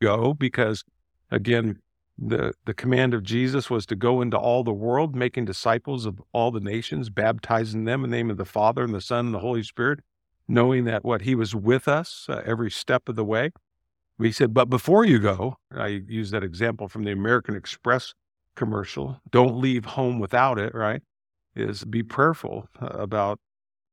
go 0.00 0.34
because, 0.34 0.84
again, 1.30 1.80
the, 2.18 2.54
the 2.64 2.74
command 2.74 3.12
of 3.14 3.22
Jesus 3.22 3.68
was 3.68 3.84
to 3.86 3.96
go 3.96 4.22
into 4.22 4.38
all 4.38 4.64
the 4.64 4.72
world, 4.72 5.14
making 5.14 5.44
disciples 5.44 6.06
of 6.06 6.20
all 6.32 6.50
the 6.50 6.60
nations, 6.60 7.10
baptizing 7.10 7.84
them 7.84 8.04
in 8.04 8.10
the 8.10 8.16
name 8.16 8.30
of 8.30 8.38
the 8.38 8.44
Father 8.44 8.82
and 8.82 8.94
the 8.94 9.00
Son 9.00 9.26
and 9.26 9.34
the 9.34 9.40
Holy 9.40 9.62
Spirit, 9.62 10.00
knowing 10.48 10.84
that 10.84 11.04
what 11.04 11.22
He 11.22 11.34
was 11.34 11.54
with 11.54 11.88
us 11.88 12.26
uh, 12.28 12.42
every 12.46 12.70
step 12.70 13.08
of 13.08 13.16
the 13.16 13.24
way. 13.24 13.50
He 14.18 14.32
said, 14.32 14.54
but 14.54 14.70
before 14.70 15.04
you 15.04 15.18
go, 15.18 15.58
I 15.70 15.88
use 16.08 16.30
that 16.30 16.42
example 16.42 16.88
from 16.88 17.04
the 17.04 17.12
American 17.12 17.54
Express 17.54 18.14
commercial, 18.54 19.20
don't 19.30 19.60
leave 19.60 19.84
home 19.84 20.18
without 20.18 20.58
it, 20.58 20.74
right? 20.74 21.02
Is 21.54 21.84
be 21.84 22.02
prayerful 22.02 22.68
uh, 22.80 22.86
about 22.86 23.38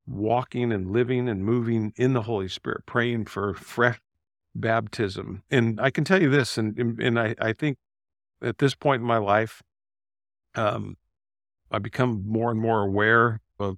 walking 0.07 0.71
and 0.71 0.91
living 0.91 1.27
and 1.27 1.43
moving 1.43 1.93
in 1.97 2.13
the 2.13 2.21
Holy 2.21 2.47
Spirit, 2.47 2.85
praying 2.85 3.25
for 3.25 3.53
fresh 3.53 3.99
baptism. 4.55 5.43
And 5.49 5.79
I 5.79 5.89
can 5.89 6.03
tell 6.03 6.21
you 6.21 6.29
this, 6.29 6.57
and, 6.57 6.77
and 6.99 7.19
I, 7.19 7.35
I 7.39 7.53
think 7.53 7.77
at 8.41 8.57
this 8.57 8.75
point 8.75 9.01
in 9.01 9.07
my 9.07 9.17
life, 9.17 9.61
um, 10.55 10.97
I 11.71 11.79
become 11.79 12.23
more 12.27 12.51
and 12.51 12.59
more 12.59 12.81
aware 12.81 13.41
of 13.59 13.77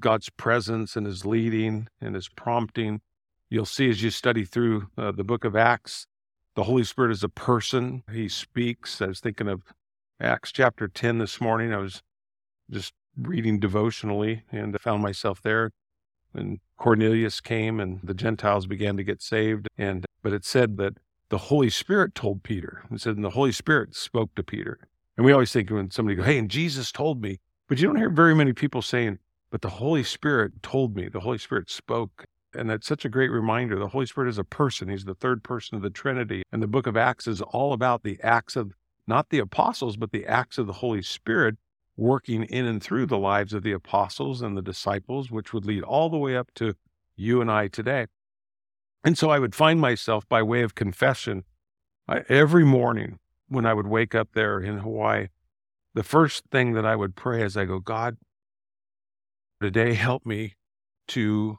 God's 0.00 0.28
presence 0.30 0.96
and 0.96 1.06
His 1.06 1.24
leading 1.24 1.88
and 2.00 2.14
His 2.14 2.28
prompting. 2.28 3.00
You'll 3.48 3.66
see 3.66 3.88
as 3.88 4.02
you 4.02 4.10
study 4.10 4.44
through 4.44 4.88
uh, 4.98 5.12
the 5.12 5.24
book 5.24 5.44
of 5.44 5.56
Acts, 5.56 6.06
the 6.54 6.64
Holy 6.64 6.84
Spirit 6.84 7.12
is 7.12 7.24
a 7.24 7.28
person. 7.28 8.02
He 8.12 8.28
speaks. 8.28 9.00
I 9.00 9.06
was 9.06 9.20
thinking 9.20 9.48
of 9.48 9.62
Acts 10.20 10.52
chapter 10.52 10.88
10 10.88 11.18
this 11.18 11.40
morning. 11.40 11.72
I 11.72 11.78
was 11.78 12.02
just 12.70 12.92
reading 13.16 13.58
devotionally 13.58 14.42
and 14.50 14.74
I 14.74 14.78
found 14.78 15.02
myself 15.02 15.40
there 15.42 15.70
when 16.32 16.60
Cornelius 16.76 17.40
came 17.40 17.80
and 17.80 18.00
the 18.02 18.14
Gentiles 18.14 18.66
began 18.66 18.96
to 18.96 19.04
get 19.04 19.22
saved. 19.22 19.68
And 19.78 20.04
but 20.22 20.32
it 20.32 20.44
said 20.44 20.76
that 20.78 20.94
the 21.28 21.38
Holy 21.38 21.70
Spirit 21.70 22.14
told 22.14 22.42
Peter. 22.42 22.82
It 22.90 23.00
said, 23.00 23.16
and 23.16 23.24
the 23.24 23.30
Holy 23.30 23.52
Spirit 23.52 23.96
spoke 23.96 24.34
to 24.34 24.42
Peter. 24.42 24.78
And 25.16 25.24
we 25.24 25.32
always 25.32 25.52
think 25.52 25.70
when 25.70 25.90
somebody 25.90 26.16
go, 26.16 26.22
hey, 26.22 26.38
and 26.38 26.50
Jesus 26.50 26.92
told 26.92 27.22
me, 27.22 27.40
but 27.68 27.78
you 27.78 27.86
don't 27.86 27.96
hear 27.96 28.10
very 28.10 28.34
many 28.34 28.52
people 28.52 28.82
saying, 28.82 29.18
but 29.50 29.62
the 29.62 29.70
Holy 29.70 30.02
Spirit 30.02 30.62
told 30.62 30.94
me. 30.94 31.08
The 31.08 31.20
Holy 31.20 31.38
Spirit 31.38 31.70
spoke. 31.70 32.24
And 32.54 32.68
that's 32.68 32.86
such 32.86 33.04
a 33.04 33.08
great 33.08 33.30
reminder. 33.30 33.78
The 33.78 33.88
Holy 33.88 34.06
Spirit 34.06 34.28
is 34.28 34.38
a 34.38 34.44
person. 34.44 34.88
He's 34.88 35.04
the 35.04 35.14
third 35.14 35.42
person 35.42 35.76
of 35.76 35.82
the 35.82 35.90
Trinity. 35.90 36.42
And 36.52 36.62
the 36.62 36.66
book 36.66 36.86
of 36.86 36.96
Acts 36.96 37.26
is 37.26 37.40
all 37.40 37.72
about 37.72 38.02
the 38.02 38.18
acts 38.22 38.56
of 38.56 38.72
not 39.06 39.30
the 39.30 39.38
apostles, 39.38 39.96
but 39.96 40.12
the 40.12 40.26
acts 40.26 40.58
of 40.58 40.66
the 40.66 40.74
Holy 40.74 41.02
Spirit 41.02 41.56
working 42.02 42.42
in 42.44 42.66
and 42.66 42.82
through 42.82 43.06
the 43.06 43.18
lives 43.18 43.54
of 43.54 43.62
the 43.62 43.72
apostles 43.72 44.42
and 44.42 44.56
the 44.56 44.62
disciples, 44.62 45.30
which 45.30 45.52
would 45.52 45.64
lead 45.64 45.82
all 45.82 46.10
the 46.10 46.18
way 46.18 46.36
up 46.36 46.52
to 46.54 46.74
you 47.16 47.40
and 47.40 47.50
I 47.50 47.68
today. 47.68 48.06
And 49.04 49.16
so 49.16 49.30
I 49.30 49.38
would 49.38 49.54
find 49.54 49.80
myself 49.80 50.28
by 50.28 50.42
way 50.42 50.62
of 50.62 50.74
confession 50.74 51.44
I, 52.08 52.22
every 52.28 52.64
morning 52.64 53.18
when 53.48 53.64
I 53.64 53.74
would 53.74 53.86
wake 53.86 54.14
up 54.14 54.30
there 54.34 54.58
in 54.58 54.78
Hawaii, 54.78 55.28
the 55.94 56.02
first 56.02 56.44
thing 56.50 56.72
that 56.72 56.84
I 56.84 56.96
would 56.96 57.14
pray 57.14 57.42
is 57.42 57.56
I 57.56 57.64
go, 57.64 57.78
God, 57.78 58.16
today 59.60 59.94
help 59.94 60.26
me 60.26 60.56
to 61.08 61.58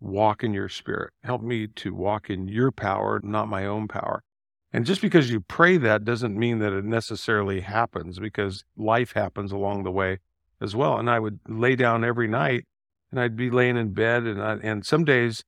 walk 0.00 0.44
in 0.44 0.54
your 0.54 0.68
spirit. 0.68 1.12
Help 1.24 1.42
me 1.42 1.66
to 1.66 1.94
walk 1.94 2.30
in 2.30 2.46
your 2.46 2.70
power, 2.70 3.20
not 3.24 3.48
my 3.48 3.66
own 3.66 3.88
power. 3.88 4.22
And 4.74 4.84
just 4.84 5.00
because 5.00 5.30
you 5.30 5.40
pray 5.40 5.76
that 5.76 6.04
doesn't 6.04 6.36
mean 6.36 6.58
that 6.58 6.72
it 6.72 6.84
necessarily 6.84 7.60
happens 7.60 8.18
because 8.18 8.64
life 8.76 9.12
happens 9.12 9.52
along 9.52 9.84
the 9.84 9.92
way 9.92 10.18
as 10.60 10.74
well. 10.74 10.98
And 10.98 11.08
I 11.08 11.20
would 11.20 11.38
lay 11.46 11.76
down 11.76 12.02
every 12.02 12.26
night 12.26 12.64
and 13.12 13.20
I'd 13.20 13.36
be 13.36 13.50
laying 13.50 13.76
in 13.76 13.92
bed 13.92 14.24
and 14.24 14.42
I, 14.42 14.54
and 14.64 14.84
some 14.84 15.04
days 15.04 15.44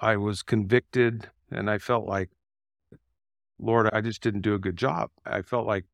I 0.00 0.16
was 0.16 0.42
convicted 0.42 1.28
and 1.50 1.68
I 1.68 1.76
felt 1.76 2.06
like, 2.06 2.30
Lord, 3.58 3.90
I 3.92 4.00
just 4.00 4.22
didn't 4.22 4.40
do 4.40 4.54
a 4.54 4.58
good 4.58 4.78
job. 4.78 5.10
I 5.26 5.42
felt 5.42 5.66
like 5.66 5.84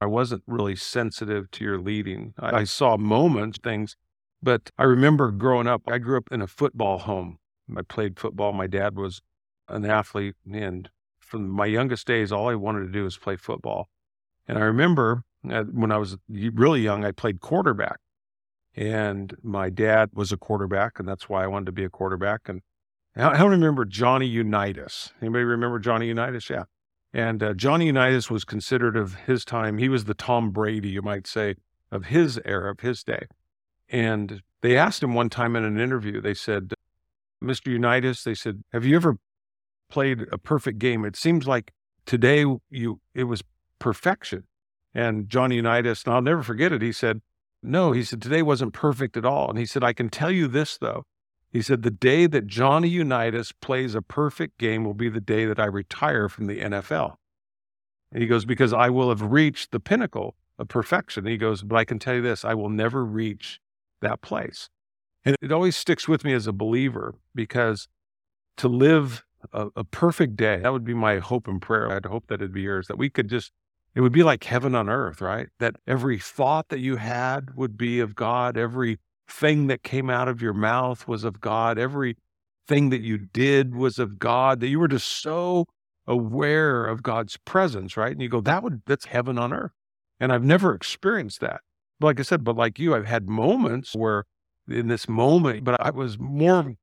I 0.00 0.06
wasn't 0.06 0.42
really 0.46 0.76
sensitive 0.76 1.50
to 1.50 1.64
your 1.64 1.78
leading. 1.78 2.32
I, 2.38 2.60
I 2.60 2.64
saw 2.64 2.96
moments, 2.96 3.58
things, 3.62 3.96
but 4.42 4.70
I 4.78 4.84
remember 4.84 5.30
growing 5.30 5.66
up, 5.66 5.82
I 5.86 5.98
grew 5.98 6.16
up 6.16 6.28
in 6.30 6.40
a 6.40 6.46
football 6.46 7.00
home. 7.00 7.36
I 7.76 7.82
played 7.82 8.18
football. 8.18 8.54
My 8.54 8.66
dad 8.66 8.96
was 8.96 9.20
an 9.68 9.84
athlete. 9.84 10.36
And 10.50 10.88
from 11.30 11.48
my 11.48 11.66
youngest 11.66 12.06
days, 12.06 12.32
all 12.32 12.48
I 12.48 12.56
wanted 12.56 12.86
to 12.86 12.92
do 12.92 13.04
was 13.04 13.16
play 13.16 13.36
football. 13.36 13.88
And 14.48 14.58
I 14.58 14.62
remember 14.62 15.22
when 15.42 15.92
I 15.92 15.96
was 15.96 16.16
really 16.28 16.80
young, 16.80 17.04
I 17.04 17.12
played 17.12 17.40
quarterback. 17.40 17.98
And 18.76 19.34
my 19.42 19.70
dad 19.70 20.10
was 20.12 20.32
a 20.32 20.36
quarterback, 20.36 20.98
and 20.98 21.08
that's 21.08 21.28
why 21.28 21.44
I 21.44 21.46
wanted 21.46 21.66
to 21.66 21.72
be 21.72 21.84
a 21.84 21.90
quarterback. 21.90 22.48
And 22.48 22.62
I 23.16 23.36
don't 23.38 23.50
remember 23.50 23.84
Johnny 23.84 24.26
Unitas. 24.26 25.12
Anybody 25.20 25.44
remember 25.44 25.78
Johnny 25.78 26.08
Unitas? 26.08 26.50
Yeah. 26.50 26.64
And 27.12 27.42
uh, 27.42 27.54
Johnny 27.54 27.86
Unitas 27.86 28.30
was 28.30 28.44
considered 28.44 28.96
of 28.96 29.14
his 29.14 29.44
time, 29.44 29.78
he 29.78 29.88
was 29.88 30.04
the 30.04 30.14
Tom 30.14 30.50
Brady, 30.50 30.90
you 30.90 31.02
might 31.02 31.26
say, 31.26 31.54
of 31.90 32.06
his 32.06 32.40
era, 32.44 32.70
of 32.70 32.80
his 32.80 33.02
day. 33.02 33.26
And 33.88 34.42
they 34.62 34.76
asked 34.76 35.02
him 35.02 35.14
one 35.14 35.30
time 35.30 35.56
in 35.56 35.64
an 35.64 35.80
interview, 35.80 36.20
they 36.20 36.34
said, 36.34 36.72
Mr. 37.42 37.68
Unitas, 37.68 38.22
they 38.22 38.34
said, 38.34 38.62
have 38.72 38.84
you 38.84 38.94
ever 38.94 39.16
played 39.90 40.26
a 40.32 40.38
perfect 40.38 40.78
game? 40.78 41.04
It 41.04 41.16
seems 41.16 41.46
like 41.46 41.72
today 42.06 42.44
you 42.70 43.00
it 43.14 43.24
was 43.24 43.42
perfection. 43.78 44.44
And 44.94 45.28
Johnny 45.28 45.56
Unitas, 45.56 46.04
and 46.04 46.14
I'll 46.14 46.22
never 46.22 46.42
forget 46.42 46.72
it, 46.72 46.82
he 46.82 46.92
said, 46.92 47.20
no, 47.62 47.92
he 47.92 48.02
said, 48.02 48.20
today 48.22 48.42
wasn't 48.42 48.72
perfect 48.72 49.16
at 49.16 49.24
all. 49.24 49.50
And 49.50 49.58
he 49.58 49.66
said, 49.66 49.84
I 49.84 49.92
can 49.92 50.08
tell 50.08 50.30
you 50.30 50.48
this 50.48 50.78
though. 50.78 51.04
He 51.52 51.62
said, 51.62 51.82
The 51.82 51.90
day 51.90 52.26
that 52.26 52.46
Johnny 52.46 52.88
Unitas 52.88 53.52
plays 53.52 53.94
a 53.94 54.02
perfect 54.02 54.58
game 54.58 54.84
will 54.84 54.94
be 54.94 55.08
the 55.08 55.20
day 55.20 55.46
that 55.46 55.58
I 55.58 55.66
retire 55.66 56.28
from 56.28 56.46
the 56.46 56.60
NFL. 56.60 57.16
And 58.12 58.22
he 58.22 58.28
goes, 58.28 58.44
Because 58.44 58.72
I 58.72 58.88
will 58.88 59.08
have 59.08 59.22
reached 59.22 59.72
the 59.72 59.80
pinnacle 59.80 60.36
of 60.58 60.68
perfection. 60.68 61.26
he 61.26 61.36
goes, 61.36 61.62
But 61.62 61.76
I 61.76 61.84
can 61.84 61.98
tell 61.98 62.14
you 62.14 62.22
this 62.22 62.44
I 62.44 62.54
will 62.54 62.68
never 62.68 63.04
reach 63.04 63.60
that 64.00 64.22
place. 64.22 64.68
And 65.24 65.36
it 65.42 65.52
always 65.52 65.76
sticks 65.76 66.08
with 66.08 66.24
me 66.24 66.32
as 66.32 66.46
a 66.46 66.52
believer 66.52 67.14
because 67.34 67.88
to 68.56 68.68
live 68.68 69.24
a, 69.52 69.68
a 69.76 69.84
perfect 69.84 70.36
day, 70.36 70.58
that 70.58 70.72
would 70.72 70.84
be 70.84 70.94
my 70.94 71.18
hope 71.18 71.48
and 71.48 71.60
prayer. 71.60 71.90
I'd 71.90 72.06
hope 72.06 72.26
that 72.28 72.36
it'd 72.36 72.52
be 72.52 72.62
yours, 72.62 72.88
that 72.88 72.98
we 72.98 73.10
could 73.10 73.28
just 73.28 73.52
it 73.94 74.02
would 74.02 74.12
be 74.12 74.22
like 74.22 74.44
heaven 74.44 74.74
on 74.74 74.88
earth, 74.88 75.20
right? 75.20 75.48
That 75.58 75.76
every 75.86 76.18
thought 76.18 76.68
that 76.68 76.78
you 76.78 76.96
had 76.96 77.56
would 77.56 77.76
be 77.76 77.98
of 77.98 78.14
God, 78.14 78.56
every 78.56 78.98
thing 79.28 79.66
that 79.66 79.82
came 79.82 80.10
out 80.10 80.28
of 80.28 80.40
your 80.42 80.52
mouth 80.52 81.08
was 81.08 81.24
of 81.24 81.40
God. 81.40 81.78
Everything 81.78 82.90
that 82.90 83.00
you 83.00 83.18
did 83.18 83.74
was 83.74 83.98
of 83.98 84.18
God, 84.18 84.60
that 84.60 84.68
you 84.68 84.78
were 84.78 84.88
just 84.88 85.08
so 85.08 85.66
aware 86.06 86.86
of 86.86 87.02
God's 87.02 87.36
presence, 87.38 87.96
right? 87.96 88.12
And 88.12 88.22
you 88.22 88.28
go, 88.28 88.40
that 88.40 88.62
would, 88.62 88.82
that's 88.86 89.06
heaven 89.06 89.38
on 89.38 89.52
earth. 89.52 89.72
And 90.18 90.32
I've 90.32 90.44
never 90.44 90.74
experienced 90.74 91.40
that. 91.40 91.60
But 91.98 92.08
like 92.08 92.20
I 92.20 92.22
said, 92.22 92.44
but 92.44 92.56
like 92.56 92.78
you, 92.78 92.94
I've 92.94 93.06
had 93.06 93.28
moments 93.28 93.94
where 93.94 94.24
in 94.68 94.88
this 94.88 95.08
moment, 95.08 95.64
but 95.64 95.80
I 95.80 95.90
was 95.90 96.18
more 96.18 96.74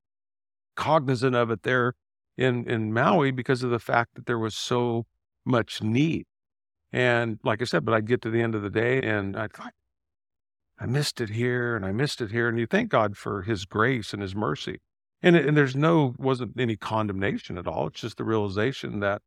cognizant 0.75 1.35
of 1.35 1.51
it 1.51 1.63
there 1.63 1.94
in, 2.37 2.69
in 2.69 2.93
Maui 2.93 3.31
because 3.31 3.63
of 3.63 3.71
the 3.71 3.79
fact 3.79 4.15
that 4.15 4.25
there 4.25 4.39
was 4.39 4.55
so 4.55 5.05
much 5.43 5.81
need. 5.81 6.25
And 6.91 7.39
like 7.43 7.61
I 7.61 7.65
said, 7.65 7.83
but 7.83 7.93
I'd 7.93 8.07
get 8.07 8.21
to 8.21 8.29
the 8.29 8.41
end 8.41 8.55
of 8.55 8.61
the 8.61 8.69
day 8.69 9.01
and 9.01 9.35
I'd 9.35 9.57
like, 9.59 9.73
I 10.79 10.85
missed 10.85 11.19
it 11.19 11.29
here 11.29 11.75
and 11.75 11.85
I 11.85 11.91
missed 11.91 12.21
it 12.21 12.31
here. 12.31 12.47
And 12.47 12.59
you 12.59 12.67
thank 12.67 12.89
God 12.89 13.17
for 13.17 13.41
his 13.41 13.65
grace 13.65 14.13
and 14.13 14.21
his 14.21 14.35
mercy. 14.35 14.79
And, 15.21 15.35
and 15.35 15.57
there's 15.57 15.75
no, 15.75 16.13
wasn't 16.19 16.59
any 16.59 16.75
condemnation 16.75 17.57
at 17.57 17.67
all. 17.67 17.87
It's 17.87 18.01
just 18.01 18.17
the 18.17 18.23
realization 18.23 18.99
that 18.99 19.21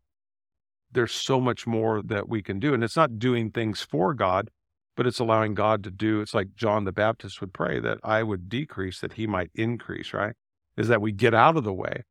there's 0.93 1.12
so 1.12 1.41
much 1.41 1.66
more 1.66 2.03
that 2.03 2.28
we 2.28 2.43
can 2.43 2.60
do. 2.60 2.72
And 2.72 2.84
it's 2.84 2.97
not 2.97 3.19
doing 3.19 3.50
things 3.50 3.82
for 3.82 4.15
God, 4.15 4.50
but 4.97 5.06
it's 5.06 5.19
allowing 5.19 5.54
God 5.54 5.82
to 5.84 5.91
do. 5.91 6.20
It's 6.20 6.34
like 6.34 6.54
John 6.54 6.84
the 6.84 6.93
Baptist 6.93 7.41
would 7.41 7.53
pray 7.53 7.81
that 7.81 7.99
I 8.04 8.22
would 8.22 8.49
decrease, 8.49 9.00
that 9.00 9.15
he 9.15 9.26
might 9.26 9.50
increase, 9.54 10.12
right? 10.15 10.34
Is 10.76 10.88
that 10.88 11.00
we 11.00 11.12
get 11.12 11.34
out 11.34 11.56
of 11.56 11.65
the 11.65 11.72
way. 11.72 12.04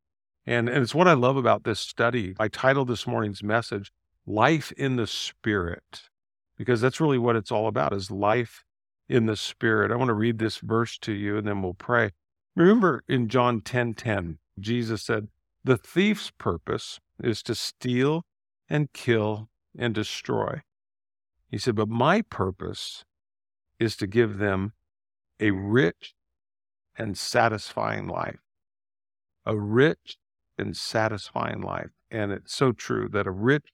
And, 0.46 0.68
and 0.68 0.82
it's 0.82 0.94
what 0.94 1.08
I 1.08 1.12
love 1.12 1.36
about 1.36 1.64
this 1.64 1.80
study. 1.80 2.34
I 2.38 2.48
titled 2.48 2.88
this 2.88 3.06
morning's 3.06 3.42
message, 3.42 3.92
Life 4.26 4.72
in 4.72 4.96
the 4.96 5.06
Spirit, 5.06 6.02
because 6.56 6.80
that's 6.80 7.00
really 7.00 7.18
what 7.18 7.36
it's 7.36 7.52
all 7.52 7.66
about 7.66 7.92
is 7.92 8.10
life 8.10 8.64
in 9.08 9.26
the 9.26 9.36
Spirit. 9.36 9.90
I 9.90 9.96
want 9.96 10.08
to 10.08 10.14
read 10.14 10.38
this 10.38 10.58
verse 10.58 10.98
to 10.98 11.12
you 11.12 11.36
and 11.36 11.46
then 11.46 11.62
we'll 11.62 11.74
pray. 11.74 12.10
Remember 12.56 13.02
in 13.08 13.28
John 13.28 13.60
10 13.60 13.94
10, 13.94 14.38
Jesus 14.58 15.02
said, 15.02 15.28
The 15.64 15.76
thief's 15.76 16.30
purpose 16.30 17.00
is 17.22 17.42
to 17.44 17.54
steal 17.54 18.24
and 18.68 18.92
kill 18.92 19.48
and 19.78 19.94
destroy. 19.94 20.62
He 21.48 21.58
said, 21.58 21.74
But 21.74 21.88
my 21.88 22.22
purpose 22.22 23.04
is 23.78 23.96
to 23.96 24.06
give 24.06 24.38
them 24.38 24.72
a 25.40 25.50
rich 25.50 26.14
and 26.96 27.16
satisfying 27.16 28.06
life. 28.06 28.40
A 29.46 29.58
rich 29.58 30.18
and 30.60 30.76
satisfying 30.76 31.60
life. 31.60 31.90
And 32.10 32.30
it's 32.30 32.54
so 32.54 32.72
true 32.72 33.08
that 33.12 33.26
a 33.26 33.30
rich 33.30 33.72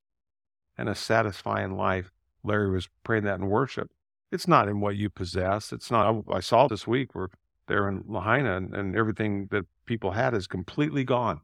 and 0.78 0.88
a 0.88 0.94
satisfying 0.94 1.76
life, 1.76 2.10
Larry 2.42 2.70
was 2.70 2.88
praying 3.04 3.24
that 3.24 3.40
in 3.40 3.48
worship, 3.48 3.90
it's 4.32 4.48
not 4.48 4.68
in 4.68 4.80
what 4.80 4.96
you 4.96 5.10
possess. 5.10 5.72
It's 5.72 5.90
not. 5.90 6.24
I, 6.28 6.36
I 6.36 6.40
saw 6.40 6.68
this 6.68 6.86
week 6.86 7.14
where 7.14 7.28
they're 7.66 7.88
in 7.88 8.04
Lahaina 8.06 8.56
and, 8.56 8.74
and 8.74 8.96
everything 8.96 9.48
that 9.50 9.66
people 9.86 10.12
had 10.12 10.34
is 10.34 10.46
completely 10.46 11.04
gone. 11.04 11.40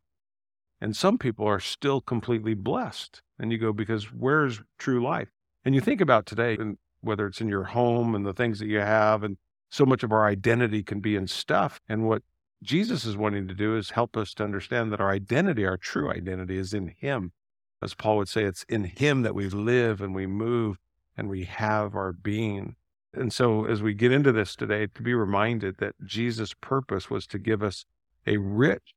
And 0.81 0.97
some 0.97 1.17
people 1.19 1.47
are 1.47 1.61
still 1.61 2.01
completely 2.01 2.55
blessed. 2.55 3.23
And 3.39 3.53
you 3.53 3.59
go, 3.59 3.73
because 3.73 4.13
where's 4.13 4.63
true 4.79 5.03
life? 5.03 5.29
And 5.65 5.75
you 5.75 5.81
think 5.81 6.01
about 6.01 6.27
today, 6.27 6.57
and 6.59 6.77
whether 7.01 7.27
it's 7.27 7.41
in 7.41 7.49
your 7.49 7.65
home 7.65 8.15
and 8.15 8.27
the 8.27 8.33
things 8.33 8.59
that 8.59 8.67
you 8.67 8.81
have, 8.81 9.23
and 9.23 9.37
so 9.71 9.87
much 9.87 10.03
of 10.03 10.13
our 10.13 10.27
identity 10.27 10.83
can 10.83 11.01
be 11.01 11.15
in 11.15 11.29
stuff. 11.29 11.81
And 11.89 12.07
what 12.09 12.23
Jesus 12.63 13.05
is 13.05 13.17
wanting 13.17 13.49
to 13.49 13.55
do 13.55 13.77
is 13.77 13.91
help 13.91 14.17
us 14.17 14.33
to 14.35 14.45
understand 14.45 14.93
that 14.93 15.01
our 15.01 15.11
identity, 15.11 15.67
our 15.67 15.77
true 15.77 16.11
identity, 16.11 16.57
is 16.57 16.73
in 16.73 16.95
Him. 16.99 17.33
As 17.83 17.95
Paul 17.95 18.19
would 18.19 18.29
say, 18.29 18.45
it's 18.45 18.65
in 18.69 18.85
Him 18.85 19.23
that 19.23 19.35
we 19.35 19.49
live 19.49 20.01
and 20.01 20.15
we 20.15 20.27
move 20.27 20.79
and 21.17 21.29
we 21.29 21.45
have 21.45 21.95
our 21.95 22.13
being. 22.13 22.77
And 23.13 23.33
so, 23.33 23.67
as 23.67 23.83
we 23.83 23.93
get 23.93 24.13
into 24.13 24.33
this 24.33 24.57
today, 24.57 24.87
to 24.87 25.03
be 25.03 25.13
reminded 25.13 25.77
that 25.79 25.95
Jesus' 26.05 26.55
purpose 26.55 27.11
was 27.11 27.27
to 27.27 27.39
give 27.39 27.63
us 27.63 27.85
a 28.27 28.39
rich 28.39 28.95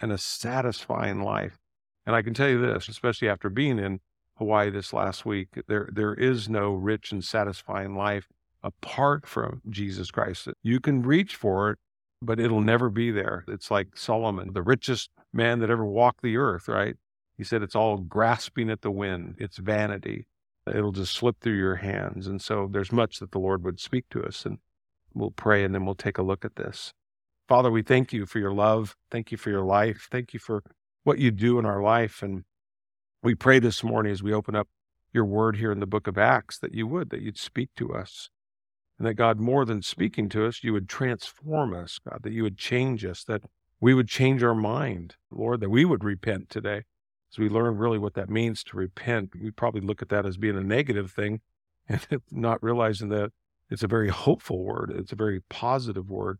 and 0.00 0.10
a 0.10 0.18
satisfying 0.18 1.22
life. 1.22 1.58
And 2.04 2.16
I 2.16 2.22
can 2.22 2.34
tell 2.34 2.48
you 2.48 2.60
this, 2.60 2.88
especially 2.88 3.28
after 3.28 3.48
being 3.48 3.78
in 3.78 4.00
Hawaii 4.38 4.70
this 4.70 4.92
last 4.92 5.24
week, 5.24 5.48
there 5.68 5.88
there 5.92 6.14
is 6.14 6.48
no 6.48 6.72
rich 6.72 7.12
and 7.12 7.22
satisfying 7.22 7.94
life 7.94 8.26
apart 8.62 9.26
from 9.26 9.62
Jesus 9.68 10.10
Christ. 10.10 10.48
You 10.62 10.80
can 10.80 11.02
reach 11.02 11.36
for 11.36 11.70
it, 11.70 11.78
but 12.22 12.40
it'll 12.40 12.60
never 12.60 12.88
be 12.88 13.10
there. 13.10 13.44
It's 13.48 13.70
like 13.70 13.96
Solomon, 13.96 14.52
the 14.52 14.62
richest 14.62 15.10
man 15.32 15.58
that 15.58 15.70
ever 15.70 15.84
walked 15.84 16.22
the 16.22 16.36
earth, 16.36 16.68
right? 16.68 16.96
He 17.36 17.44
said 17.44 17.62
it's 17.62 17.76
all 17.76 17.98
grasping 17.98 18.70
at 18.70 18.82
the 18.82 18.90
wind, 18.90 19.34
it's 19.38 19.58
vanity. 19.58 20.26
It'll 20.72 20.92
just 20.92 21.12
slip 21.12 21.40
through 21.40 21.58
your 21.58 21.76
hands. 21.76 22.28
And 22.28 22.40
so 22.40 22.68
there's 22.70 22.92
much 22.92 23.18
that 23.18 23.32
the 23.32 23.40
Lord 23.40 23.64
would 23.64 23.80
speak 23.80 24.04
to 24.10 24.22
us, 24.22 24.46
and 24.46 24.58
we'll 25.12 25.32
pray 25.32 25.64
and 25.64 25.74
then 25.74 25.84
we'll 25.84 25.96
take 25.96 26.18
a 26.18 26.22
look 26.22 26.44
at 26.44 26.54
this. 26.54 26.92
Father, 27.48 27.70
we 27.70 27.82
thank 27.82 28.12
you 28.12 28.26
for 28.26 28.38
your 28.38 28.52
love. 28.52 28.94
Thank 29.10 29.32
you 29.32 29.38
for 29.38 29.50
your 29.50 29.64
life. 29.64 30.08
Thank 30.10 30.32
you 30.32 30.38
for 30.38 30.62
what 31.02 31.18
you 31.18 31.32
do 31.32 31.58
in 31.58 31.66
our 31.66 31.82
life. 31.82 32.22
And 32.22 32.44
we 33.22 33.34
pray 33.34 33.58
this 33.58 33.82
morning 33.82 34.12
as 34.12 34.22
we 34.22 34.32
open 34.32 34.54
up 34.54 34.68
your 35.12 35.24
word 35.24 35.56
here 35.56 35.72
in 35.72 35.80
the 35.80 35.86
book 35.86 36.06
of 36.06 36.16
Acts 36.16 36.58
that 36.58 36.72
you 36.72 36.86
would, 36.86 37.10
that 37.10 37.22
you'd 37.22 37.38
speak 37.38 37.70
to 37.76 37.92
us. 37.92 38.30
And 38.98 39.06
that 39.06 39.14
God, 39.14 39.40
more 39.40 39.64
than 39.64 39.82
speaking 39.82 40.28
to 40.30 40.46
us, 40.46 40.62
you 40.62 40.72
would 40.72 40.88
transform 40.88 41.74
us, 41.74 41.98
God, 41.98 42.20
that 42.22 42.32
you 42.32 42.42
would 42.42 42.58
change 42.58 43.04
us, 43.04 43.24
that 43.24 43.42
we 43.80 43.94
would 43.94 44.08
change 44.08 44.42
our 44.42 44.54
mind, 44.54 45.16
Lord, 45.30 45.60
that 45.60 45.70
we 45.70 45.84
would 45.84 46.04
repent 46.04 46.50
today. 46.50 46.82
As 47.32 47.38
we 47.38 47.48
learn 47.48 47.78
really 47.78 47.98
what 47.98 48.14
that 48.14 48.30
means 48.30 48.62
to 48.64 48.76
repent, 48.76 49.30
we 49.40 49.50
probably 49.50 49.80
look 49.80 50.02
at 50.02 50.08
that 50.10 50.26
as 50.26 50.36
being 50.36 50.56
a 50.56 50.62
negative 50.62 51.10
thing 51.10 51.40
and 51.88 52.06
not 52.30 52.62
realizing 52.62 53.08
that 53.08 53.32
it's 53.70 53.82
a 53.82 53.88
very 53.88 54.10
hopeful 54.10 54.62
word. 54.62 54.92
It's 54.94 55.12
a 55.12 55.16
very 55.16 55.40
positive 55.48 56.10
word. 56.10 56.38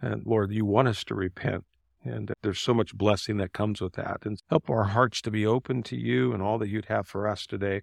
And 0.00 0.24
Lord, 0.26 0.52
you 0.52 0.64
want 0.64 0.88
us 0.88 1.02
to 1.04 1.14
repent. 1.14 1.64
And 2.04 2.32
there's 2.42 2.60
so 2.60 2.74
much 2.74 2.94
blessing 2.94 3.38
that 3.38 3.52
comes 3.52 3.80
with 3.80 3.94
that. 3.94 4.24
And 4.24 4.38
help 4.50 4.70
our 4.70 4.84
hearts 4.84 5.20
to 5.22 5.30
be 5.30 5.46
open 5.46 5.82
to 5.84 5.96
you 5.96 6.32
and 6.32 6.42
all 6.42 6.58
that 6.58 6.68
you'd 6.68 6.84
have 6.84 7.08
for 7.08 7.26
us 7.26 7.46
today. 7.46 7.82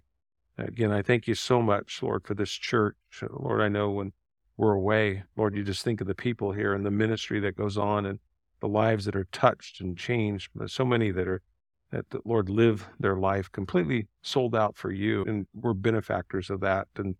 Again, 0.56 0.92
I 0.92 1.02
thank 1.02 1.26
you 1.26 1.34
so 1.34 1.60
much, 1.60 2.02
Lord, 2.02 2.24
for 2.24 2.34
this 2.34 2.52
church. 2.52 2.96
Lord, 3.28 3.60
I 3.60 3.68
know 3.68 3.90
when 3.90 4.12
we're 4.56 4.74
away, 4.74 5.24
Lord, 5.36 5.56
you 5.56 5.64
just 5.64 5.82
think 5.82 6.00
of 6.00 6.06
the 6.06 6.14
people 6.14 6.52
here 6.52 6.74
and 6.74 6.86
the 6.86 6.90
ministry 6.90 7.40
that 7.40 7.56
goes 7.56 7.76
on 7.76 8.06
and 8.06 8.20
the 8.60 8.68
lives 8.68 9.04
that 9.04 9.16
are 9.16 9.26
touched 9.32 9.80
and 9.80 9.98
changed. 9.98 10.50
There's 10.54 10.72
so 10.72 10.84
many 10.84 11.10
that 11.10 11.26
are, 11.26 11.42
that, 11.90 12.10
the 12.10 12.20
Lord, 12.24 12.48
live 12.48 12.88
their 13.00 13.16
life 13.16 13.50
completely 13.50 14.06
sold 14.22 14.54
out 14.54 14.76
for 14.76 14.92
you. 14.92 15.24
And 15.24 15.46
we're 15.54 15.74
benefactors 15.74 16.50
of 16.50 16.60
that. 16.60 16.86
And 16.96 17.16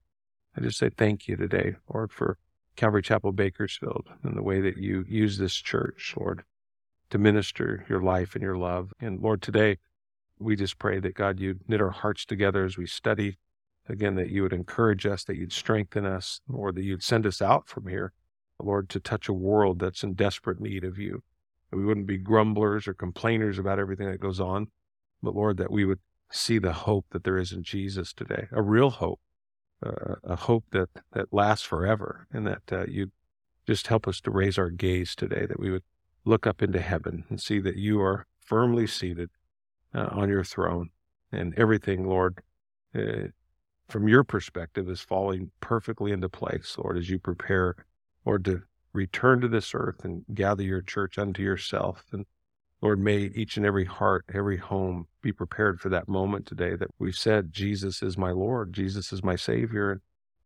I 0.57 0.61
just 0.61 0.79
say 0.79 0.91
thank 0.91 1.27
you 1.27 1.37
today, 1.37 1.75
Lord, 1.93 2.13
for 2.13 2.39
Calvary 2.77 3.03
Chapel 3.03 3.33
Bakersfield 3.33 4.07
and 4.23 4.37
the 4.37 4.43
way 4.43 4.61
that 4.61 4.77
you 4.77 5.05
use 5.09 5.39
this 5.39 5.55
church, 5.55 6.15
Lord, 6.17 6.45
to 7.11 7.19
minister 7.19 7.85
your 7.89 8.01
life 8.01 8.35
and 8.35 8.43
your 8.43 8.57
love. 8.57 8.93
And 9.01 9.21
Lord, 9.21 9.43
today, 9.43 9.79
we 10.44 10.56
just 10.56 10.79
pray 10.79 11.00
that 11.00 11.14
God, 11.14 11.41
you'd 11.41 11.69
knit 11.69 11.81
our 11.81 11.91
hearts 11.91 12.25
together 12.25 12.64
as 12.64 12.76
we 12.76 12.87
study. 12.87 13.38
Again, 13.88 14.14
that 14.14 14.31
you 14.31 14.43
would 14.43 14.52
encourage 14.52 15.06
us, 15.06 15.25
that 15.25 15.37
you'd 15.37 15.52
strengthen 15.52 16.06
us, 16.06 16.41
or 16.52 16.73
that 16.73 16.85
you'd 16.85 17.02
send 17.02 17.26
us 17.26 17.43
out 17.43 17.69
from 17.69 17.87
here, 17.87 18.12
Lord, 18.62 18.88
to 18.91 19.00
touch 19.00 19.29
a 19.29 19.35
world 19.35 19.79
that's 19.79 20.02
in 20.02 20.14
desperate 20.14 20.61
need 20.61 20.85
of 20.85 20.99
you. 20.99 21.23
That 21.70 21.76
we 21.76 21.85
wouldn't 21.85 22.06
be 22.06 22.19
grumblers 22.19 22.87
or 22.87 22.94
complainers 22.94 23.58
about 23.58 23.79
everything 23.79 24.11
that 24.11 24.20
goes 24.20 24.41
on, 24.41 24.69
but 25.23 25.35
Lord, 25.35 25.56
that 25.58 25.70
we 25.70 25.85
would 25.85 26.00
see 26.31 26.58
the 26.58 26.73
hope 26.73 27.06
that 27.11 27.25
there 27.25 27.37
is 27.37 27.52
in 27.52 27.62
Jesus 27.62 28.12
today, 28.12 28.49
a 28.52 28.62
real 28.62 28.90
hope, 28.90 29.20
uh, 29.85 30.17
a 30.25 30.37
hope 30.37 30.64
that, 30.70 30.88
that 31.12 31.32
lasts 31.32 31.67
forever, 31.67 32.26
and 32.32 32.47
that 32.47 32.62
uh, 32.73 32.85
you'd 32.87 33.12
just 33.67 33.87
help 33.87 34.06
us 34.06 34.20
to 34.23 34.31
raise 34.31 34.58
our 34.58 34.70
gaze 34.70 35.14
today, 35.14 35.47
that 35.47 35.61
we 35.61 35.70
would 35.70 35.85
look 36.25 36.47
up 36.47 36.62
into 36.62 36.81
heaven 36.81 37.25
and 37.29 37.40
see 37.40 37.61
that 37.61 37.76
you 37.76 38.00
are 38.00 38.26
firmly 38.40 38.87
seated 38.87 39.31
uh, 39.94 40.08
on 40.11 40.29
your 40.29 40.44
throne. 40.44 40.91
And 41.32 41.55
everything, 41.58 42.06
Lord, 42.06 42.41
uh, 42.94 43.29
from 43.88 44.08
your 44.08 44.25
perspective, 44.25 44.88
is 44.88 45.00
falling 45.00 45.50
perfectly 45.61 46.12
into 46.12 46.29
place, 46.29 46.76
Lord, 46.79 46.96
as 46.96 47.11
you 47.11 47.19
prepare, 47.19 47.76
Lord, 48.25 48.44
to 48.46 48.62
return 48.93 49.41
to 49.41 49.49
this 49.49 49.73
earth 49.75 50.05
and 50.05 50.25
gather 50.32 50.62
your 50.62 50.81
church 50.81 51.19
unto 51.19 51.43
yourself. 51.43 52.05
And 52.12 52.25
Lord, 52.81 53.00
may 53.00 53.31
each 53.35 53.56
and 53.56 53.67
every 53.67 53.85
heart, 53.85 54.25
every 54.32 54.58
home 54.58 55.06
be 55.23 55.32
prepared 55.32 55.81
for 55.81 55.88
that 55.88 56.08
moment 56.08 56.47
today 56.47 56.76
that 56.76 56.90
we've 56.99 57.17
said, 57.17 57.52
Jesus 57.52 58.02
is 58.02 58.17
my 58.17 58.31
Lord, 58.31 58.73
Jesus 58.73 59.12
is 59.12 59.23
my 59.23 59.37
Savior. 59.37 60.00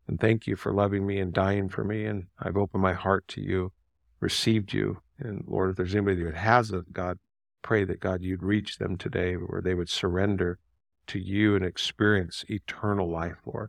And 0.07 0.19
thank 0.19 0.47
you 0.47 0.57
for 0.57 0.73
loving 0.73 1.07
me 1.07 1.19
and 1.19 1.33
dying 1.33 1.69
for 1.69 1.85
me. 1.85 2.07
And 2.07 2.29
I've 2.39 2.57
opened 2.57 2.83
my 2.83 2.95
heart 2.95 3.29
to 3.29 3.43
you, 3.43 3.73
received 4.21 4.73
you. 4.73 5.03
And 5.19 5.45
Lord, 5.47 5.71
if 5.71 5.77
there's 5.77 5.95
anybody 5.95 6.25
that 6.25 6.35
hasn't, 6.35 6.93
God, 6.93 7.19
pray 7.69 7.85
that 7.85 8.01
God, 8.01 8.23
you'd 8.23 8.43
reach 8.43 8.79
them 8.79 8.97
today 8.97 9.35
where 9.35 9.61
they 9.61 9.75
would 9.75 9.91
surrender 9.91 10.59
to 11.07 11.19
you 11.19 11.55
and 11.55 11.63
experience 11.63 12.43
eternal 12.49 13.11
life, 13.11 13.37
Lord. 13.45 13.69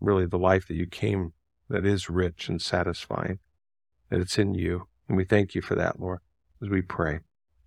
Really, 0.00 0.26
the 0.26 0.36
life 0.36 0.66
that 0.66 0.74
you 0.74 0.86
came 0.86 1.32
that 1.68 1.86
is 1.86 2.10
rich 2.10 2.48
and 2.48 2.60
satisfying, 2.60 3.38
that 4.10 4.18
it's 4.18 4.36
in 4.36 4.54
you. 4.54 4.88
And 5.06 5.16
we 5.16 5.24
thank 5.24 5.54
you 5.54 5.62
for 5.62 5.76
that, 5.76 6.00
Lord, 6.00 6.18
as 6.60 6.70
we 6.70 6.82
pray 6.82 7.20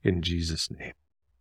in 0.03 0.21
Jesus' 0.21 0.69
name. 0.69 0.91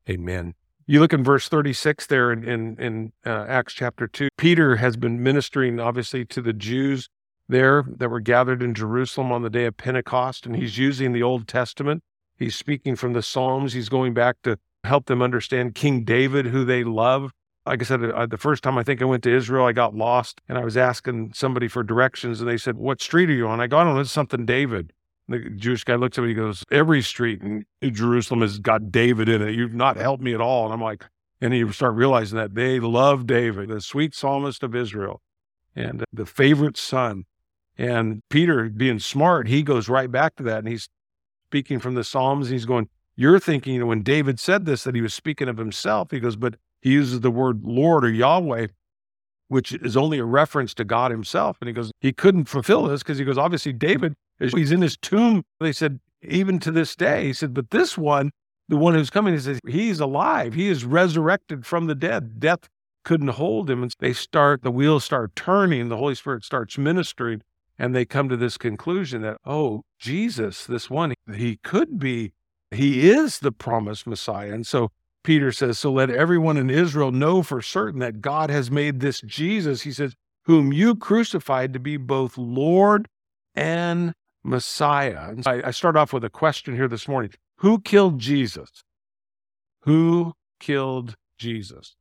Amen. 0.09 0.55
You 0.87 1.01
look 1.01 1.13
in 1.13 1.25
verse 1.25 1.49
36 1.49 2.07
there 2.07 2.31
in, 2.31 2.45
in, 2.45 2.77
in 2.79 3.13
uh, 3.27 3.47
Acts 3.49 3.75
chapter 3.75 4.07
2. 4.07 4.29
Peter 4.39 4.77
has 4.77 4.97
been 4.97 5.21
ministering, 5.21 5.81
obviously, 5.81 6.25
to 6.27 6.41
the 6.41 6.53
Jews 6.53 7.09
there 7.49 7.85
that 7.97 8.09
were 8.09 8.21
gathered 8.21 8.63
in 8.63 8.73
Jerusalem 8.73 9.33
on 9.33 9.43
the 9.43 9.51
day 9.51 9.65
of 9.65 9.77
Pentecost, 9.77 10.47
and 10.47 10.55
he's 10.55 10.79
using 10.79 11.13
the 11.13 11.25
Old 11.25 11.49
Testament 11.49 12.05
He's 12.41 12.57
speaking 12.57 12.97
from 12.97 13.13
the 13.13 13.23
Psalms. 13.23 13.75
He's 13.75 13.91
going 13.91 14.15
back 14.15 14.37
to 14.43 14.59
help 14.83 15.07
them 15.07 15.21
understand 15.21 15.75
King 15.75 16.05
David, 16.05 16.47
who 16.47 16.65
they 16.65 16.83
love. 16.83 17.33
Like 17.67 17.83
I 17.83 17.85
said, 17.85 18.03
uh, 18.03 18.25
the 18.25 18.39
first 18.39 18.65
time 18.65 18.79
I 18.79 18.83
think 18.83 19.03
I 19.03 19.05
went 19.05 19.23
to 19.25 19.31
Israel, 19.31 19.67
I 19.67 19.73
got 19.73 19.95
lost 19.95 20.41
and 20.49 20.57
I 20.57 20.65
was 20.65 20.77
asking 20.77 21.33
somebody 21.35 21.69
for 21.69 21.83
directions 21.83 22.41
and 22.41 22.49
they 22.49 22.57
said, 22.57 22.77
What 22.77 23.03
street 23.03 23.29
are 23.29 23.35
you 23.35 23.47
on? 23.47 23.61
I 23.61 23.67
go, 23.67 23.77
I 23.77 23.85
don't 23.85 23.95
know, 23.95 24.01
it's 24.01 24.11
something 24.11 24.47
David. 24.47 24.95
The 25.29 25.51
Jewish 25.51 25.85
guy 25.85 25.97
looks 25.97 26.17
at 26.17 26.23
me, 26.23 26.29
he 26.29 26.35
goes, 26.35 26.65
Every 26.73 27.03
street 27.03 27.43
in 27.43 27.67
Jerusalem 27.95 28.41
has 28.41 28.59
got 28.59 28.91
David 28.91 29.29
in 29.29 29.43
it. 29.43 29.55
You've 29.55 29.75
not 29.75 29.99
helped 29.99 30.23
me 30.23 30.33
at 30.33 30.41
all. 30.41 30.65
And 30.65 30.73
I'm 30.73 30.81
like, 30.81 31.05
and 31.43 31.55
you 31.55 31.71
start 31.73 31.95
realizing 31.95 32.39
that 32.39 32.55
they 32.55 32.81
love 32.81 33.27
David, 33.27 33.69
the 33.69 33.83
sweet 33.83 34.15
psalmist 34.15 34.63
of 34.63 34.75
Israel 34.75 35.21
and 35.77 36.05
the 36.11 36.27
favorite 36.27 36.79
son. 36.79 37.25
And 37.77 38.23
Peter, 38.31 38.71
being 38.71 38.99
smart, 38.99 39.47
he 39.49 39.63
goes 39.63 39.89
right 39.91 40.11
back 40.11 40.37
to 40.37 40.43
that 40.45 40.59
and 40.61 40.69
he's 40.69 40.89
speaking 41.51 41.81
from 41.81 41.95
the 41.95 42.05
Psalms. 42.05 42.49
He's 42.49 42.65
going, 42.65 42.89
You're 43.17 43.41
thinking, 43.41 43.75
you 43.75 43.81
know, 43.81 43.87
when 43.87 44.03
David 44.03 44.39
said 44.39 44.67
this, 44.67 44.85
that 44.85 44.95
he 44.95 45.03
was 45.03 45.13
speaking 45.13 45.49
of 45.49 45.57
himself. 45.57 46.13
He 46.13 46.21
goes, 46.21 46.37
But 46.37 46.55
he 46.81 46.93
uses 46.93 47.21
the 47.21 47.31
word 47.31 47.65
Lord 47.65 48.05
or 48.05 48.11
Yahweh, 48.11 48.69
which 49.49 49.73
is 49.73 49.97
only 49.97 50.21
a 50.21 50.25
reference 50.25 50.75
to 50.75 50.85
God 50.85 51.11
himself. 51.11 51.57
And 51.61 51.67
he 51.67 51.75
goes, 51.75 51.91
He 52.01 52.13
couldn't 52.13 52.45
fulfill 52.45 52.85
this 52.85 53.03
because 53.03 53.19
he 53.19 53.25
goes, 53.25 53.37
Obviously, 53.37 53.73
David, 53.73 54.15
he's 54.39 54.71
in 54.71 54.81
his 54.81 54.97
tomb. 54.97 55.43
They 55.59 55.73
said, 55.73 55.99
Even 56.23 56.61
to 56.61 56.71
this 56.71 56.95
day, 56.95 57.25
he 57.25 57.33
said, 57.33 57.53
But 57.53 57.71
this 57.71 57.99
one, 57.99 58.31
the 58.69 58.77
one 58.77 58.95
who's 58.95 59.11
coming, 59.11 59.35
he 59.35 59.41
says, 59.41 59.59
He's 59.67 59.99
alive. 59.99 60.55
He 60.55 60.69
is 60.69 60.85
resurrected 60.85 61.67
from 61.67 61.89
the 61.89 61.97
dead. 61.97 62.39
Death 62.39 62.69
couldn't 63.05 63.29
hold 63.29 63.69
him. 63.69 63.83
And 63.83 63.93
they 63.99 64.13
start, 64.13 64.63
the 64.63 64.71
wheels 64.71 65.03
start 65.03 65.35
turning. 65.35 65.89
The 65.89 65.97
Holy 65.97 66.15
Spirit 66.15 66.45
starts 66.45 66.79
ministering. 66.79 67.43
And 67.81 67.95
they 67.95 68.05
come 68.05 68.29
to 68.29 68.37
this 68.37 68.59
conclusion 68.59 69.23
that, 69.23 69.39
oh, 69.47 69.85
Jesus, 69.99 70.67
this 70.67 70.91
one, 70.91 71.15
he 71.35 71.57
could 71.57 71.99
be, 71.99 72.35
he 72.71 73.11
is 73.11 73.39
the 73.39 73.53
promised 73.53 74.07
Messiah. 74.07 74.53
And 74.53 74.67
so 74.67 74.91
Peter 75.25 75.51
says, 75.51 75.79
So 75.79 75.91
let 75.91 76.11
everyone 76.11 76.59
in 76.59 76.69
Israel 76.69 77.11
know 77.11 77.43
for 77.43 77.63
certain 77.63 77.99
that 78.01 78.21
God 78.21 78.51
has 78.51 78.71
made 78.71 79.01
this 79.01 79.23
Jesus, 79.23 79.81
he 79.81 79.93
says, 79.93 80.15
whom 80.45 80.73
you 80.75 80.95
crucified 80.95 81.73
to 81.73 81.79
be 81.79 81.97
both 81.97 82.37
Lord 82.37 83.09
and 83.55 84.13
Messiah. 84.43 85.31
And 85.31 85.47
I, 85.47 85.69
I 85.69 85.71
start 85.71 85.97
off 85.97 86.13
with 86.13 86.25
a 86.25 86.31
question 86.31 86.75
here 86.75 86.89
this 86.89 87.09
morning 87.09 87.31
Who 87.57 87.81
killed 87.81 88.19
Jesus? 88.19 88.85
Who 89.85 90.35
killed 90.59 91.15
Jesus? 91.39 91.97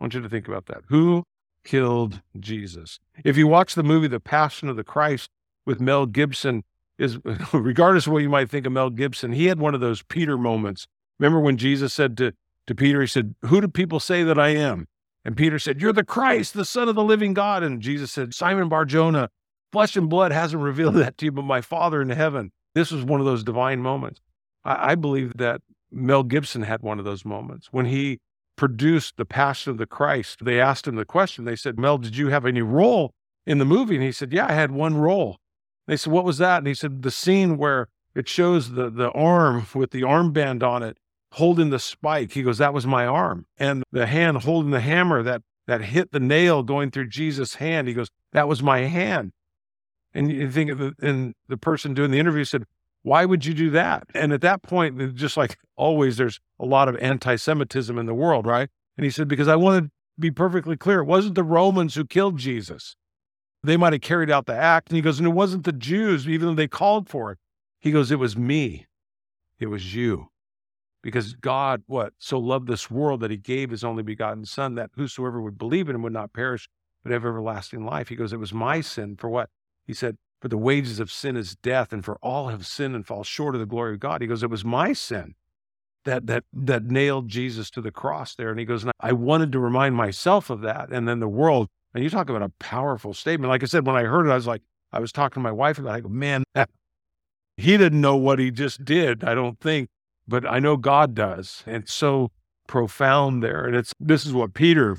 I 0.00 0.04
want 0.04 0.14
you 0.14 0.22
to 0.22 0.28
think 0.28 0.48
about 0.48 0.66
that. 0.66 0.84
Who 0.88 1.24
killed 1.64 2.22
Jesus. 2.38 2.98
If 3.24 3.36
you 3.36 3.46
watch 3.46 3.74
the 3.74 3.82
movie 3.82 4.08
The 4.08 4.20
Passion 4.20 4.68
of 4.68 4.76
the 4.76 4.84
Christ 4.84 5.30
with 5.66 5.80
Mel 5.80 6.06
Gibson, 6.06 6.64
is 6.98 7.18
regardless 7.52 8.06
of 8.06 8.12
what 8.12 8.22
you 8.22 8.28
might 8.28 8.50
think 8.50 8.66
of 8.66 8.72
Mel 8.72 8.90
Gibson, 8.90 9.32
he 9.32 9.46
had 9.46 9.58
one 9.58 9.74
of 9.74 9.80
those 9.80 10.02
Peter 10.02 10.36
moments 10.36 10.86
Remember 11.20 11.38
when 11.38 11.58
Jesus 11.58 11.92
said 11.92 12.16
to, 12.16 12.32
to 12.66 12.74
Peter, 12.74 13.02
he 13.02 13.06
said, 13.06 13.34
Who 13.42 13.60
do 13.60 13.68
people 13.68 14.00
say 14.00 14.24
that 14.24 14.38
I 14.38 14.48
am? 14.48 14.88
And 15.22 15.36
Peter 15.36 15.58
said, 15.58 15.80
You're 15.80 15.92
the 15.92 16.02
Christ, 16.02 16.54
the 16.54 16.64
Son 16.64 16.88
of 16.88 16.94
the 16.94 17.04
living 17.04 17.34
God. 17.34 17.62
And 17.62 17.82
Jesus 17.82 18.10
said, 18.10 18.34
Simon 18.34 18.70
Barjona, 18.70 19.28
flesh 19.70 19.96
and 19.96 20.08
blood 20.08 20.32
hasn't 20.32 20.62
revealed 20.62 20.94
that 20.94 21.18
to 21.18 21.26
you, 21.26 21.32
but 21.32 21.42
my 21.42 21.60
Father 21.60 22.00
in 22.00 22.08
heaven. 22.08 22.52
This 22.74 22.90
was 22.90 23.04
one 23.04 23.20
of 23.20 23.26
those 23.26 23.44
divine 23.44 23.82
moments. 23.82 24.22
I, 24.64 24.92
I 24.92 24.94
believe 24.94 25.36
that 25.36 25.60
Mel 25.92 26.22
Gibson 26.22 26.62
had 26.62 26.80
one 26.80 26.98
of 26.98 27.04
those 27.04 27.24
moments 27.24 27.68
when 27.70 27.84
he 27.84 28.18
produced 28.60 29.16
The 29.16 29.24
Passion 29.24 29.70
of 29.70 29.78
the 29.78 29.86
Christ. 29.86 30.44
They 30.44 30.60
asked 30.60 30.86
him 30.86 30.96
the 30.96 31.06
question. 31.06 31.46
They 31.46 31.56
said, 31.56 31.78
Mel, 31.78 31.96
did 31.96 32.14
you 32.14 32.28
have 32.28 32.44
any 32.44 32.60
role 32.60 33.14
in 33.46 33.56
the 33.56 33.64
movie? 33.64 33.94
And 33.94 34.04
he 34.04 34.12
said, 34.12 34.34
Yeah, 34.34 34.46
I 34.46 34.52
had 34.52 34.70
one 34.70 34.98
role. 34.98 35.38
They 35.86 35.96
said, 35.96 36.12
What 36.12 36.26
was 36.26 36.36
that? 36.36 36.58
And 36.58 36.66
he 36.66 36.74
said, 36.74 37.00
The 37.00 37.10
scene 37.10 37.56
where 37.56 37.88
it 38.14 38.28
shows 38.28 38.72
the, 38.72 38.90
the 38.90 39.10
arm 39.12 39.66
with 39.74 39.92
the 39.92 40.02
armband 40.02 40.62
on 40.62 40.82
it 40.82 40.98
holding 41.32 41.70
the 41.70 41.78
spike. 41.78 42.32
He 42.32 42.42
goes, 42.42 42.58
That 42.58 42.74
was 42.74 42.86
my 42.86 43.06
arm. 43.06 43.46
And 43.56 43.82
the 43.92 44.04
hand 44.06 44.42
holding 44.42 44.72
the 44.72 44.80
hammer 44.80 45.22
that, 45.22 45.40
that 45.66 45.80
hit 45.80 46.12
the 46.12 46.20
nail 46.20 46.62
going 46.62 46.90
through 46.90 47.08
Jesus' 47.08 47.54
hand. 47.54 47.88
He 47.88 47.94
goes, 47.94 48.10
That 48.32 48.46
was 48.46 48.62
my 48.62 48.80
hand. 48.80 49.32
And 50.12 50.30
you 50.30 50.50
think 50.50 50.70
of 50.70 50.76
the, 50.76 50.94
and 51.00 51.34
the 51.48 51.56
person 51.56 51.94
doing 51.94 52.10
the 52.10 52.18
interview 52.18 52.44
said, 52.44 52.64
why 53.02 53.24
would 53.24 53.44
you 53.44 53.54
do 53.54 53.70
that? 53.70 54.04
And 54.14 54.32
at 54.32 54.42
that 54.42 54.62
point, 54.62 55.14
just 55.14 55.36
like 55.36 55.58
always, 55.76 56.16
there's 56.16 56.40
a 56.58 56.66
lot 56.66 56.88
of 56.88 56.96
anti 56.96 57.36
Semitism 57.36 57.96
in 57.96 58.06
the 58.06 58.14
world, 58.14 58.46
right? 58.46 58.68
And 58.96 59.04
he 59.04 59.10
said, 59.10 59.28
Because 59.28 59.48
I 59.48 59.56
want 59.56 59.84
to 59.84 59.90
be 60.18 60.30
perfectly 60.30 60.76
clear, 60.76 61.00
it 61.00 61.06
wasn't 61.06 61.34
the 61.34 61.42
Romans 61.44 61.94
who 61.94 62.04
killed 62.04 62.38
Jesus. 62.38 62.96
They 63.62 63.76
might 63.76 63.92
have 63.92 64.02
carried 64.02 64.30
out 64.30 64.46
the 64.46 64.56
act. 64.56 64.88
And 64.88 64.96
he 64.96 65.02
goes, 65.02 65.18
And 65.18 65.26
it 65.26 65.32
wasn't 65.32 65.64
the 65.64 65.72
Jews, 65.72 66.28
even 66.28 66.48
though 66.48 66.54
they 66.54 66.68
called 66.68 67.08
for 67.08 67.32
it. 67.32 67.38
He 67.78 67.90
goes, 67.90 68.10
It 68.10 68.18
was 68.18 68.36
me. 68.36 68.86
It 69.58 69.66
was 69.66 69.94
you. 69.94 70.28
Because 71.02 71.32
God, 71.32 71.82
what? 71.86 72.12
So 72.18 72.38
loved 72.38 72.68
this 72.68 72.90
world 72.90 73.20
that 73.20 73.30
he 73.30 73.38
gave 73.38 73.70
his 73.70 73.82
only 73.82 74.02
begotten 74.02 74.44
Son, 74.44 74.74
that 74.74 74.90
whosoever 74.96 75.40
would 75.40 75.56
believe 75.56 75.88
in 75.88 75.94
him 75.94 76.02
would 76.02 76.12
not 76.12 76.34
perish, 76.34 76.68
but 77.02 77.12
have 77.12 77.24
everlasting 77.24 77.86
life. 77.86 78.08
He 78.08 78.16
goes, 78.16 78.34
It 78.34 78.38
was 78.38 78.52
my 78.52 78.82
sin 78.82 79.16
for 79.16 79.30
what? 79.30 79.48
He 79.86 79.94
said, 79.94 80.18
for 80.40 80.48
the 80.48 80.58
wages 80.58 81.00
of 81.00 81.12
sin 81.12 81.36
is 81.36 81.56
death, 81.56 81.92
and 81.92 82.04
for 82.04 82.16
all 82.22 82.48
have 82.48 82.66
sinned 82.66 82.94
and 82.94 83.06
fall 83.06 83.22
short 83.22 83.54
of 83.54 83.60
the 83.60 83.66
glory 83.66 83.94
of 83.94 84.00
God. 84.00 84.20
He 84.20 84.26
goes, 84.26 84.42
It 84.42 84.50
was 84.50 84.64
my 84.64 84.92
sin 84.92 85.34
that 86.04 86.26
that 86.26 86.44
that 86.52 86.84
nailed 86.84 87.28
Jesus 87.28 87.70
to 87.70 87.80
the 87.80 87.90
cross 87.90 88.34
there. 88.34 88.50
And 88.50 88.58
he 88.58 88.64
goes, 88.64 88.82
and 88.82 88.92
I 89.00 89.12
wanted 89.12 89.52
to 89.52 89.58
remind 89.58 89.94
myself 89.94 90.50
of 90.50 90.60
that. 90.62 90.90
And 90.90 91.06
then 91.06 91.20
the 91.20 91.28
world, 91.28 91.68
and 91.94 92.02
you 92.02 92.10
talk 92.10 92.28
about 92.28 92.42
a 92.42 92.52
powerful 92.58 93.14
statement. 93.14 93.50
Like 93.50 93.62
I 93.62 93.66
said, 93.66 93.86
when 93.86 93.96
I 93.96 94.04
heard 94.04 94.26
it, 94.26 94.30
I 94.30 94.36
was 94.36 94.46
like, 94.46 94.62
I 94.92 95.00
was 95.00 95.12
talking 95.12 95.34
to 95.34 95.40
my 95.40 95.52
wife 95.52 95.78
about 95.78 95.94
it. 95.94 95.98
I 95.98 96.00
go, 96.00 96.08
man, 96.08 96.44
he 97.56 97.76
didn't 97.76 98.00
know 98.00 98.16
what 98.16 98.38
he 98.38 98.50
just 98.50 98.84
did, 98.84 99.24
I 99.24 99.34
don't 99.34 99.60
think, 99.60 99.88
but 100.26 100.46
I 100.46 100.58
know 100.58 100.76
God 100.76 101.14
does. 101.14 101.62
And 101.66 101.76
it's 101.76 101.94
so 101.94 102.30
profound 102.66 103.42
there. 103.42 103.66
And 103.66 103.76
it's 103.76 103.92
this 104.00 104.24
is 104.24 104.32
what 104.32 104.54
Peter 104.54 104.98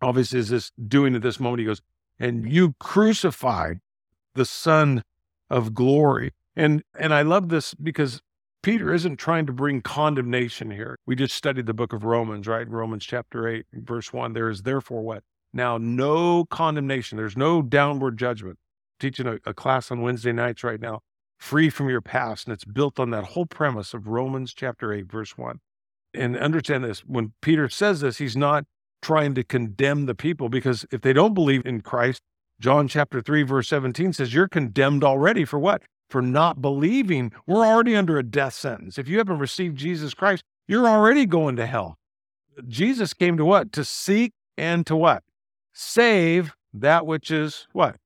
obviously 0.00 0.38
is 0.38 0.48
this 0.48 0.70
doing 0.88 1.14
at 1.14 1.22
this 1.22 1.38
moment. 1.38 1.60
He 1.60 1.66
goes, 1.66 1.82
and 2.18 2.50
you 2.50 2.74
crucified 2.78 3.80
the 4.34 4.44
Son 4.44 5.02
of 5.50 5.74
glory. 5.74 6.32
And 6.56 6.82
and 6.98 7.12
I 7.12 7.22
love 7.22 7.48
this 7.48 7.74
because 7.74 8.20
Peter 8.62 8.94
isn't 8.94 9.16
trying 9.16 9.46
to 9.46 9.52
bring 9.52 9.82
condemnation 9.82 10.70
here. 10.70 10.98
We 11.06 11.16
just 11.16 11.36
studied 11.36 11.66
the 11.66 11.74
book 11.74 11.92
of 11.92 12.04
Romans, 12.04 12.46
right? 12.46 12.68
Romans 12.68 13.04
chapter 13.04 13.46
8, 13.46 13.66
verse 13.74 14.12
1. 14.12 14.32
There 14.32 14.48
is 14.48 14.62
therefore 14.62 15.02
what? 15.02 15.22
Now 15.52 15.76
no 15.76 16.46
condemnation. 16.46 17.18
There's 17.18 17.36
no 17.36 17.60
downward 17.60 18.18
judgment. 18.18 18.58
I'm 18.58 19.06
teaching 19.06 19.26
a, 19.26 19.38
a 19.44 19.52
class 19.52 19.90
on 19.90 20.00
Wednesday 20.00 20.32
nights 20.32 20.64
right 20.64 20.80
now, 20.80 21.00
free 21.38 21.68
from 21.68 21.90
your 21.90 22.00
past. 22.00 22.46
And 22.46 22.54
it's 22.54 22.64
built 22.64 22.98
on 22.98 23.10
that 23.10 23.24
whole 23.24 23.46
premise 23.46 23.92
of 23.92 24.08
Romans 24.08 24.54
chapter 24.54 24.92
8, 24.92 25.10
verse 25.10 25.36
1. 25.36 25.60
And 26.14 26.36
understand 26.36 26.84
this 26.84 27.00
when 27.00 27.34
Peter 27.42 27.68
says 27.68 28.00
this, 28.00 28.18
he's 28.18 28.36
not 28.36 28.64
trying 29.02 29.34
to 29.34 29.44
condemn 29.44 30.06
the 30.06 30.14
people 30.14 30.48
because 30.48 30.86
if 30.90 31.02
they 31.02 31.12
don't 31.12 31.34
believe 31.34 31.66
in 31.66 31.82
Christ, 31.82 32.22
John 32.60 32.88
chapter 32.88 33.20
3, 33.20 33.42
verse 33.42 33.68
17 33.68 34.12
says, 34.12 34.34
You're 34.34 34.48
condemned 34.48 35.04
already 35.04 35.44
for 35.44 35.58
what? 35.58 35.82
For 36.08 36.22
not 36.22 36.62
believing. 36.62 37.32
We're 37.46 37.66
already 37.66 37.96
under 37.96 38.18
a 38.18 38.22
death 38.22 38.54
sentence. 38.54 38.98
If 38.98 39.08
you 39.08 39.18
haven't 39.18 39.38
received 39.38 39.76
Jesus 39.76 40.14
Christ, 40.14 40.44
you're 40.66 40.88
already 40.88 41.26
going 41.26 41.56
to 41.56 41.66
hell. 41.66 41.96
Jesus 42.68 43.14
came 43.14 43.36
to 43.36 43.44
what? 43.44 43.72
To 43.72 43.84
seek 43.84 44.32
and 44.56 44.86
to 44.86 44.96
what? 44.96 45.22
Save 45.72 46.52
that 46.72 47.06
which 47.06 47.30
is 47.30 47.66
what? 47.72 47.96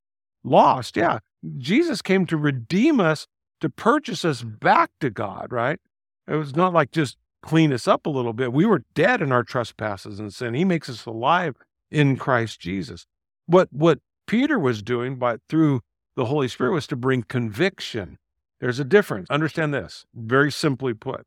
Lost. 0.43 0.97
Yeah. 0.97 1.19
Jesus 1.59 2.03
came 2.03 2.27
to 2.27 2.37
redeem 2.37 3.01
us, 3.01 3.27
to 3.61 3.69
purchase 3.69 4.25
us 4.25 4.43
back 4.43 4.91
to 5.01 5.11
God, 5.11 5.49
right? 5.51 5.79
It 6.27 6.37
was 6.37 6.57
not 6.57 6.73
like 6.73 6.91
just 6.91 7.17
clean 7.43 7.73
us 7.73 7.87
up 7.87 8.07
a 8.07 8.11
little 8.11 8.33
bit. 8.33 8.53
We 8.53 8.67
were 8.67 8.85
dead 8.95 9.23
in 9.23 9.33
our 9.33 9.43
trespasses 9.43 10.19
and 10.19 10.33
sin. 10.33 10.55
He 10.55 10.65
makes 10.65 10.89
us 10.89 11.07
alive 11.07 11.57
in 11.91 12.17
Christ 12.17 12.61
Jesus. 12.61 13.07
What 13.47 13.69
what 13.73 14.01
Peter 14.29 14.59
was 14.59 14.83
doing 14.83 15.17
by 15.17 15.39
through 15.49 15.81
the 16.15 16.27
Holy 16.27 16.47
Spirit 16.47 16.73
was 16.73 16.87
to 16.87 16.97
bring 16.97 17.23
conviction. 17.25 18.19
There's 18.61 18.79
a 18.79 18.85
difference. 18.85 19.29
Understand 19.31 19.75
this, 19.75 20.05
very 20.15 20.53
simply 20.53 20.95
put. 20.95 21.27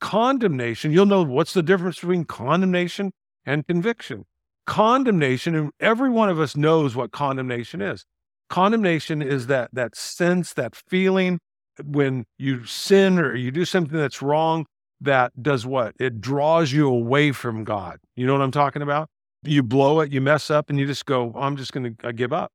Condemnation, 0.00 0.90
you'll 0.90 1.06
know 1.06 1.22
what's 1.22 1.52
the 1.52 1.62
difference 1.62 2.00
between 2.00 2.24
condemnation 2.24 3.12
and 3.44 3.66
conviction. 3.66 4.24
Condemnation, 4.66 5.54
and 5.54 5.70
every 5.78 6.10
one 6.10 6.30
of 6.30 6.40
us 6.40 6.56
knows 6.56 6.96
what 6.96 7.12
condemnation 7.12 7.82
is. 7.82 8.06
Condemnation 8.48 9.20
is 9.20 9.46
that 9.46 9.70
that 9.72 9.94
sense, 9.94 10.52
that 10.54 10.74
feeling 10.74 11.38
when 11.84 12.24
you 12.38 12.64
sin 12.64 13.18
or 13.18 13.36
you 13.36 13.50
do 13.50 13.64
something 13.64 13.98
that's 13.98 14.22
wrong 14.22 14.66
that 15.00 15.42
does 15.42 15.64
what? 15.64 15.94
It 15.98 16.20
draws 16.20 16.72
you 16.72 16.88
away 16.88 17.32
from 17.32 17.64
God. 17.64 17.98
You 18.16 18.26
know 18.26 18.34
what 18.34 18.42
I'm 18.42 18.50
talking 18.50 18.82
about? 18.82 19.08
You 19.42 19.62
blow 19.62 20.00
it, 20.00 20.12
you 20.12 20.20
mess 20.20 20.50
up, 20.50 20.70
and 20.70 20.78
you 20.78 20.86
just 20.86 21.06
go, 21.06 21.32
I'm 21.36 21.56
just 21.56 21.72
going 21.72 21.96
to 21.96 22.12
give 22.12 22.32
up. 22.32 22.52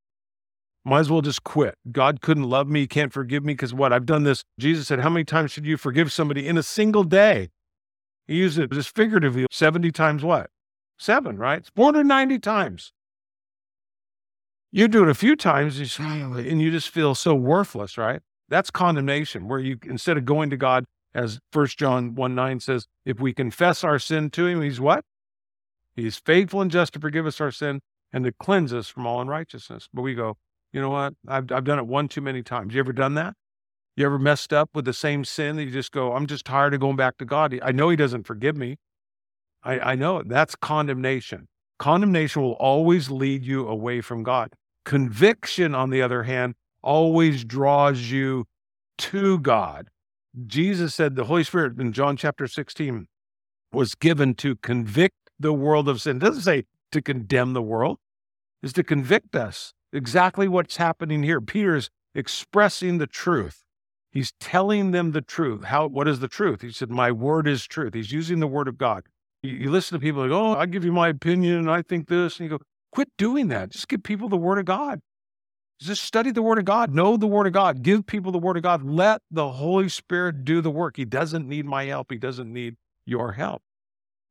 Might 0.83 0.99
as 0.99 1.09
well 1.09 1.21
just 1.21 1.43
quit. 1.43 1.75
God 1.91 2.21
couldn't 2.21 2.43
love 2.43 2.67
me, 2.67 2.85
can't 2.85 3.11
forgive 3.11 3.43
me 3.43 3.53
because 3.53 3.73
what? 3.73 3.91
I've 3.91 4.05
done 4.05 4.23
this. 4.23 4.43
Jesus 4.59 4.87
said, 4.87 4.99
How 4.99 5.09
many 5.09 5.25
times 5.25 5.51
should 5.51 5.65
you 5.65 5.77
forgive 5.77 6.13
somebody 6.13 6.47
in 6.47 6.59
a 6.59 6.63
single 6.63 7.03
day? 7.03 7.49
He 8.27 8.35
used 8.35 8.59
it 8.59 8.71
just 8.71 8.95
figuratively 8.95 9.47
70 9.51 9.91
times 9.91 10.23
what? 10.23 10.51
Seven, 10.97 11.37
right? 11.37 11.59
It's 11.59 11.71
490 11.75 12.39
times. 12.39 12.91
You 14.71 14.87
do 14.87 15.03
it 15.03 15.09
a 15.09 15.15
few 15.15 15.35
times 15.35 15.79
and 15.99 16.61
you 16.61 16.69
just 16.69 16.89
feel 16.89 17.15
so 17.15 17.33
worthless, 17.33 17.97
right? 17.97 18.21
That's 18.47 18.69
condemnation, 18.69 19.47
where 19.47 19.59
you, 19.59 19.77
instead 19.83 20.17
of 20.17 20.25
going 20.25 20.51
to 20.51 20.57
God, 20.57 20.85
as 21.15 21.39
First 21.51 21.79
John 21.79 22.13
1 22.13 22.35
9 22.35 22.59
says, 22.59 22.85
if 23.05 23.19
we 23.19 23.33
confess 23.33 23.83
our 23.83 23.97
sin 23.97 24.29
to 24.31 24.45
him, 24.45 24.61
he's 24.61 24.79
what? 24.79 25.03
He's 25.95 26.17
faithful 26.17 26.61
and 26.61 26.71
just 26.71 26.93
to 26.93 26.99
forgive 26.99 27.25
us 27.25 27.39
our 27.39 27.51
sin 27.51 27.81
and 28.11 28.25
to 28.25 28.31
cleanse 28.31 28.73
us 28.73 28.87
from 28.87 29.05
all 29.05 29.21
unrighteousness. 29.21 29.87
But 29.93 30.01
we 30.01 30.13
go, 30.13 30.37
you 30.73 30.81
know 30.81 30.89
what? 30.89 31.13
I've, 31.27 31.51
I've 31.51 31.63
done 31.63 31.79
it 31.79 31.87
one 31.87 32.07
too 32.07 32.21
many 32.21 32.43
times. 32.43 32.73
You 32.73 32.79
ever 32.79 32.93
done 32.93 33.13
that? 33.15 33.33
You 33.95 34.05
ever 34.05 34.19
messed 34.19 34.51
up 34.51 34.71
with 34.73 34.83
the 34.83 34.93
same 34.93 35.23
sin 35.23 35.55
that 35.55 35.63
you 35.63 35.71
just 35.71 35.91
go, 35.91 36.13
I'm 36.13 36.27
just 36.27 36.45
tired 36.45 36.73
of 36.73 36.81
going 36.81 36.97
back 36.97 37.17
to 37.19 37.25
God. 37.25 37.57
I 37.63 37.71
know 37.71 37.89
He 37.89 37.95
doesn't 37.95 38.27
forgive 38.27 38.57
me. 38.57 38.77
I, 39.63 39.79
I 39.79 39.95
know 39.95 40.17
it. 40.17 40.27
That's 40.27 40.55
condemnation. 40.55 41.47
Condemnation 41.79 42.41
will 42.41 42.53
always 42.53 43.09
lead 43.09 43.45
you 43.45 43.67
away 43.67 44.01
from 44.01 44.23
God. 44.23 44.53
Conviction, 44.83 45.73
on 45.73 45.89
the 45.89 46.01
other 46.01 46.23
hand, 46.23 46.55
always 46.83 47.43
draws 47.43 48.11
you 48.11 48.45
to 48.97 49.39
God. 49.39 49.89
Jesus 50.45 50.93
said 50.93 51.15
the 51.15 51.25
Holy 51.25 51.43
Spirit 51.43 51.79
in 51.79 51.93
John 51.93 52.17
chapter 52.17 52.47
16 52.47 53.07
was 53.71 53.95
given 53.95 54.35
to 54.35 54.55
convict 54.57 55.24
the 55.39 55.53
world 55.53 55.89
of 55.89 56.01
sin. 56.01 56.17
It 56.17 56.19
doesn't 56.19 56.43
say 56.43 56.65
to 56.91 57.01
condemn 57.01 57.53
the 57.53 57.61
world, 57.61 57.99
is 58.63 58.73
to 58.73 58.83
convict 58.83 59.35
us. 59.35 59.73
Exactly 59.93 60.47
what's 60.47 60.77
happening 60.77 61.23
here. 61.23 61.39
Peter 61.39 61.75
is 61.75 61.89
expressing 62.13 62.97
the 62.97 63.07
truth. 63.07 63.63
He's 64.11 64.33
telling 64.39 64.91
them 64.91 65.11
the 65.11 65.21
truth. 65.21 65.65
How 65.65 65.87
what 65.87 66.07
is 66.07 66.19
the 66.19 66.27
truth? 66.27 66.61
He 66.61 66.71
said, 66.71 66.89
My 66.89 67.11
word 67.11 67.47
is 67.47 67.65
truth. 67.65 67.93
He's 67.93 68.11
using 68.11 68.39
the 68.39 68.47
word 68.47 68.67
of 68.67 68.77
God. 68.77 69.03
You, 69.43 69.51
you 69.51 69.71
listen 69.71 69.99
to 69.99 70.01
people 70.01 70.21
like, 70.21 70.31
Oh, 70.31 70.55
I 70.55 70.65
give 70.65 70.85
you 70.85 70.91
my 70.91 71.09
opinion 71.09 71.59
and 71.59 71.71
I 71.71 71.81
think 71.81 72.07
this. 72.07 72.39
And 72.39 72.49
you 72.49 72.57
go, 72.57 72.63
quit 72.91 73.09
doing 73.17 73.49
that. 73.49 73.71
Just 73.71 73.87
give 73.89 74.03
people 74.03 74.29
the 74.29 74.37
word 74.37 74.57
of 74.57 74.65
God. 74.65 75.01
Just 75.81 76.03
study 76.03 76.31
the 76.31 76.41
word 76.41 76.57
of 76.57 76.63
God. 76.65 76.93
Know 76.93 77.17
the 77.17 77.27
word 77.27 77.47
of 77.47 77.51
God. 77.51 77.83
Give 77.83 78.05
people 78.05 78.31
the 78.31 78.37
word 78.37 78.55
of 78.55 78.63
God. 78.63 78.83
Let 78.83 79.21
the 79.29 79.49
Holy 79.51 79.89
Spirit 79.89 80.45
do 80.45 80.61
the 80.61 80.71
work. 80.71 80.95
He 80.95 81.03
doesn't 81.03 81.47
need 81.47 81.65
my 81.65 81.83
help. 81.83 82.09
He 82.09 82.17
doesn't 82.17 82.51
need 82.51 82.77
your 83.05 83.33
help 83.33 83.61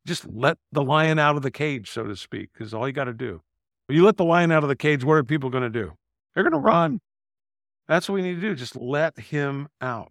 just 0.06 0.26
let 0.26 0.58
the 0.72 0.82
lion 0.82 1.18
out 1.18 1.36
of 1.36 1.42
the 1.42 1.50
cage, 1.50 1.90
so 1.90 2.04
to 2.04 2.16
speak, 2.16 2.50
is 2.60 2.74
all 2.74 2.86
you 2.86 2.92
got 2.92 3.04
to 3.04 3.12
do. 3.12 3.40
You 3.88 4.04
let 4.04 4.16
the 4.16 4.24
lion 4.24 4.52
out 4.52 4.62
of 4.62 4.68
the 4.68 4.76
cage, 4.76 5.04
what 5.04 5.14
are 5.14 5.24
people 5.24 5.50
going 5.50 5.62
to 5.62 5.70
do? 5.70 5.92
They're 6.34 6.44
going 6.44 6.52
to 6.52 6.58
run. 6.58 7.00
That's 7.86 8.08
what 8.08 8.16
we 8.16 8.22
need 8.22 8.36
to 8.36 8.40
do. 8.40 8.54
Just 8.54 8.76
let 8.76 9.18
him 9.18 9.68
out. 9.80 10.10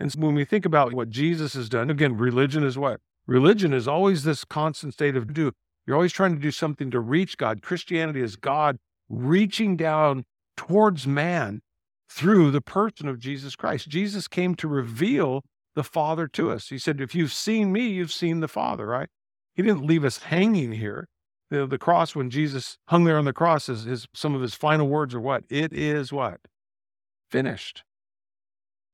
And 0.00 0.12
so 0.12 0.20
when 0.20 0.34
we 0.34 0.44
think 0.44 0.64
about 0.64 0.92
what 0.92 1.10
Jesus 1.10 1.54
has 1.54 1.68
done, 1.68 1.90
again, 1.90 2.16
religion 2.16 2.64
is 2.64 2.78
what? 2.78 3.00
Religion 3.26 3.72
is 3.72 3.88
always 3.88 4.24
this 4.24 4.44
constant 4.44 4.94
state 4.94 5.16
of 5.16 5.32
do. 5.32 5.52
You're 5.86 5.96
always 5.96 6.12
trying 6.12 6.34
to 6.34 6.40
do 6.40 6.50
something 6.50 6.90
to 6.90 7.00
reach 7.00 7.36
God. 7.36 7.62
Christianity 7.62 8.20
is 8.20 8.36
God 8.36 8.78
reaching 9.08 9.76
down 9.76 10.24
towards 10.56 11.06
man 11.06 11.60
through 12.10 12.50
the 12.50 12.60
person 12.60 13.08
of 13.08 13.18
Jesus 13.18 13.56
Christ. 13.56 13.88
Jesus 13.88 14.28
came 14.28 14.54
to 14.56 14.68
reveal 14.68 15.42
the 15.76 15.84
Father 15.84 16.26
to 16.26 16.50
us. 16.50 16.68
He 16.70 16.78
said, 16.78 17.00
If 17.00 17.14
you've 17.14 17.32
seen 17.32 17.70
me, 17.70 17.86
you've 17.86 18.12
seen 18.12 18.40
the 18.40 18.48
Father, 18.48 18.86
right? 18.86 19.08
He 19.54 19.62
didn't 19.62 19.86
leave 19.86 20.04
us 20.04 20.18
hanging 20.18 20.72
here. 20.72 21.08
The, 21.50 21.66
the 21.66 21.78
cross, 21.78 22.16
when 22.16 22.30
Jesus 22.30 22.78
hung 22.88 23.04
there 23.04 23.18
on 23.18 23.26
the 23.26 23.32
cross, 23.32 23.68
is 23.68 23.84
his, 23.84 24.08
some 24.12 24.34
of 24.34 24.42
his 24.42 24.54
final 24.54 24.88
words 24.88 25.14
are 25.14 25.20
what? 25.20 25.44
It 25.48 25.72
is 25.72 26.12
what? 26.12 26.40
Finished. 27.30 27.84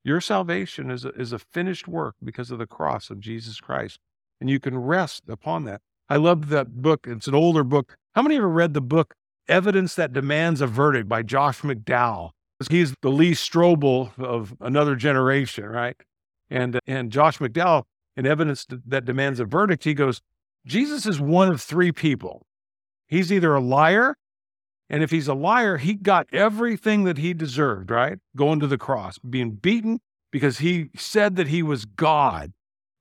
Your 0.04 0.20
salvation 0.20 0.90
is 0.90 1.04
a, 1.04 1.10
is 1.10 1.32
a 1.32 1.38
finished 1.38 1.88
work 1.88 2.16
because 2.22 2.50
of 2.50 2.58
the 2.58 2.66
cross 2.66 3.08
of 3.08 3.20
Jesus 3.20 3.60
Christ. 3.60 3.98
And 4.40 4.50
you 4.50 4.60
can 4.60 4.76
rest 4.76 5.22
upon 5.28 5.64
that. 5.64 5.80
I 6.08 6.16
love 6.16 6.48
that 6.48 6.82
book. 6.82 7.06
It's 7.08 7.28
an 7.28 7.34
older 7.34 7.64
book. 7.64 7.96
How 8.14 8.22
many 8.22 8.36
ever 8.36 8.48
read 8.48 8.74
the 8.74 8.80
book 8.80 9.14
Evidence 9.48 9.94
That 9.94 10.12
Demands 10.12 10.60
a 10.60 10.66
Verdict 10.66 11.08
by 11.08 11.22
Josh 11.22 11.60
McDowell? 11.60 12.30
He's 12.68 12.94
the 13.02 13.08
Lee 13.08 13.32
Strobel 13.32 14.18
of 14.18 14.54
another 14.60 14.94
generation, 14.94 15.64
right? 15.64 15.96
And, 16.52 16.78
and 16.86 17.10
Josh 17.10 17.38
McDowell, 17.38 17.84
in 18.14 18.26
Evidence 18.26 18.66
That 18.68 19.06
Demands 19.06 19.40
a 19.40 19.46
Verdict, 19.46 19.84
he 19.84 19.94
goes, 19.94 20.20
Jesus 20.66 21.06
is 21.06 21.18
one 21.18 21.48
of 21.48 21.62
three 21.62 21.92
people. 21.92 22.46
He's 23.08 23.32
either 23.32 23.54
a 23.54 23.60
liar, 23.60 24.16
and 24.90 25.02
if 25.02 25.10
he's 25.10 25.28
a 25.28 25.34
liar, 25.34 25.78
he 25.78 25.94
got 25.94 26.26
everything 26.32 27.04
that 27.04 27.16
he 27.16 27.32
deserved, 27.32 27.90
right? 27.90 28.18
Going 28.36 28.60
to 28.60 28.66
the 28.66 28.76
cross, 28.76 29.18
being 29.18 29.52
beaten 29.52 30.00
because 30.30 30.58
he 30.58 30.90
said 30.94 31.36
that 31.36 31.48
he 31.48 31.62
was 31.62 31.86
God, 31.86 32.52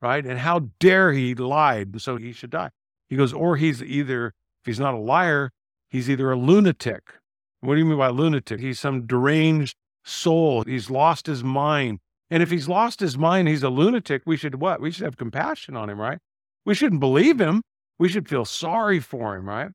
right? 0.01 0.25
And 0.25 0.39
how 0.39 0.69
dare 0.79 1.11
he 1.11 1.35
lied, 1.35 2.01
so 2.01 2.15
he 2.15 2.31
should 2.31 2.51
die. 2.51 2.69
He 3.09 3.17
goes, 3.17 3.33
or 3.33 3.57
he's 3.57 3.83
either, 3.83 4.27
if 4.27 4.65
he's 4.65 4.79
not 4.79 4.93
a 4.93 4.97
liar, 4.97 5.51
he's 5.89 6.09
either 6.09 6.31
a 6.31 6.37
lunatic. 6.37 7.15
What 7.59 7.73
do 7.73 7.79
you 7.79 7.85
mean 7.85 7.97
by 7.97 8.09
lunatic? 8.09 8.61
He's 8.61 8.79
some 8.79 9.05
deranged 9.05 9.75
soul. 10.05 10.63
He's 10.63 10.89
lost 10.89 11.27
his 11.27 11.43
mind. 11.43 11.99
And 12.31 12.41
if 12.41 12.49
he's 12.49 12.69
lost 12.69 13.01
his 13.01 13.17
mind, 13.17 13.49
he's 13.49 13.61
a 13.61 13.69
lunatic. 13.69 14.23
We 14.25 14.37
should 14.37 14.55
what? 14.55 14.79
We 14.79 14.89
should 14.89 15.03
have 15.03 15.17
compassion 15.17 15.75
on 15.75 15.89
him, 15.89 15.99
right? 15.99 16.17
We 16.65 16.73
shouldn't 16.73 17.01
believe 17.01 17.41
him. 17.41 17.61
We 17.99 18.07
should 18.07 18.29
feel 18.29 18.45
sorry 18.45 19.01
for 19.01 19.35
him, 19.35 19.49
right? 19.49 19.71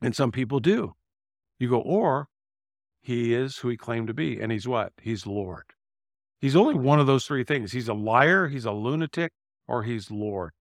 And 0.00 0.16
some 0.16 0.32
people 0.32 0.60
do. 0.60 0.94
You 1.60 1.68
go, 1.68 1.80
or 1.80 2.28
he 3.02 3.34
is 3.34 3.58
who 3.58 3.68
he 3.68 3.76
claimed 3.76 4.06
to 4.08 4.14
be. 4.14 4.40
And 4.40 4.50
he's 4.50 4.66
what? 4.66 4.92
He's 5.00 5.26
Lord. 5.26 5.64
He's 6.40 6.56
only 6.56 6.74
one 6.74 7.00
of 7.00 7.06
those 7.06 7.26
three 7.26 7.44
things. 7.44 7.72
He's 7.72 7.88
a 7.88 7.94
liar, 7.94 8.48
he's 8.48 8.64
a 8.64 8.72
lunatic, 8.72 9.32
or 9.66 9.82
he's 9.82 10.10
Lord. 10.10 10.52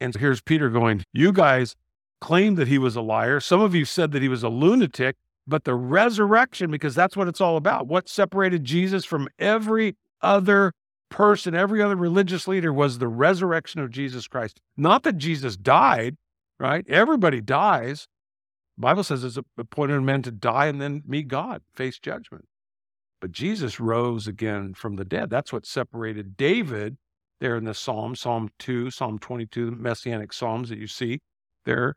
And 0.00 0.14
here's 0.16 0.40
Peter 0.40 0.68
going, 0.68 1.04
You 1.12 1.32
guys 1.32 1.76
claimed 2.20 2.56
that 2.56 2.68
he 2.68 2.78
was 2.78 2.96
a 2.96 3.02
liar. 3.02 3.38
Some 3.38 3.60
of 3.60 3.74
you 3.74 3.84
said 3.84 4.12
that 4.12 4.22
he 4.22 4.28
was 4.28 4.42
a 4.42 4.48
lunatic, 4.48 5.16
but 5.46 5.64
the 5.64 5.74
resurrection, 5.74 6.70
because 6.70 6.94
that's 6.94 7.16
what 7.16 7.28
it's 7.28 7.40
all 7.40 7.56
about. 7.56 7.86
What 7.86 8.08
separated 8.08 8.64
Jesus 8.64 9.04
from 9.04 9.28
every 9.38 9.96
other 10.26 10.72
person, 11.08 11.54
every 11.54 11.82
other 11.82 11.96
religious 11.96 12.48
leader 12.48 12.72
was 12.72 12.98
the 12.98 13.08
resurrection 13.08 13.80
of 13.80 13.90
Jesus 13.90 14.26
Christ. 14.26 14.60
Not 14.76 15.02
that 15.04 15.16
Jesus 15.16 15.56
died, 15.56 16.16
right? 16.58 16.84
Everybody 16.88 17.40
dies. 17.40 18.06
The 18.76 18.82
Bible 18.82 19.04
says 19.04 19.24
it's 19.24 19.38
appointed 19.56 20.00
men 20.02 20.22
to 20.22 20.30
die 20.30 20.66
and 20.66 20.80
then 20.80 21.02
meet 21.06 21.28
God, 21.28 21.62
face 21.74 21.98
judgment. 21.98 22.46
But 23.20 23.32
Jesus 23.32 23.80
rose 23.80 24.26
again 24.26 24.74
from 24.74 24.96
the 24.96 25.04
dead. 25.04 25.30
That's 25.30 25.52
what 25.52 25.66
separated 25.66 26.36
David 26.36 26.98
there 27.40 27.56
in 27.56 27.64
the 27.64 27.74
Psalm, 27.74 28.14
Psalm 28.14 28.50
2, 28.58 28.90
Psalm 28.90 29.18
22, 29.18 29.70
messianic 29.72 30.32
Psalms 30.32 30.68
that 30.68 30.78
you 30.78 30.86
see 30.86 31.20
there 31.64 31.94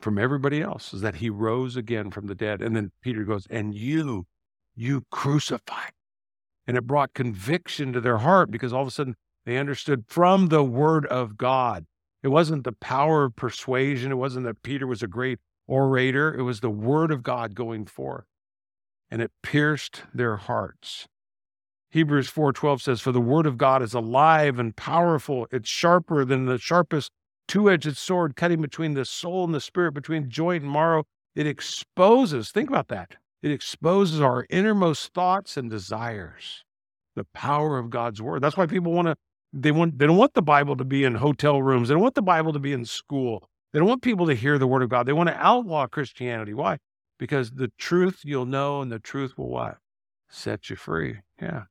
from 0.00 0.18
everybody 0.18 0.60
else, 0.60 0.92
is 0.92 1.00
that 1.00 1.16
he 1.16 1.30
rose 1.30 1.76
again 1.76 2.10
from 2.10 2.26
the 2.26 2.34
dead. 2.34 2.60
And 2.60 2.74
then 2.74 2.92
Peter 3.02 3.24
goes, 3.24 3.46
And 3.48 3.74
you, 3.74 4.26
you 4.74 5.04
crucified 5.10 5.92
and 6.66 6.76
it 6.76 6.86
brought 6.86 7.14
conviction 7.14 7.92
to 7.92 8.00
their 8.00 8.18
heart 8.18 8.50
because 8.50 8.72
all 8.72 8.82
of 8.82 8.88
a 8.88 8.90
sudden 8.90 9.16
they 9.44 9.56
understood 9.56 10.04
from 10.06 10.48
the 10.48 10.62
word 10.62 11.06
of 11.06 11.36
God. 11.36 11.86
It 12.22 12.28
wasn't 12.28 12.64
the 12.64 12.72
power 12.72 13.24
of 13.24 13.36
persuasion. 13.36 14.12
It 14.12 14.16
wasn't 14.16 14.46
that 14.46 14.62
Peter 14.62 14.86
was 14.86 15.02
a 15.02 15.08
great 15.08 15.40
orator. 15.66 16.32
It 16.32 16.42
was 16.42 16.60
the 16.60 16.70
word 16.70 17.10
of 17.10 17.22
God 17.22 17.54
going 17.54 17.86
forth. 17.86 18.24
And 19.10 19.20
it 19.20 19.32
pierced 19.42 20.02
their 20.14 20.36
hearts. 20.36 21.06
Hebrews 21.90 22.30
4:12 22.30 22.80
says 22.80 23.00
for 23.02 23.12
the 23.12 23.20
word 23.20 23.46
of 23.46 23.58
God 23.58 23.82
is 23.82 23.92
alive 23.92 24.58
and 24.58 24.74
powerful 24.74 25.46
it's 25.50 25.68
sharper 25.68 26.24
than 26.24 26.46
the 26.46 26.56
sharpest 26.56 27.10
two-edged 27.46 27.98
sword 27.98 28.34
cutting 28.34 28.62
between 28.62 28.94
the 28.94 29.04
soul 29.04 29.44
and 29.44 29.52
the 29.52 29.60
spirit 29.60 29.92
between 29.92 30.30
joint 30.30 30.62
and 30.62 30.72
marrow 30.72 31.04
it 31.34 31.46
exposes 31.46 32.50
think 32.50 32.70
about 32.70 32.88
that 32.88 33.16
it 33.42 33.50
exposes 33.50 34.20
our 34.20 34.46
innermost 34.48 35.12
thoughts 35.12 35.56
and 35.56 35.68
desires. 35.68 36.64
The 37.14 37.26
power 37.34 37.78
of 37.78 37.90
God's 37.90 38.22
word. 38.22 38.42
That's 38.42 38.56
why 38.56 38.66
people 38.66 38.92
want 38.92 39.08
to 39.08 39.16
they 39.52 39.70
want 39.70 39.98
they 39.98 40.06
don't 40.06 40.16
want 40.16 40.34
the 40.34 40.42
Bible 40.42 40.76
to 40.76 40.84
be 40.84 41.04
in 41.04 41.16
hotel 41.16 41.62
rooms. 41.62 41.88
They 41.88 41.94
don't 41.94 42.02
want 42.02 42.14
the 42.14 42.22
Bible 42.22 42.52
to 42.54 42.58
be 42.58 42.72
in 42.72 42.86
school. 42.86 43.48
They 43.72 43.78
don't 43.78 43.88
want 43.88 44.02
people 44.02 44.26
to 44.26 44.34
hear 44.34 44.58
the 44.58 44.66
word 44.66 44.82
of 44.82 44.88
God. 44.88 45.06
They 45.06 45.12
want 45.12 45.28
to 45.28 45.36
outlaw 45.36 45.86
Christianity. 45.86 46.54
Why? 46.54 46.78
Because 47.18 47.52
the 47.52 47.70
truth 47.78 48.20
you'll 48.24 48.46
know 48.46 48.80
and 48.80 48.90
the 48.90 48.98
truth 48.98 49.36
will 49.36 49.48
what? 49.48 49.78
Set 50.28 50.70
you 50.70 50.76
free. 50.76 51.18
Yeah. 51.40 51.64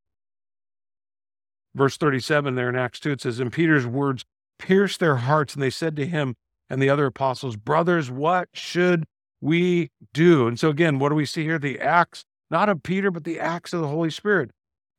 Verse 1.73 1.97
37 1.97 2.55
there 2.55 2.69
in 2.69 2.75
Acts 2.75 2.99
2, 2.99 3.11
it 3.11 3.21
says, 3.21 3.39
And 3.39 3.51
Peter's 3.51 3.87
words 3.87 4.25
pierced 4.59 4.99
their 4.99 5.17
hearts, 5.17 5.53
and 5.53 5.63
they 5.63 5.69
said 5.69 5.95
to 5.95 6.05
him 6.05 6.35
and 6.69 6.81
the 6.81 6.89
other 6.89 7.05
apostles, 7.05 7.55
Brothers, 7.55 8.09
what 8.09 8.49
should 8.53 9.05
we 9.41 9.91
do. 10.13 10.47
And 10.47 10.59
so, 10.59 10.69
again, 10.69 10.99
what 10.99 11.09
do 11.09 11.15
we 11.15 11.25
see 11.25 11.43
here? 11.43 11.59
The 11.59 11.79
acts, 11.79 12.23
not 12.49 12.69
of 12.69 12.83
Peter, 12.83 13.11
but 13.11 13.23
the 13.23 13.39
acts 13.39 13.73
of 13.73 13.81
the 13.81 13.87
Holy 13.87 14.11
Spirit. 14.11 14.51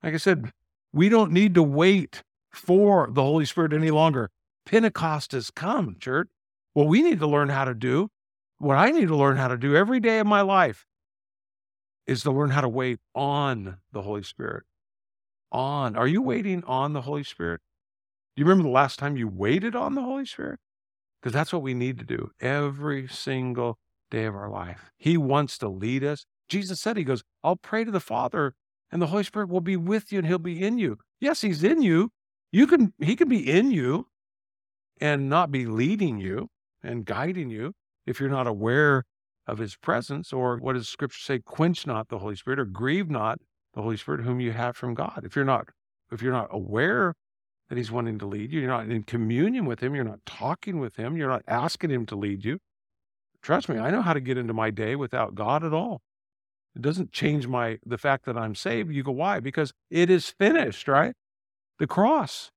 Like 0.02 0.14
I 0.14 0.18
said, 0.18 0.52
we 0.92 1.08
don't 1.08 1.32
need 1.32 1.54
to 1.54 1.62
wait 1.62 2.22
for 2.50 3.08
the 3.10 3.22
Holy 3.22 3.44
Spirit 3.44 3.72
any 3.72 3.90
longer. 3.90 4.30
Pentecost 4.66 5.32
has 5.32 5.50
come, 5.50 5.96
church. 5.98 6.28
What 6.74 6.88
we 6.88 7.02
need 7.02 7.20
to 7.20 7.26
learn 7.26 7.48
how 7.48 7.64
to 7.64 7.74
do, 7.74 8.10
what 8.58 8.76
I 8.76 8.90
need 8.90 9.08
to 9.08 9.16
learn 9.16 9.36
how 9.36 9.48
to 9.48 9.56
do 9.56 9.76
every 9.76 10.00
day 10.00 10.18
of 10.18 10.26
my 10.26 10.40
life, 10.40 10.86
is 12.06 12.22
to 12.22 12.32
learn 12.32 12.50
how 12.50 12.60
to 12.60 12.68
wait 12.68 12.98
on 13.14 13.78
the 13.92 14.02
Holy 14.02 14.22
Spirit. 14.22 14.64
On. 15.50 15.96
Are 15.96 16.06
you 16.06 16.22
waiting 16.22 16.64
on 16.64 16.94
the 16.94 17.02
Holy 17.02 17.24
Spirit? 17.24 17.60
Do 18.34 18.40
you 18.40 18.46
remember 18.46 18.68
the 18.68 18.74
last 18.74 18.98
time 18.98 19.16
you 19.16 19.28
waited 19.28 19.76
on 19.76 19.94
the 19.94 20.02
Holy 20.02 20.24
Spirit? 20.24 20.58
Because 21.20 21.32
that's 21.32 21.52
what 21.52 21.62
we 21.62 21.74
need 21.74 21.98
to 21.98 22.04
do 22.04 22.30
every 22.40 23.06
single 23.06 23.78
day 24.12 24.26
of 24.26 24.36
our 24.36 24.48
life. 24.48 24.92
He 24.96 25.16
wants 25.16 25.58
to 25.58 25.68
lead 25.68 26.04
us. 26.04 26.24
Jesus 26.48 26.80
said, 26.80 26.96
He 26.96 27.04
goes, 27.04 27.24
I'll 27.42 27.56
pray 27.56 27.82
to 27.84 27.90
the 27.90 27.98
Father, 27.98 28.54
and 28.92 29.02
the 29.02 29.08
Holy 29.08 29.24
Spirit 29.24 29.48
will 29.48 29.60
be 29.60 29.76
with 29.76 30.12
you 30.12 30.18
and 30.18 30.28
He'll 30.28 30.38
be 30.38 30.62
in 30.62 30.78
you. 30.78 30.98
Yes, 31.20 31.40
He's 31.40 31.64
in 31.64 31.82
you. 31.82 32.10
You 32.52 32.66
can 32.66 32.92
He 33.00 33.16
can 33.16 33.28
be 33.28 33.50
in 33.50 33.72
you 33.72 34.06
and 35.00 35.28
not 35.28 35.50
be 35.50 35.66
leading 35.66 36.18
you 36.18 36.48
and 36.82 37.04
guiding 37.04 37.50
you 37.50 37.72
if 38.06 38.20
you're 38.20 38.28
not 38.28 38.46
aware 38.46 39.04
of 39.46 39.58
his 39.58 39.76
presence, 39.76 40.32
or 40.32 40.58
what 40.58 40.74
does 40.74 40.88
scripture 40.88 41.18
say? 41.18 41.38
Quench 41.40 41.86
not 41.86 42.08
the 42.08 42.18
Holy 42.18 42.36
Spirit 42.36 42.60
or 42.60 42.64
grieve 42.64 43.10
not 43.10 43.38
the 43.74 43.82
Holy 43.82 43.96
Spirit 43.96 44.20
whom 44.20 44.40
you 44.40 44.52
have 44.52 44.76
from 44.76 44.94
God. 44.94 45.22
If 45.24 45.34
you're 45.34 45.44
not, 45.44 45.68
if 46.12 46.22
you're 46.22 46.32
not 46.32 46.48
aware 46.50 47.14
that 47.68 47.78
he's 47.78 47.90
wanting 47.90 48.18
to 48.18 48.26
lead 48.26 48.52
you, 48.52 48.60
you're 48.60 48.70
not 48.70 48.88
in 48.88 49.02
communion 49.02 49.64
with 49.64 49.80
him, 49.80 49.94
you're 49.94 50.04
not 50.04 50.24
talking 50.26 50.78
with 50.78 50.96
him, 50.96 51.16
you're 51.16 51.28
not 51.28 51.42
asking 51.48 51.90
him 51.90 52.06
to 52.06 52.16
lead 52.16 52.44
you, 52.44 52.58
Trust 53.42 53.68
me, 53.68 53.76
I 53.78 53.90
know 53.90 54.02
how 54.02 54.12
to 54.12 54.20
get 54.20 54.38
into 54.38 54.52
my 54.52 54.70
day 54.70 54.94
without 54.94 55.34
God 55.34 55.64
at 55.64 55.72
all. 55.72 56.00
It 56.76 56.82
doesn't 56.82 57.12
change 57.12 57.48
my 57.48 57.78
the 57.84 57.98
fact 57.98 58.24
that 58.24 58.36
I'm 58.36 58.54
saved. 58.54 58.92
You 58.92 59.02
go, 59.02 59.12
why? 59.12 59.40
Because 59.40 59.72
it 59.90 60.08
is 60.08 60.30
finished, 60.30 60.88
right? 60.88 61.14
The 61.78 61.86
cross. 61.86 62.50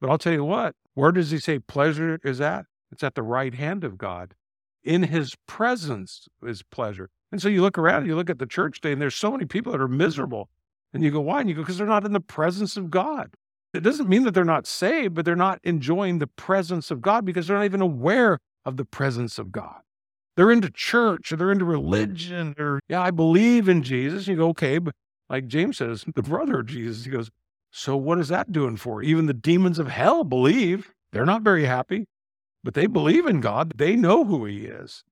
But 0.00 0.10
I'll 0.10 0.18
tell 0.18 0.34
you 0.34 0.44
what, 0.44 0.74
where 0.94 1.10
does 1.10 1.30
he 1.30 1.38
say 1.38 1.58
pleasure 1.58 2.20
is 2.22 2.40
at? 2.40 2.66
It's 2.92 3.02
at 3.02 3.14
the 3.14 3.22
right 3.22 3.54
hand 3.54 3.82
of 3.82 3.96
God. 3.96 4.34
In 4.84 5.04
his 5.04 5.34
presence 5.48 6.28
is 6.42 6.62
pleasure. 6.62 7.08
And 7.32 7.42
so 7.42 7.48
you 7.48 7.62
look 7.62 7.78
around, 7.78 8.06
you 8.06 8.14
look 8.14 8.30
at 8.30 8.38
the 8.38 8.46
church 8.46 8.80
day, 8.80 8.92
and 8.92 9.02
there's 9.02 9.16
so 9.16 9.32
many 9.32 9.46
people 9.46 9.72
that 9.72 9.80
are 9.80 9.88
miserable. 9.88 10.48
And 10.92 11.02
you 11.02 11.10
go, 11.10 11.20
why? 11.20 11.40
And 11.40 11.48
you 11.48 11.56
go, 11.56 11.62
because 11.62 11.78
they're 11.78 11.86
not 11.86 12.04
in 12.04 12.12
the 12.12 12.20
presence 12.20 12.76
of 12.76 12.90
God. 12.90 13.34
It 13.74 13.82
doesn't 13.82 14.08
mean 14.08 14.22
that 14.24 14.32
they're 14.32 14.44
not 14.44 14.66
saved, 14.66 15.14
but 15.14 15.24
they're 15.24 15.34
not 15.34 15.58
enjoying 15.64 16.18
the 16.18 16.28
presence 16.28 16.90
of 16.90 17.02
God 17.02 17.24
because 17.24 17.46
they're 17.48 17.56
not 17.56 17.64
even 17.64 17.80
aware 17.80 18.38
of 18.64 18.76
the 18.76 18.84
presence 18.84 19.38
of 19.38 19.50
God 19.50 19.80
they're 20.36 20.50
into 20.50 20.70
church 20.70 21.32
or 21.32 21.36
they're 21.36 21.52
into 21.52 21.64
religion 21.64 22.54
or, 22.58 22.80
yeah, 22.88 23.00
I 23.00 23.10
believe 23.10 23.68
in 23.68 23.82
Jesus. 23.82 24.26
You 24.26 24.36
go, 24.36 24.48
okay, 24.48 24.78
but 24.78 24.94
like 25.28 25.46
James 25.46 25.78
says, 25.78 26.04
the 26.14 26.22
brother 26.22 26.60
of 26.60 26.66
Jesus, 26.66 27.04
he 27.04 27.10
goes, 27.10 27.30
so 27.70 27.96
what 27.96 28.18
is 28.18 28.28
that 28.28 28.52
doing 28.52 28.76
for? 28.76 29.02
Even 29.02 29.26
the 29.26 29.34
demons 29.34 29.78
of 29.78 29.88
hell 29.88 30.24
believe. 30.24 30.92
They're 31.12 31.26
not 31.26 31.42
very 31.42 31.64
happy, 31.64 32.06
but 32.62 32.74
they 32.74 32.86
believe 32.86 33.26
in 33.26 33.40
God. 33.40 33.72
They 33.76 33.96
know 33.96 34.24
who 34.24 34.44
he 34.44 34.66
is. 34.66 35.02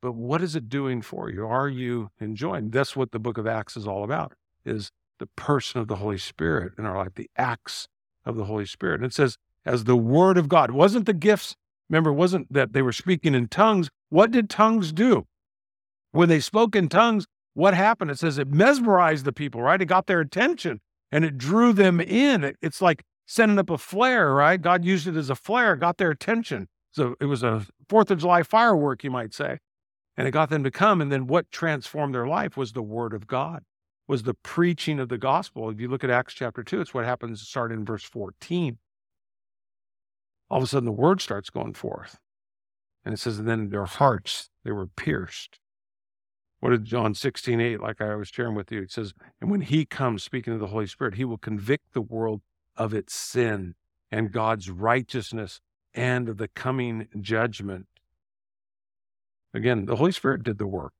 But 0.00 0.14
what 0.14 0.42
is 0.42 0.54
it 0.54 0.68
doing 0.68 1.02
for 1.02 1.30
you? 1.30 1.46
Are 1.46 1.68
you 1.68 2.10
enjoying? 2.20 2.70
That's 2.70 2.94
what 2.94 3.12
the 3.12 3.18
book 3.18 3.38
of 3.38 3.46
Acts 3.46 3.76
is 3.76 3.86
all 3.86 4.04
about, 4.04 4.32
is 4.64 4.90
the 5.18 5.26
person 5.26 5.80
of 5.80 5.88
the 5.88 5.96
Holy 5.96 6.18
Spirit 6.18 6.72
in 6.78 6.84
our 6.84 6.96
life, 6.96 7.14
the 7.14 7.30
acts 7.36 7.88
of 8.24 8.36
the 8.36 8.44
Holy 8.44 8.66
Spirit. 8.66 8.96
And 8.96 9.06
it 9.06 9.14
says, 9.14 9.38
as 9.66 9.84
the 9.84 9.96
word 9.96 10.36
of 10.36 10.48
God. 10.48 10.70
It 10.70 10.74
wasn't 10.74 11.06
the 11.06 11.12
gifts 11.12 11.56
Remember, 11.88 12.10
it 12.10 12.14
wasn't 12.14 12.52
that 12.52 12.72
they 12.72 12.82
were 12.82 12.92
speaking 12.92 13.34
in 13.34 13.48
tongues. 13.48 13.90
What 14.08 14.30
did 14.30 14.48
tongues 14.48 14.92
do? 14.92 15.26
When 16.12 16.28
they 16.28 16.40
spoke 16.40 16.76
in 16.76 16.88
tongues, 16.88 17.26
what 17.54 17.74
happened? 17.74 18.10
It 18.10 18.18
says 18.18 18.38
it 18.38 18.48
mesmerized 18.48 19.24
the 19.24 19.32
people, 19.32 19.62
right? 19.62 19.80
It 19.80 19.86
got 19.86 20.06
their 20.06 20.20
attention 20.20 20.80
and 21.12 21.24
it 21.24 21.38
drew 21.38 21.72
them 21.72 22.00
in. 22.00 22.54
It's 22.60 22.82
like 22.82 23.02
sending 23.26 23.58
up 23.58 23.70
a 23.70 23.78
flare, 23.78 24.32
right? 24.32 24.60
God 24.60 24.84
used 24.84 25.06
it 25.06 25.16
as 25.16 25.30
a 25.30 25.34
flare, 25.34 25.76
got 25.76 25.98
their 25.98 26.10
attention. 26.10 26.68
So 26.90 27.14
it 27.20 27.26
was 27.26 27.42
a 27.42 27.66
Fourth 27.88 28.10
of 28.10 28.18
July 28.18 28.42
firework, 28.42 29.04
you 29.04 29.10
might 29.10 29.34
say. 29.34 29.58
And 30.16 30.28
it 30.28 30.30
got 30.30 30.50
them 30.50 30.64
to 30.64 30.70
come. 30.70 31.00
And 31.00 31.10
then 31.10 31.26
what 31.26 31.50
transformed 31.50 32.14
their 32.14 32.26
life 32.26 32.56
was 32.56 32.72
the 32.72 32.82
word 32.82 33.12
of 33.12 33.26
God, 33.26 33.62
was 34.06 34.22
the 34.22 34.34
preaching 34.34 35.00
of 35.00 35.08
the 35.08 35.18
gospel. 35.18 35.70
If 35.70 35.80
you 35.80 35.88
look 35.88 36.04
at 36.04 36.10
Acts 36.10 36.34
chapter 36.34 36.62
2, 36.62 36.80
it's 36.80 36.94
what 36.94 37.04
happens 37.04 37.40
to 37.40 37.46
start 37.46 37.72
in 37.72 37.84
verse 37.84 38.04
14. 38.04 38.78
All 40.54 40.58
of 40.58 40.64
a 40.64 40.66
sudden, 40.68 40.84
the 40.84 40.92
word 40.92 41.20
starts 41.20 41.50
going 41.50 41.74
forth. 41.74 42.20
And 43.04 43.12
it 43.12 43.18
says, 43.18 43.40
and 43.40 43.48
then 43.48 43.70
their 43.70 43.86
hearts, 43.86 44.50
they 44.62 44.70
were 44.70 44.86
pierced. 44.86 45.58
What 46.60 46.70
did 46.70 46.84
John 46.84 47.12
16, 47.12 47.60
8, 47.60 47.80
like 47.80 48.00
I 48.00 48.14
was 48.14 48.28
sharing 48.28 48.54
with 48.54 48.70
you? 48.70 48.82
It 48.82 48.92
says, 48.92 49.14
and 49.40 49.50
when 49.50 49.62
he 49.62 49.84
comes, 49.84 50.22
speaking 50.22 50.52
of 50.52 50.60
the 50.60 50.68
Holy 50.68 50.86
Spirit, 50.86 51.16
he 51.16 51.24
will 51.24 51.38
convict 51.38 51.92
the 51.92 52.00
world 52.00 52.40
of 52.76 52.94
its 52.94 53.16
sin 53.16 53.74
and 54.12 54.30
God's 54.30 54.70
righteousness 54.70 55.60
and 55.92 56.28
of 56.28 56.36
the 56.36 56.46
coming 56.46 57.08
judgment. 57.20 57.88
Again, 59.52 59.86
the 59.86 59.96
Holy 59.96 60.12
Spirit 60.12 60.44
did 60.44 60.58
the 60.58 60.68
work. 60.68 60.92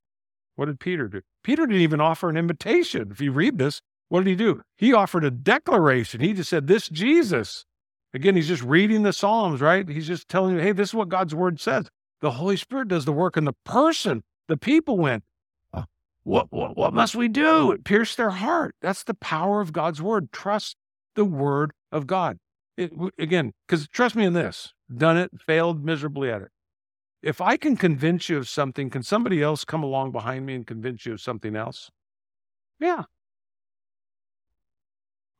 What 0.56 0.66
did 0.66 0.80
Peter 0.80 1.06
do? 1.06 1.22
Peter 1.44 1.64
didn't 1.64 1.80
even 1.80 2.00
offer 2.00 2.28
an 2.28 2.36
invitation. 2.36 3.12
If 3.12 3.20
you 3.20 3.30
read 3.30 3.58
this, 3.58 3.82
what 4.08 4.24
did 4.24 4.30
he 4.30 4.34
do? 4.34 4.62
He 4.76 4.92
offered 4.92 5.22
a 5.22 5.30
declaration. 5.30 6.20
He 6.20 6.32
just 6.32 6.50
said, 6.50 6.66
This 6.66 6.88
Jesus. 6.88 7.66
Again, 8.14 8.36
he's 8.36 8.48
just 8.48 8.62
reading 8.62 9.02
the 9.02 9.12
Psalms, 9.12 9.60
right? 9.60 9.88
He's 9.88 10.06
just 10.06 10.28
telling 10.28 10.54
you, 10.54 10.62
hey, 10.62 10.70
this 10.70 10.90
is 10.90 10.94
what 10.94 11.08
God's 11.08 11.34
word 11.34 11.60
says. 11.60 11.90
The 12.20 12.30
Holy 12.30 12.56
Spirit 12.56 12.88
does 12.88 13.04
the 13.04 13.12
work 13.12 13.36
in 13.36 13.44
the 13.44 13.54
person. 13.64 14.22
The 14.46 14.56
people 14.56 14.96
went, 14.96 15.24
uh, 15.72 15.82
what, 16.22 16.46
what, 16.50 16.76
what 16.76 16.94
must 16.94 17.16
we 17.16 17.26
do? 17.26 17.72
It 17.72 17.84
pierced 17.84 18.16
their 18.16 18.30
heart. 18.30 18.76
That's 18.80 19.02
the 19.02 19.14
power 19.14 19.60
of 19.60 19.72
God's 19.72 20.00
word. 20.00 20.30
Trust 20.30 20.76
the 21.16 21.24
word 21.24 21.72
of 21.90 22.06
God. 22.06 22.38
It, 22.76 22.92
again, 23.18 23.52
because 23.66 23.88
trust 23.88 24.14
me 24.14 24.24
in 24.24 24.32
this, 24.32 24.72
done 24.96 25.16
it, 25.16 25.32
failed 25.44 25.84
miserably 25.84 26.30
at 26.30 26.42
it. 26.42 26.48
If 27.20 27.40
I 27.40 27.56
can 27.56 27.76
convince 27.76 28.28
you 28.28 28.36
of 28.36 28.48
something, 28.48 28.90
can 28.90 29.02
somebody 29.02 29.42
else 29.42 29.64
come 29.64 29.82
along 29.82 30.12
behind 30.12 30.46
me 30.46 30.54
and 30.54 30.66
convince 30.66 31.04
you 31.04 31.14
of 31.14 31.20
something 31.20 31.56
else? 31.56 31.90
Yeah. 32.78 33.04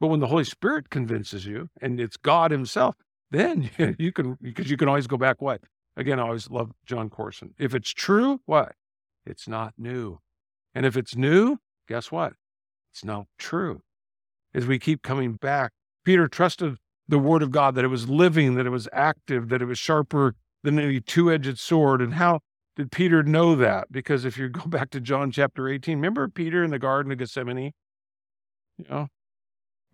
But 0.05 0.09
when 0.09 0.21
the 0.21 0.27
Holy 0.27 0.45
Spirit 0.45 0.91
convinces 0.91 1.47
you 1.47 1.71
and 1.81 1.99
it's 1.99 2.19
God 2.19 2.51
Himself, 2.51 2.95
then 3.31 3.71
you 3.99 4.13
can, 4.13 4.37
because 4.43 4.71
you 4.71 4.77
can 4.77 4.87
always 4.87 5.07
go 5.07 5.17
back. 5.17 5.41
What? 5.41 5.63
Again, 5.97 6.21
I 6.21 6.25
always 6.25 6.51
love 6.51 6.73
Jon 6.85 7.09
Courson. 7.09 7.55
If 7.59 7.75
it's 7.75 7.89
true, 7.91 8.43
what? 8.45 8.73
It's 9.25 9.49
not 9.49 9.73
new. 9.79 10.19
And 10.75 10.85
if 10.85 10.99
it's 10.99 11.17
new, 11.17 11.57
guess 11.89 12.13
what? 12.13 12.35
It's 12.93 13.03
not 13.03 13.29
true. 13.39 13.81
As 14.53 14.67
we 14.67 14.79
keep 14.79 15.01
coming 15.01 15.37
back, 15.37 15.73
Peter 16.05 16.29
trusted 16.29 16.77
the 17.09 17.19
word 17.19 17.43
of 17.43 17.51
God, 17.51 17.75
that 17.75 17.87
it 17.87 17.89
was 17.89 18.07
living, 18.07 18.57
that 18.57 18.67
it 18.67 18.71
was 18.71 18.87
active, 18.93 19.49
that 19.49 19.63
it 19.63 19.67
was 19.67 19.79
sharper 19.79 20.35
than 20.65 20.79
any 20.79 21.01
two 21.01 21.33
edged 21.33 21.59
sword. 21.59 22.03
And 22.03 22.13
how 22.13 22.41
did 22.77 22.93
Peter 22.93 23.23
know 23.23 23.55
that? 23.55 23.91
Because 23.91 24.27
if 24.27 24.37
you 24.37 24.51
go 24.51 24.65
back 24.67 24.91
to 24.91 25.01
John 25.01 25.31
chapter 25.31 25.67
18, 25.67 25.97
remember 25.97 26.29
Peter 26.29 26.63
in 26.63 26.71
the 26.71 26.79
Garden 26.79 27.11
of 27.11 27.17
Gethsemane? 27.17 27.73
You 28.77 28.85
know, 28.91 29.09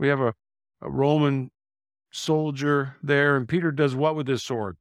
we 0.00 0.08
have 0.08 0.20
a, 0.20 0.34
a 0.80 0.90
Roman 0.90 1.50
soldier 2.10 2.96
there, 3.02 3.36
and 3.36 3.46
Peter 3.46 3.70
does 3.70 3.94
what 3.94 4.16
with 4.16 4.26
his 4.26 4.42
sword? 4.42 4.78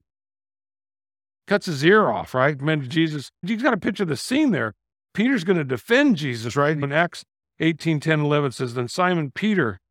Cuts 1.45 1.65
his 1.65 1.83
ear 1.83 2.09
off, 2.09 2.33
right? 2.33 2.59
Man, 2.59 2.89
Jesus, 2.89 3.29
you 3.43 3.57
got 3.57 3.71
to 3.71 3.77
picture 3.77 4.05
the 4.05 4.15
scene 4.15 4.51
there. 4.51 4.75
Peter's 5.13 5.43
going 5.43 5.57
to 5.57 5.65
defend 5.65 6.15
Jesus, 6.15 6.55
right? 6.55 6.75
In 6.75 6.91
Acts 6.93 7.25
18, 7.59 7.99
10, 7.99 8.21
11 8.21 8.51
says, 8.53 8.73
Then 8.75 8.87
Simon 8.87 9.31
Peter, 9.31 9.81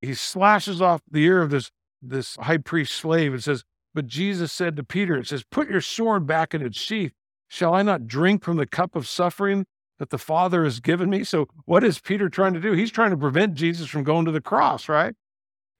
he 0.00 0.14
slashes 0.14 0.82
off 0.82 1.02
the 1.08 1.22
ear 1.24 1.42
of 1.42 1.50
this, 1.50 1.70
this 2.02 2.36
high 2.36 2.58
priest 2.58 2.94
slave 2.94 3.32
and 3.32 3.44
says, 3.44 3.62
But 3.94 4.08
Jesus 4.08 4.50
said 4.50 4.74
to 4.76 4.82
Peter, 4.82 5.16
It 5.16 5.28
says, 5.28 5.44
Put 5.44 5.70
your 5.70 5.80
sword 5.80 6.26
back 6.26 6.54
in 6.54 6.62
its 6.62 6.78
sheath. 6.78 7.12
Shall 7.46 7.74
I 7.74 7.82
not 7.82 8.08
drink 8.08 8.42
from 8.42 8.56
the 8.56 8.66
cup 8.66 8.96
of 8.96 9.06
suffering 9.06 9.66
that 10.02 10.10
the 10.10 10.18
Father 10.18 10.64
has 10.64 10.80
given 10.80 11.08
me? 11.08 11.22
So, 11.22 11.46
what 11.64 11.84
is 11.84 12.00
Peter 12.00 12.28
trying 12.28 12.54
to 12.54 12.60
do? 12.60 12.72
He's 12.72 12.90
trying 12.90 13.12
to 13.12 13.16
prevent 13.16 13.54
Jesus 13.54 13.88
from 13.88 14.02
going 14.02 14.24
to 14.24 14.32
the 14.32 14.40
cross, 14.40 14.88
right? 14.88 15.14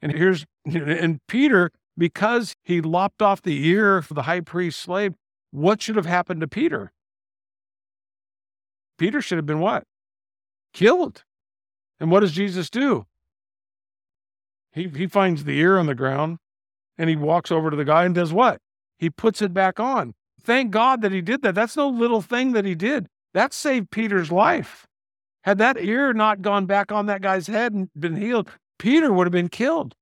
And 0.00 0.12
here's, 0.12 0.46
and 0.64 1.18
Peter, 1.26 1.72
because 1.98 2.54
he 2.62 2.80
lopped 2.80 3.20
off 3.20 3.42
the 3.42 3.66
ear 3.66 3.96
of 3.96 4.06
the 4.08 4.22
high 4.22 4.38
priest's 4.38 4.80
slave, 4.80 5.14
what 5.50 5.82
should 5.82 5.96
have 5.96 6.06
happened 6.06 6.40
to 6.40 6.46
Peter? 6.46 6.92
Peter 8.96 9.20
should 9.20 9.38
have 9.38 9.46
been 9.46 9.58
what? 9.58 9.82
Killed. 10.72 11.24
And 11.98 12.08
what 12.08 12.20
does 12.20 12.30
Jesus 12.30 12.70
do? 12.70 13.06
He, 14.70 14.86
he 14.86 15.08
finds 15.08 15.42
the 15.42 15.58
ear 15.58 15.78
on 15.78 15.86
the 15.86 15.96
ground 15.96 16.38
and 16.96 17.10
he 17.10 17.16
walks 17.16 17.50
over 17.50 17.70
to 17.70 17.76
the 17.76 17.84
guy 17.84 18.04
and 18.04 18.14
does 18.14 18.32
what? 18.32 18.58
He 18.98 19.10
puts 19.10 19.42
it 19.42 19.52
back 19.52 19.80
on. 19.80 20.14
Thank 20.40 20.70
God 20.70 21.02
that 21.02 21.10
he 21.10 21.20
did 21.22 21.42
that. 21.42 21.56
That's 21.56 21.76
no 21.76 21.88
little 21.88 22.22
thing 22.22 22.52
that 22.52 22.64
he 22.64 22.76
did. 22.76 23.08
That 23.34 23.52
saved 23.52 23.90
Peter's 23.90 24.30
life. 24.30 24.86
Had 25.44 25.58
that 25.58 25.76
ear 25.78 26.12
not 26.12 26.42
gone 26.42 26.66
back 26.66 26.92
on 26.92 27.06
that 27.06 27.22
guy's 27.22 27.46
head 27.46 27.72
and 27.72 27.88
been 27.98 28.16
healed, 28.16 28.48
Peter 28.78 29.12
would 29.12 29.26
have 29.26 29.32
been 29.32 29.48
killed. 29.48 29.94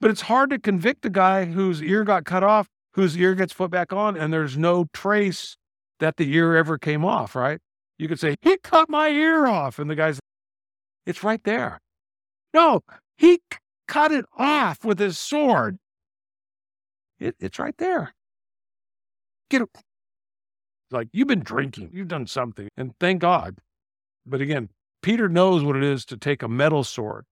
But 0.00 0.10
it's 0.10 0.22
hard 0.22 0.50
to 0.50 0.58
convict 0.58 1.04
a 1.04 1.10
guy 1.10 1.46
whose 1.46 1.82
ear 1.82 2.04
got 2.04 2.24
cut 2.24 2.44
off, 2.44 2.68
whose 2.94 3.16
ear 3.16 3.34
gets 3.34 3.52
put 3.52 3.70
back 3.70 3.92
on, 3.92 4.16
and 4.16 4.32
there's 4.32 4.56
no 4.56 4.86
trace 4.92 5.56
that 5.98 6.16
the 6.16 6.32
ear 6.34 6.56
ever 6.56 6.78
came 6.78 7.04
off, 7.04 7.34
right? 7.34 7.58
You 7.98 8.08
could 8.08 8.20
say, 8.20 8.36
he 8.42 8.56
cut 8.58 8.88
my 8.88 9.08
ear 9.08 9.46
off. 9.46 9.78
And 9.78 9.88
the 9.88 9.94
guy's, 9.94 10.20
it's 11.06 11.24
right 11.24 11.42
there. 11.44 11.80
No, 12.52 12.82
he 13.16 13.40
cut 13.88 14.12
it 14.12 14.26
off 14.36 14.84
with 14.84 14.98
his 14.98 15.18
sword. 15.18 15.78
It, 17.18 17.36
it's 17.40 17.58
right 17.58 17.76
there. 17.78 18.12
Get. 19.50 19.62
Like, 20.90 21.08
you've 21.12 21.28
been 21.28 21.42
drinking, 21.42 21.90
you've 21.92 22.08
done 22.08 22.26
something, 22.26 22.68
and 22.76 22.94
thank 23.00 23.20
God. 23.20 23.58
But 24.26 24.40
again, 24.40 24.70
Peter 25.02 25.28
knows 25.28 25.62
what 25.62 25.76
it 25.76 25.82
is 25.82 26.04
to 26.06 26.16
take 26.16 26.42
a 26.42 26.48
metal 26.48 26.84
sword 26.84 27.26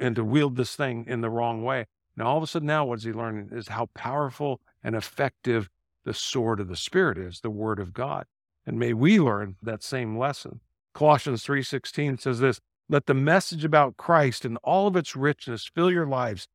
and 0.00 0.16
to 0.16 0.24
wield 0.24 0.56
this 0.56 0.74
thing 0.74 1.04
in 1.06 1.20
the 1.20 1.30
wrong 1.30 1.62
way. 1.62 1.86
Now, 2.16 2.26
all 2.26 2.36
of 2.38 2.42
a 2.42 2.46
sudden, 2.46 2.66
now 2.66 2.84
what's 2.84 3.04
he 3.04 3.12
learning 3.12 3.50
is 3.52 3.68
how 3.68 3.88
powerful 3.94 4.60
and 4.82 4.94
effective 4.94 5.68
the 6.04 6.14
sword 6.14 6.60
of 6.60 6.68
the 6.68 6.76
Spirit 6.76 7.18
is, 7.18 7.40
the 7.40 7.50
Word 7.50 7.78
of 7.78 7.92
God. 7.92 8.26
And 8.66 8.78
may 8.78 8.92
we 8.92 9.20
learn 9.20 9.56
that 9.62 9.82
same 9.82 10.18
lesson. 10.18 10.60
Colossians 10.94 11.44
3:16 11.44 12.20
says 12.20 12.40
this, 12.40 12.60
let 12.88 13.06
the 13.06 13.14
message 13.14 13.64
about 13.64 13.96
Christ 13.96 14.44
and 14.44 14.58
all 14.62 14.86
of 14.86 14.96
its 14.96 15.16
richness 15.16 15.70
fill 15.74 15.90
your 15.90 16.06
lives. 16.06 16.46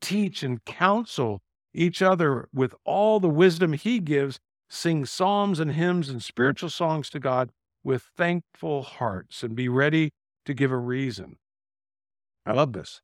Teach 0.00 0.42
and 0.42 0.62
counsel 0.64 1.40
each 1.72 2.02
other 2.02 2.48
with 2.52 2.74
all 2.84 3.18
the 3.18 3.30
wisdom 3.30 3.72
he 3.72 4.00
gives. 4.00 4.38
Sing 4.68 5.06
psalms 5.06 5.60
and 5.60 5.72
hymns 5.72 6.08
and 6.08 6.22
spiritual 6.22 6.70
songs 6.70 7.08
to 7.10 7.20
God 7.20 7.50
with 7.84 8.10
thankful 8.16 8.82
hearts 8.82 9.42
and 9.42 9.54
be 9.54 9.68
ready 9.68 10.10
to 10.44 10.54
give 10.54 10.72
a 10.72 10.76
reason. 10.76 11.36
I 12.44 12.52
love 12.52 12.72
this. 12.72 13.00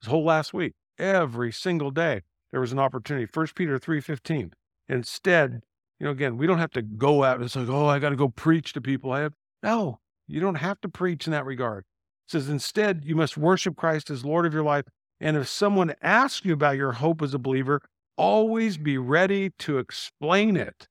This 0.00 0.10
whole 0.10 0.24
last 0.24 0.54
week, 0.54 0.72
every 0.98 1.52
single 1.52 1.90
day, 1.90 2.22
there 2.50 2.60
was 2.60 2.72
an 2.72 2.78
opportunity. 2.78 3.26
1 3.32 3.54
Peter 3.54 3.78
3:15. 3.78 4.52
Instead, 4.88 5.62
you 5.98 6.06
know, 6.06 6.10
again, 6.10 6.36
we 6.36 6.46
don't 6.46 6.58
have 6.58 6.72
to 6.72 6.82
go 6.82 7.24
out 7.24 7.40
and 7.40 7.50
say, 7.50 7.64
oh, 7.68 7.86
I 7.86 7.98
got 7.98 8.10
to 8.10 8.16
go 8.16 8.28
preach 8.28 8.72
to 8.72 8.80
people. 8.80 9.12
I 9.12 9.20
have 9.20 9.34
no, 9.62 10.00
you 10.26 10.40
don't 10.40 10.56
have 10.56 10.80
to 10.80 10.88
preach 10.88 11.26
in 11.26 11.30
that 11.32 11.46
regard. 11.46 11.84
It 12.26 12.32
says, 12.32 12.48
instead, 12.48 13.04
you 13.04 13.14
must 13.14 13.36
worship 13.36 13.76
Christ 13.76 14.10
as 14.10 14.24
Lord 14.24 14.44
of 14.44 14.52
your 14.52 14.64
life. 14.64 14.84
And 15.20 15.36
if 15.36 15.48
someone 15.48 15.94
asks 16.02 16.44
you 16.44 16.52
about 16.54 16.76
your 16.76 16.92
hope 16.92 17.22
as 17.22 17.34
a 17.34 17.38
believer, 17.38 17.80
always 18.16 18.76
be 18.76 18.98
ready 18.98 19.50
to 19.60 19.78
explain 19.78 20.56
it. 20.56 20.88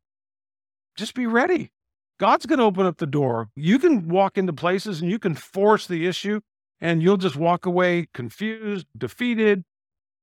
Just 0.95 1.13
be 1.13 1.25
ready. 1.25 1.71
God's 2.19 2.45
going 2.45 2.59
to 2.59 2.65
open 2.65 2.85
up 2.85 2.97
the 2.97 3.07
door. 3.07 3.49
You 3.55 3.79
can 3.79 4.07
walk 4.07 4.37
into 4.37 4.53
places 4.53 5.01
and 5.01 5.09
you 5.09 5.17
can 5.17 5.33
force 5.33 5.87
the 5.87 6.05
issue, 6.05 6.41
and 6.79 7.01
you'll 7.01 7.17
just 7.17 7.35
walk 7.35 7.65
away 7.65 8.07
confused, 8.13 8.87
defeated, 8.97 9.63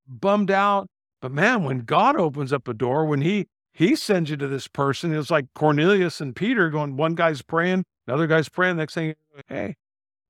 bummed 0.07 0.50
out. 0.50 0.88
But 1.20 1.33
man, 1.33 1.64
when 1.64 1.81
God 1.81 2.16
opens 2.16 2.52
up 2.52 2.68
a 2.68 2.74
door, 2.74 3.04
when 3.04 3.22
He 3.22 3.48
he 3.78 3.94
sends 3.94 4.28
you 4.28 4.37
to 4.38 4.48
this 4.48 4.66
person. 4.66 5.14
It's 5.14 5.31
like 5.31 5.46
Cornelius 5.54 6.20
and 6.20 6.35
Peter 6.35 6.68
going, 6.68 6.96
one 6.96 7.14
guy's 7.14 7.42
praying, 7.42 7.85
another 8.09 8.26
guy's 8.26 8.48
praying. 8.48 8.76
Next 8.76 8.94
thing, 8.94 9.14
hey, 9.46 9.76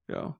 you 0.06 0.14
know, 0.14 0.36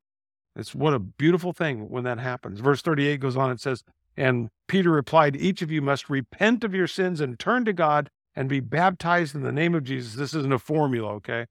it's 0.55 0.75
what 0.75 0.93
a 0.93 0.99
beautiful 0.99 1.55
thing 1.55 1.89
when 1.89 2.05
that 2.05 2.19
happens. 2.19 2.61
Verse 2.61 2.83
38 2.83 3.19
goes 3.19 3.35
on, 3.35 3.51
it 3.51 3.63
says, 3.63 3.83
And 4.15 4.51
Peter 4.67 4.91
replied, 4.91 5.37
Each 5.37 5.63
of 5.63 5.71
you 5.71 5.81
must 5.81 6.11
repent 6.11 6.65
of 6.65 6.75
your 6.75 6.87
sins 6.87 7.23
and 7.23 7.39
turn 7.39 7.65
to 7.65 7.73
God 7.73 8.11
and 8.39 8.49
be 8.49 8.61
baptized 8.61 9.35
in 9.35 9.43
the 9.43 9.51
name 9.51 9.75
of 9.75 9.83
Jesus. 9.83 10.15
This 10.15 10.33
isn't 10.33 10.53
a 10.53 10.61
formula, 10.61 11.15
okay? 11.15 11.47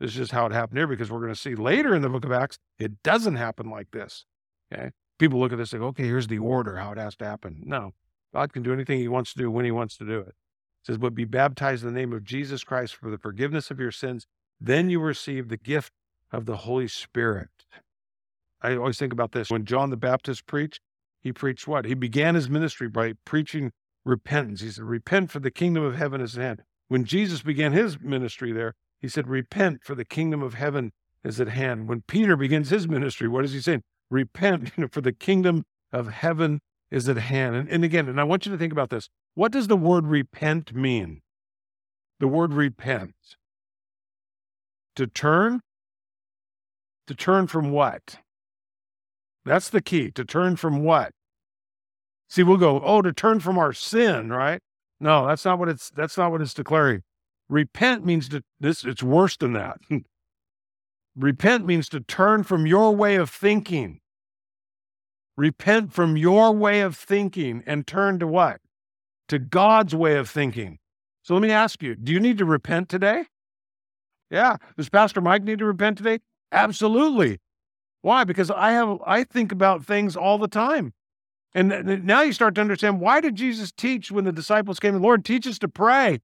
This 0.00 0.10
is 0.10 0.16
just 0.16 0.32
how 0.32 0.46
it 0.46 0.52
happened 0.52 0.78
here 0.78 0.88
because 0.88 1.08
we're 1.08 1.20
going 1.20 1.32
to 1.32 1.38
see 1.38 1.54
later 1.54 1.94
in 1.94 2.02
the 2.02 2.08
book 2.08 2.24
of 2.24 2.32
Acts, 2.32 2.58
it 2.76 3.04
doesn't 3.04 3.36
happen 3.36 3.70
like 3.70 3.92
this. 3.92 4.24
Okay. 4.72 4.90
People 5.20 5.38
look 5.38 5.52
at 5.52 5.58
this 5.58 5.72
and 5.72 5.80
go, 5.80 5.86
okay, 5.86 6.02
here's 6.02 6.26
the 6.26 6.38
order, 6.38 6.78
how 6.78 6.90
it 6.90 6.98
has 6.98 7.14
to 7.18 7.24
happen. 7.24 7.62
No, 7.64 7.92
God 8.34 8.52
can 8.52 8.64
do 8.64 8.72
anything 8.72 8.98
he 8.98 9.06
wants 9.06 9.32
to 9.34 9.38
do 9.38 9.48
when 9.48 9.64
he 9.64 9.70
wants 9.70 9.96
to 9.98 10.04
do 10.04 10.18
it 10.18 10.30
It 10.30 10.86
says, 10.86 10.98
But 10.98 11.14
be 11.14 11.24
baptized 11.24 11.84
in 11.84 11.94
the 11.94 12.00
name 12.00 12.12
of 12.12 12.24
Jesus 12.24 12.64
Christ 12.64 12.96
for 12.96 13.12
the 13.12 13.18
forgiveness 13.18 13.70
of 13.70 13.78
your 13.78 13.92
sins. 13.92 14.26
Then 14.60 14.90
you 14.90 14.98
receive 14.98 15.48
the 15.48 15.56
gift 15.56 15.92
of 16.32 16.46
the 16.46 16.56
Holy 16.56 16.88
Spirit. 16.88 17.50
I 18.60 18.74
always 18.74 18.98
think 18.98 19.12
about 19.12 19.30
this. 19.30 19.50
When 19.50 19.66
John 19.66 19.90
the 19.90 19.96
Baptist 19.96 20.48
preached, 20.48 20.80
he 21.20 21.32
preached 21.32 21.68
what? 21.68 21.84
He 21.84 21.94
began 21.94 22.34
his 22.34 22.50
ministry 22.50 22.88
by 22.88 23.12
preaching 23.24 23.70
repentance. 24.04 24.60
He 24.60 24.70
said, 24.70 24.84
Repent 24.84 25.30
for 25.30 25.40
the 25.40 25.50
kingdom 25.50 25.82
of 25.82 25.96
heaven 25.96 26.20
is 26.20 26.36
at 26.36 26.42
hand. 26.42 26.62
When 26.88 27.04
Jesus 27.04 27.42
began 27.42 27.72
his 27.72 28.00
ministry 28.00 28.52
there, 28.52 28.74
he 29.00 29.08
said, 29.08 29.28
Repent 29.28 29.82
for 29.82 29.94
the 29.94 30.04
kingdom 30.04 30.42
of 30.42 30.54
heaven 30.54 30.92
is 31.24 31.40
at 31.40 31.48
hand. 31.48 31.88
When 31.88 32.02
Peter 32.02 32.36
begins 32.36 32.70
his 32.70 32.86
ministry, 32.86 33.28
what 33.28 33.44
is 33.44 33.52
he 33.52 33.60
saying? 33.60 33.82
Repent 34.10 34.72
you 34.76 34.82
know, 34.82 34.88
for 34.90 35.00
the 35.00 35.12
kingdom 35.12 35.64
of 35.92 36.08
heaven 36.08 36.60
is 36.90 37.08
at 37.08 37.16
hand. 37.16 37.56
And, 37.56 37.68
and 37.68 37.84
again, 37.84 38.08
and 38.08 38.20
I 38.20 38.24
want 38.24 38.46
you 38.46 38.52
to 38.52 38.58
think 38.58 38.72
about 38.72 38.90
this. 38.90 39.08
What 39.34 39.52
does 39.52 39.68
the 39.68 39.76
word 39.76 40.06
repent 40.06 40.74
mean? 40.74 41.22
The 42.20 42.28
word 42.28 42.52
repent. 42.52 43.14
To 44.96 45.06
turn? 45.06 45.60
To 47.08 47.14
turn 47.14 47.48
from 47.48 47.70
what? 47.70 48.18
That's 49.44 49.68
the 49.68 49.82
key. 49.82 50.10
To 50.12 50.24
turn 50.24 50.56
from 50.56 50.84
what? 50.84 51.12
See, 52.34 52.42
we'll 52.42 52.56
go, 52.56 52.80
oh, 52.80 53.00
to 53.00 53.12
turn 53.12 53.38
from 53.38 53.58
our 53.58 53.72
sin, 53.72 54.32
right? 54.32 54.60
No, 54.98 55.24
that's 55.24 55.44
not 55.44 55.60
what 55.60 55.68
it's 55.68 55.90
that's 55.90 56.18
not 56.18 56.32
what 56.32 56.40
it's 56.40 56.52
declaring. 56.52 57.04
Repent 57.48 58.04
means 58.04 58.28
to 58.30 58.42
this 58.58 58.82
it's 58.82 59.04
worse 59.04 59.36
than 59.36 59.52
that. 59.52 59.78
Repent 61.16 61.64
means 61.64 61.88
to 61.90 62.00
turn 62.00 62.42
from 62.42 62.66
your 62.66 62.90
way 62.90 63.14
of 63.14 63.30
thinking. 63.30 64.00
Repent 65.36 65.92
from 65.92 66.16
your 66.16 66.50
way 66.50 66.80
of 66.80 66.96
thinking 66.96 67.62
and 67.68 67.86
turn 67.86 68.18
to 68.18 68.26
what? 68.26 68.60
To 69.28 69.38
God's 69.38 69.94
way 69.94 70.16
of 70.16 70.28
thinking. 70.28 70.80
So 71.22 71.34
let 71.34 71.40
me 71.40 71.52
ask 71.52 71.84
you, 71.84 71.94
do 71.94 72.10
you 72.10 72.18
need 72.18 72.38
to 72.38 72.44
repent 72.44 72.88
today? 72.88 73.26
Yeah. 74.28 74.56
Does 74.76 74.88
Pastor 74.88 75.20
Mike 75.20 75.44
need 75.44 75.60
to 75.60 75.66
repent 75.66 75.98
today? 75.98 76.18
Absolutely. 76.50 77.38
Why? 78.02 78.24
Because 78.24 78.50
I 78.50 78.72
have 78.72 78.98
I 79.06 79.22
think 79.22 79.52
about 79.52 79.84
things 79.84 80.16
all 80.16 80.38
the 80.38 80.48
time. 80.48 80.94
And 81.54 82.04
now 82.04 82.22
you 82.22 82.32
start 82.32 82.56
to 82.56 82.60
understand 82.60 83.00
why 83.00 83.20
did 83.20 83.36
Jesus 83.36 83.70
teach 83.70 84.10
when 84.10 84.24
the 84.24 84.32
disciples 84.32 84.80
came, 84.80 85.00
Lord, 85.00 85.24
teach 85.24 85.46
us 85.46 85.58
to 85.60 85.68
pray. 85.68 86.20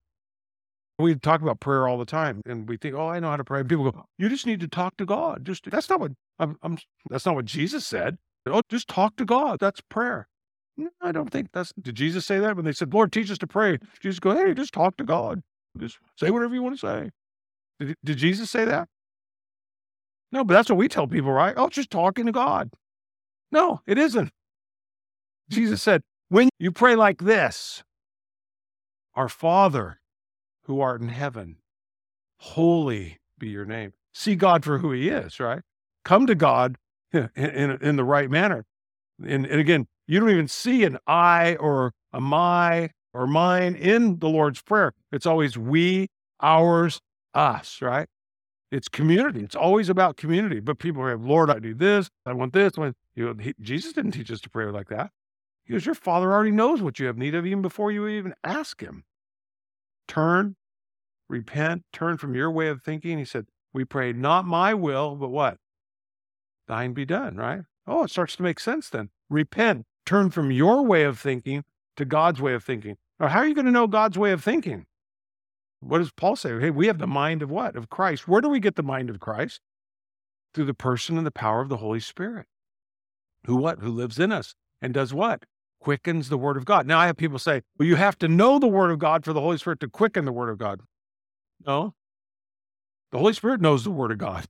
We 0.99 1.15
talk 1.15 1.41
about 1.41 1.61
prayer 1.61 1.89
all 1.89 1.99
the 1.99 2.05
time, 2.05 2.43
and 2.45 2.69
we 2.69 2.77
think, 2.77 2.95
"Oh, 2.95 3.09
I 3.09 3.21
know 3.21 3.31
how 3.31 3.37
to 3.37 3.45
pray." 3.45 3.61
And 3.61 3.69
people 3.69 3.91
go, 3.91 4.05
"You 4.19 4.29
just 4.29 4.45
need 4.45 4.61
to 4.61 4.69
talk 4.69 4.99
to 4.99 5.07
God." 5.07 5.47
Just 5.47 5.71
that's 5.71 5.89
not 5.89 5.99
what 5.99 6.13
I'm, 6.39 6.59
I'm 6.63 6.77
that's 7.09 7.25
not 7.25 7.35
what 7.37 7.47
Jesus 7.47 7.87
said. 7.87 8.19
Oh, 8.45 8.61
just 8.69 8.87
talk 8.87 9.17
to 9.17 9.25
God. 9.25 9.61
That's 9.61 9.81
prayer. 9.81 10.29
No, 10.77 10.91
I 11.01 11.13
don't 11.13 11.31
think 11.31 11.53
that's. 11.53 11.73
Did 11.81 11.95
Jesus 11.95 12.27
say 12.27 12.39
that 12.39 12.55
when 12.55 12.67
they 12.67 12.73
said, 12.73 12.93
"Lord, 12.93 13.13
teach 13.13 13.31
us 13.31 13.39
to 13.39 13.47
pray"? 13.47 13.79
Jesus 14.01 14.21
go, 14.21 14.33
"Hey, 14.33 14.53
just 14.53 14.75
talk 14.75 14.99
to 14.99 15.05
God. 15.05 15.43
Just 15.79 15.99
say 16.19 16.31
whatever 16.31 16.55
you 16.55 16.63
want 16.63 16.79
to 16.79 16.87
say." 16.87 17.11
Did, 17.79 17.97
did 18.05 18.17
Jesus 18.19 18.51
say 18.51 18.67
that? 18.67 18.89
No, 20.33 20.45
but 20.45 20.53
that's 20.53 20.69
what 20.69 20.77
we 20.77 20.89
tell 20.89 21.07
people, 21.07 21.33
right? 21.33 21.55
Oh, 21.57 21.69
just 21.71 21.91
talking 21.91 22.27
to 22.27 22.33
God. 22.33 22.71
No, 23.51 23.81
it 23.87 23.97
isn't. 23.97 24.31
Jesus 25.51 25.83
said, 25.83 26.03
when 26.29 26.49
you 26.59 26.71
pray 26.71 26.95
like 26.95 27.23
this, 27.23 27.83
our 29.15 29.29
Father 29.29 30.01
who 30.65 30.81
art 30.81 31.01
in 31.01 31.09
heaven, 31.09 31.57
holy 32.39 33.19
be 33.39 33.49
your 33.49 33.65
name. 33.65 33.93
See 34.13 34.37
God 34.37 34.65
for 34.65 34.79
who 34.79 34.93
he 34.93 35.09
is, 35.09 35.41
right? 35.41 35.63
Come 36.05 36.27
to 36.27 36.35
God 36.35 36.77
in, 37.13 37.29
in, 37.37 37.71
in 37.83 37.97
the 37.97 38.05
right 38.05 38.31
manner. 38.31 38.65
And, 39.25 39.45
and 39.45 39.61
again, 39.61 39.87
you 40.07 40.21
don't 40.21 40.31
even 40.31 40.49
see 40.49 40.85
an 40.85 40.99
I 41.07 41.57
or 41.57 41.93
a 42.13 42.21
my 42.21 42.91
or 43.13 43.27
mine 43.27 43.75
in 43.75 44.19
the 44.21 44.29
Lord's 44.29 44.63
Prayer. 44.63 44.93
It's 45.13 45.27
always 45.27 45.59
we, 45.59 46.09
ours, 46.41 47.01
us, 47.35 47.83
right? 47.83 48.09
It's 48.71 48.89
community. 48.89 49.41
It's 49.41 49.57
always 49.57 49.89
about 49.89 50.17
community. 50.17 50.61
But 50.61 50.79
people 50.79 51.05
have, 51.07 51.25
Lord, 51.25 51.51
I 51.51 51.59
do 51.59 51.75
this. 51.75 52.09
I 52.25 52.33
want 52.33 52.53
this. 52.53 52.73
I 52.77 52.81
want, 52.81 52.97
you 53.15 53.27
know, 53.27 53.35
he, 53.43 53.55
Jesus 53.61 53.93
didn't 53.93 54.13
teach 54.13 54.31
us 54.31 54.41
to 54.43 54.51
pray 54.51 54.67
like 54.67 54.89
that. 54.89 55.11
Because 55.71 55.87
your 55.87 55.95
father 55.95 56.33
already 56.33 56.51
knows 56.51 56.83
what 56.83 56.99
you 56.99 57.07
have 57.07 57.17
need 57.17 57.33
of 57.37 57.47
even 57.47 57.63
before 57.63 57.93
you 57.93 58.09
even 58.09 58.35
ask 58.43 58.81
him. 58.81 59.05
Turn, 60.09 60.57
repent, 61.29 61.85
turn 61.93 62.17
from 62.17 62.35
your 62.35 62.51
way 62.51 62.67
of 62.67 62.83
thinking. 62.83 63.19
He 63.19 63.25
said, 63.25 63.47
We 63.73 63.85
pray, 63.85 64.13
not 64.13 64.45
my 64.45 64.75
will, 64.75 65.15
but 65.15 65.29
what? 65.29 65.59
Thine 66.67 66.93
be 66.93 67.05
done, 67.05 67.37
right? 67.37 67.61
Oh, 67.87 68.03
it 68.03 68.11
starts 68.11 68.35
to 68.35 68.43
make 68.43 68.59
sense 68.59 68.89
then. 68.89 69.11
Repent, 69.29 69.87
turn 70.05 70.31
from 70.31 70.51
your 70.51 70.83
way 70.83 71.05
of 71.05 71.21
thinking 71.21 71.63
to 71.95 72.05
God's 72.05 72.41
way 72.41 72.55
of 72.55 72.65
thinking. 72.65 72.97
Now, 73.21 73.29
how 73.29 73.39
are 73.39 73.47
you 73.47 73.55
going 73.55 73.67
to 73.67 73.71
know 73.71 73.87
God's 73.87 74.19
way 74.19 74.33
of 74.33 74.43
thinking? 74.43 74.87
What 75.79 75.99
does 75.99 76.11
Paul 76.11 76.35
say? 76.35 76.59
Hey, 76.59 76.71
we 76.71 76.89
have 76.89 76.99
the 76.99 77.07
mind 77.07 77.43
of 77.43 77.51
what? 77.53 77.77
Of 77.77 77.89
Christ. 77.89 78.27
Where 78.27 78.41
do 78.41 78.49
we 78.49 78.59
get 78.59 78.75
the 78.75 78.83
mind 78.83 79.09
of 79.09 79.21
Christ? 79.21 79.61
Through 80.53 80.65
the 80.65 80.75
person 80.75 81.17
and 81.17 81.25
the 81.25 81.31
power 81.31 81.61
of 81.61 81.69
the 81.69 81.77
Holy 81.77 82.01
Spirit. 82.01 82.47
Who 83.47 83.55
what? 83.55 83.79
Who 83.79 83.91
lives 83.91 84.19
in 84.19 84.33
us 84.33 84.57
and 84.83 84.93
does 84.93 85.15
what? 85.15 85.45
Quickens 85.81 86.29
the 86.29 86.39
word 86.39 86.57
of 86.57 86.65
God. 86.65 86.87
Now 86.87 86.99
I 86.99 87.07
have 87.07 87.17
people 87.17 87.39
say, 87.39 87.63
well, 87.79 87.89
you 87.89 87.97
have 87.97 88.19
to 88.19 88.29
know 88.29 88.59
the 88.59 88.69
word 88.69 88.91
of 88.91 88.99
God 88.99 89.25
for 89.25 89.33
the 89.33 89.41
Holy 89.41 89.59
Spirit 89.59 89.81
to 89.81 89.89
quicken 89.89 90.25
the 90.25 90.33
word 90.33 90.51
of 90.51 90.59
God. 90.59 90.81
No. 91.67 91.95
The 93.11 93.19
Holy 93.19 93.33
Spirit 93.33 93.61
knows 93.61 93.85
the 93.85 93.91
word 93.91 94.13
of 94.13 94.19
God. 94.19 94.47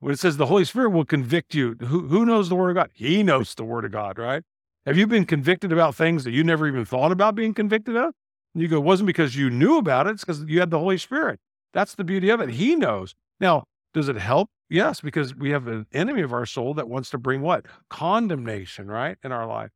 When 0.00 0.12
it 0.12 0.18
says 0.18 0.36
the 0.36 0.46
Holy 0.46 0.64
Spirit 0.64 0.90
will 0.90 1.04
convict 1.04 1.54
you, 1.54 1.76
who, 1.80 2.06
who 2.06 2.24
knows 2.24 2.48
the 2.48 2.54
word 2.54 2.70
of 2.70 2.76
God? 2.76 2.90
He 2.94 3.22
knows 3.22 3.54
the 3.54 3.64
word 3.64 3.84
of 3.84 3.90
God, 3.90 4.16
right? 4.16 4.44
Have 4.86 4.96
you 4.96 5.06
been 5.06 5.26
convicted 5.26 5.72
about 5.72 5.96
things 5.96 6.24
that 6.24 6.30
you 6.30 6.44
never 6.44 6.66
even 6.66 6.84
thought 6.84 7.12
about 7.12 7.34
being 7.34 7.52
convicted 7.52 7.96
of? 7.96 8.14
And 8.54 8.62
you 8.62 8.68
go, 8.68 8.76
it 8.76 8.84
wasn't 8.84 9.08
because 9.08 9.36
you 9.36 9.50
knew 9.50 9.76
about 9.76 10.06
it, 10.06 10.10
it's 10.10 10.24
because 10.24 10.44
you 10.44 10.60
had 10.60 10.70
the 10.70 10.78
Holy 10.78 10.98
Spirit. 10.98 11.40
That's 11.74 11.94
the 11.94 12.04
beauty 12.04 12.30
of 12.30 12.40
it. 12.40 12.50
He 12.50 12.76
knows. 12.76 13.14
Now, 13.40 13.64
does 13.92 14.08
it 14.08 14.16
help? 14.16 14.48
Yes, 14.70 15.00
because 15.00 15.34
we 15.34 15.50
have 15.50 15.66
an 15.66 15.86
enemy 15.92 16.22
of 16.22 16.32
our 16.32 16.46
soul 16.46 16.74
that 16.74 16.88
wants 16.88 17.10
to 17.10 17.18
bring 17.18 17.42
what? 17.42 17.66
Condemnation, 17.90 18.86
right? 18.86 19.18
In 19.24 19.32
our 19.32 19.46
life 19.46 19.70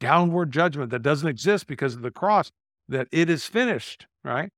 downward 0.00 0.52
judgment 0.52 0.90
that 0.90 1.02
doesn't 1.02 1.28
exist 1.28 1.66
because 1.66 1.94
of 1.94 2.02
the 2.02 2.10
cross, 2.10 2.50
that 2.88 3.08
it 3.10 3.28
is 3.30 3.46
finished, 3.46 4.06
right? 4.24 4.50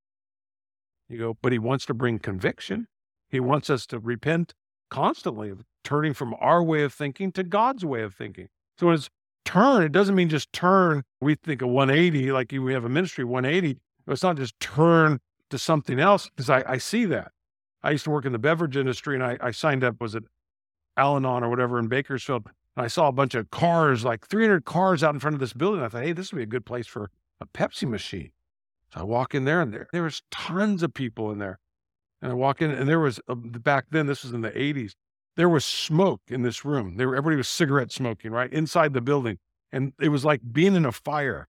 You 1.07 1.17
go, 1.17 1.37
but 1.41 1.51
he 1.51 1.59
wants 1.59 1.85
to 1.87 1.93
bring 1.93 2.19
conviction. 2.19 2.87
He 3.29 3.39
wants 3.39 3.69
us 3.69 3.85
to 3.87 3.99
repent 3.99 4.53
constantly 4.89 5.49
of 5.49 5.63
turning 5.83 6.13
from 6.13 6.35
our 6.39 6.63
way 6.63 6.83
of 6.83 6.93
thinking 6.93 7.31
to 7.33 7.43
God's 7.43 7.85
way 7.85 8.01
of 8.01 8.13
thinking. 8.13 8.47
So 8.77 8.87
when 8.87 8.95
it's 8.95 9.09
turn, 9.45 9.83
it 9.83 9.91
doesn't 9.91 10.15
mean 10.15 10.29
just 10.29 10.51
turn. 10.53 11.03
We 11.21 11.35
think 11.35 11.61
of 11.61 11.69
180, 11.69 12.31
like 12.31 12.51
we 12.51 12.73
have 12.73 12.85
a 12.85 12.89
ministry 12.89 13.23
180. 13.23 13.79
It's 14.07 14.23
not 14.23 14.37
just 14.37 14.59
turn 14.59 15.19
to 15.49 15.57
something 15.57 15.99
else, 15.99 16.29
because 16.29 16.49
I, 16.49 16.63
I 16.67 16.77
see 16.77 17.05
that. 17.05 17.31
I 17.81 17.91
used 17.91 18.03
to 18.03 18.11
work 18.11 18.25
in 18.25 18.31
the 18.31 18.39
beverage 18.39 18.77
industry 18.77 19.15
and 19.15 19.23
I, 19.23 19.37
I 19.41 19.51
signed 19.51 19.83
up, 19.83 19.99
was 19.99 20.13
it 20.13 20.25
Al 20.97 21.15
Anon 21.15 21.43
or 21.43 21.49
whatever 21.49 21.79
in 21.79 21.87
Bakersfield? 21.87 22.49
I 22.79 22.87
saw 22.87 23.07
a 23.07 23.11
bunch 23.11 23.35
of 23.35 23.51
cars, 23.51 24.05
like 24.05 24.27
300 24.27 24.65
cars 24.65 25.03
out 25.03 25.13
in 25.13 25.19
front 25.19 25.33
of 25.33 25.39
this 25.39 25.53
building. 25.53 25.81
I 25.81 25.89
thought, 25.89 26.03
hey, 26.03 26.13
this 26.13 26.31
would 26.31 26.37
be 26.37 26.43
a 26.43 26.47
good 26.47 26.65
place 26.65 26.87
for 26.87 27.09
a 27.41 27.45
Pepsi 27.45 27.87
machine. 27.87 28.31
So 28.93 29.01
I 29.01 29.03
walk 29.03 29.35
in 29.35 29.45
there 29.45 29.61
and 29.61 29.73
there, 29.73 29.87
there 29.91 30.03
was 30.03 30.21
tons 30.31 30.83
of 30.83 30.93
people 30.93 31.31
in 31.31 31.39
there. 31.39 31.59
And 32.21 32.31
I 32.31 32.35
walk 32.35 32.61
in 32.61 32.71
and 32.71 32.87
there 32.87 32.99
was, 32.99 33.19
um, 33.27 33.51
a, 33.55 33.59
back 33.59 33.85
then, 33.91 34.07
this 34.07 34.23
was 34.23 34.33
in 34.33 34.41
the 34.41 34.51
80s, 34.51 34.93
there 35.35 35.49
was 35.49 35.63
smoke 35.63 36.21
in 36.27 36.41
this 36.41 36.65
room. 36.65 36.97
There, 36.97 37.07
everybody 37.15 37.37
was 37.37 37.47
cigarette 37.47 37.91
smoking, 37.91 38.31
right? 38.31 38.51
Inside 38.51 38.93
the 38.93 39.01
building. 39.01 39.37
And 39.71 39.93
it 40.01 40.09
was 40.09 40.25
like 40.25 40.41
being 40.51 40.75
in 40.75 40.85
a 40.85 40.91
fire. 40.91 41.47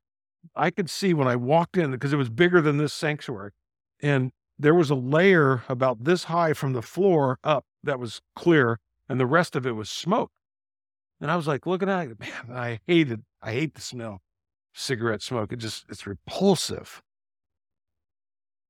I 0.54 0.70
could 0.70 0.88
see 0.88 1.14
when 1.14 1.28
I 1.28 1.36
walked 1.36 1.76
in 1.76 1.90
because 1.90 2.12
it 2.12 2.16
was 2.16 2.28
bigger 2.28 2.60
than 2.60 2.76
this 2.76 2.92
sanctuary. 2.92 3.50
And 4.02 4.32
there 4.58 4.74
was 4.74 4.90
a 4.90 4.94
layer 4.94 5.64
about 5.68 6.04
this 6.04 6.24
high 6.24 6.52
from 6.52 6.72
the 6.72 6.82
floor 6.82 7.38
up 7.42 7.64
that 7.82 7.98
was 7.98 8.20
clear, 8.36 8.78
and 9.08 9.18
the 9.18 9.26
rest 9.26 9.56
of 9.56 9.66
it 9.66 9.72
was 9.72 9.88
smoke. 9.88 10.30
And 11.20 11.30
I 11.30 11.36
was 11.36 11.46
like 11.46 11.66
looking 11.66 11.88
at 11.88 12.08
it, 12.08 12.18
man, 12.18 12.56
I 12.56 12.80
hated, 12.86 13.22
I 13.42 13.52
hate 13.52 13.74
the 13.74 13.80
smell 13.80 14.20
cigarette 14.74 15.22
smoke. 15.22 15.52
It 15.52 15.56
just, 15.56 15.84
it's 15.88 16.06
repulsive. 16.06 17.02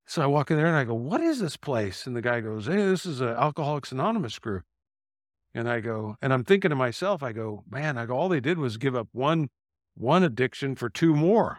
So 0.06 0.22
I 0.22 0.26
walk 0.26 0.50
in 0.50 0.56
there 0.56 0.66
and 0.66 0.76
I 0.76 0.84
go, 0.84 0.94
what 0.94 1.20
is 1.20 1.38
this 1.38 1.56
place? 1.56 2.06
And 2.06 2.16
the 2.16 2.22
guy 2.22 2.40
goes, 2.40 2.66
hey, 2.66 2.76
this 2.76 3.06
is 3.06 3.20
an 3.20 3.28
Alcoholics 3.28 3.92
Anonymous 3.92 4.38
group. 4.38 4.64
And 5.54 5.68
I 5.68 5.80
go, 5.80 6.16
and 6.20 6.32
I'm 6.32 6.44
thinking 6.44 6.70
to 6.70 6.76
myself, 6.76 7.22
I 7.22 7.32
go, 7.32 7.64
man, 7.70 7.98
I 7.98 8.06
go, 8.06 8.16
all 8.16 8.28
they 8.28 8.40
did 8.40 8.58
was 8.58 8.76
give 8.76 8.96
up 8.96 9.08
one, 9.12 9.50
one 9.94 10.24
addiction 10.24 10.74
for 10.74 10.88
two 10.88 11.14
more. 11.14 11.58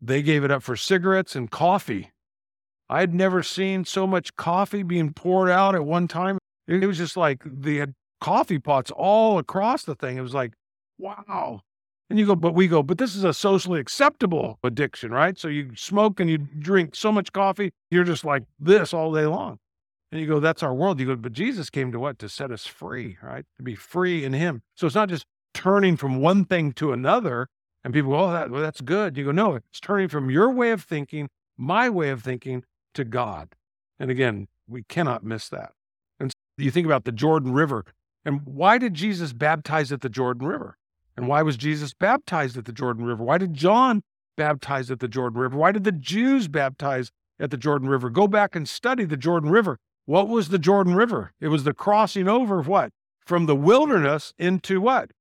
They 0.00 0.22
gave 0.22 0.44
it 0.44 0.50
up 0.50 0.62
for 0.62 0.76
cigarettes 0.76 1.34
and 1.34 1.50
coffee. 1.50 2.10
I'd 2.88 3.14
never 3.14 3.42
seen 3.42 3.84
so 3.84 4.06
much 4.06 4.36
coffee 4.36 4.82
being 4.82 5.12
poured 5.12 5.50
out 5.50 5.74
at 5.74 5.84
one 5.84 6.08
time. 6.08 6.38
It 6.68 6.86
was 6.86 6.98
just 6.98 7.16
like 7.16 7.42
had 7.64 7.94
coffee 8.20 8.58
pots 8.58 8.90
all 8.90 9.38
across 9.38 9.84
the 9.84 9.94
thing. 9.94 10.16
It 10.16 10.22
was 10.22 10.34
like, 10.34 10.52
wow. 10.98 11.62
And 12.08 12.18
you 12.18 12.26
go, 12.26 12.36
but 12.36 12.54
we 12.54 12.68
go, 12.68 12.82
but 12.82 12.98
this 12.98 13.16
is 13.16 13.24
a 13.24 13.34
socially 13.34 13.80
acceptable 13.80 14.58
addiction, 14.62 15.10
right? 15.10 15.36
So 15.36 15.48
you 15.48 15.74
smoke 15.74 16.20
and 16.20 16.30
you 16.30 16.38
drink 16.38 16.94
so 16.94 17.10
much 17.10 17.32
coffee, 17.32 17.72
you're 17.90 18.04
just 18.04 18.24
like 18.24 18.44
this 18.60 18.94
all 18.94 19.12
day 19.12 19.26
long. 19.26 19.58
And 20.12 20.20
you 20.20 20.26
go, 20.26 20.38
that's 20.38 20.62
our 20.62 20.72
world. 20.72 21.00
You 21.00 21.06
go, 21.06 21.16
but 21.16 21.32
Jesus 21.32 21.68
came 21.68 21.90
to 21.90 21.98
what? 21.98 22.18
To 22.20 22.28
set 22.28 22.52
us 22.52 22.64
free, 22.64 23.18
right? 23.20 23.44
To 23.56 23.62
be 23.62 23.74
free 23.74 24.24
in 24.24 24.32
Him. 24.32 24.62
So 24.76 24.86
it's 24.86 24.94
not 24.94 25.08
just 25.08 25.26
turning 25.52 25.96
from 25.96 26.20
one 26.20 26.44
thing 26.44 26.72
to 26.74 26.92
another. 26.92 27.48
And 27.82 27.92
people 27.92 28.12
go, 28.12 28.20
oh, 28.20 28.32
that, 28.32 28.50
well, 28.50 28.62
that's 28.62 28.80
good. 28.80 29.16
You 29.16 29.24
go, 29.24 29.32
no, 29.32 29.56
it's 29.56 29.80
turning 29.80 30.08
from 30.08 30.30
your 30.30 30.50
way 30.50 30.70
of 30.70 30.84
thinking, 30.84 31.28
my 31.56 31.90
way 31.90 32.10
of 32.10 32.22
thinking, 32.22 32.62
to 32.94 33.04
God. 33.04 33.54
And 33.98 34.10
again, 34.10 34.46
we 34.68 34.84
cannot 34.84 35.24
miss 35.24 35.48
that. 35.48 35.72
And 36.20 36.30
so 36.30 36.36
you 36.56 36.70
think 36.70 36.86
about 36.86 37.04
the 37.04 37.12
Jordan 37.12 37.52
River. 37.52 37.84
And 38.26 38.40
why 38.44 38.76
did 38.76 38.92
Jesus 38.92 39.32
baptize 39.32 39.92
at 39.92 40.00
the 40.00 40.08
Jordan 40.08 40.48
River? 40.48 40.76
And 41.16 41.28
why 41.28 41.42
was 41.42 41.56
Jesus 41.56 41.94
baptized 41.94 42.56
at 42.58 42.64
the 42.64 42.72
Jordan 42.72 43.04
River? 43.04 43.22
Why 43.22 43.38
did 43.38 43.54
John 43.54 44.02
baptize 44.36 44.90
at 44.90 44.98
the 44.98 45.06
Jordan 45.06 45.40
River? 45.40 45.56
Why 45.56 45.70
did 45.70 45.84
the 45.84 45.92
Jews 45.92 46.48
baptize 46.48 47.12
at 47.38 47.52
the 47.52 47.56
Jordan 47.56 47.88
River? 47.88 48.10
Go 48.10 48.26
back 48.26 48.56
and 48.56 48.68
study 48.68 49.04
the 49.04 49.16
Jordan 49.16 49.50
River. 49.50 49.78
What 50.06 50.28
was 50.28 50.48
the 50.48 50.58
Jordan 50.58 50.96
River? 50.96 51.34
It 51.40 51.48
was 51.48 51.62
the 51.62 51.72
crossing 51.72 52.26
over 52.26 52.58
of 52.58 52.66
what? 52.66 52.90
From 53.24 53.46
the 53.46 53.56
wilderness 53.56 54.34
into 54.38 54.80
what? 54.80 55.12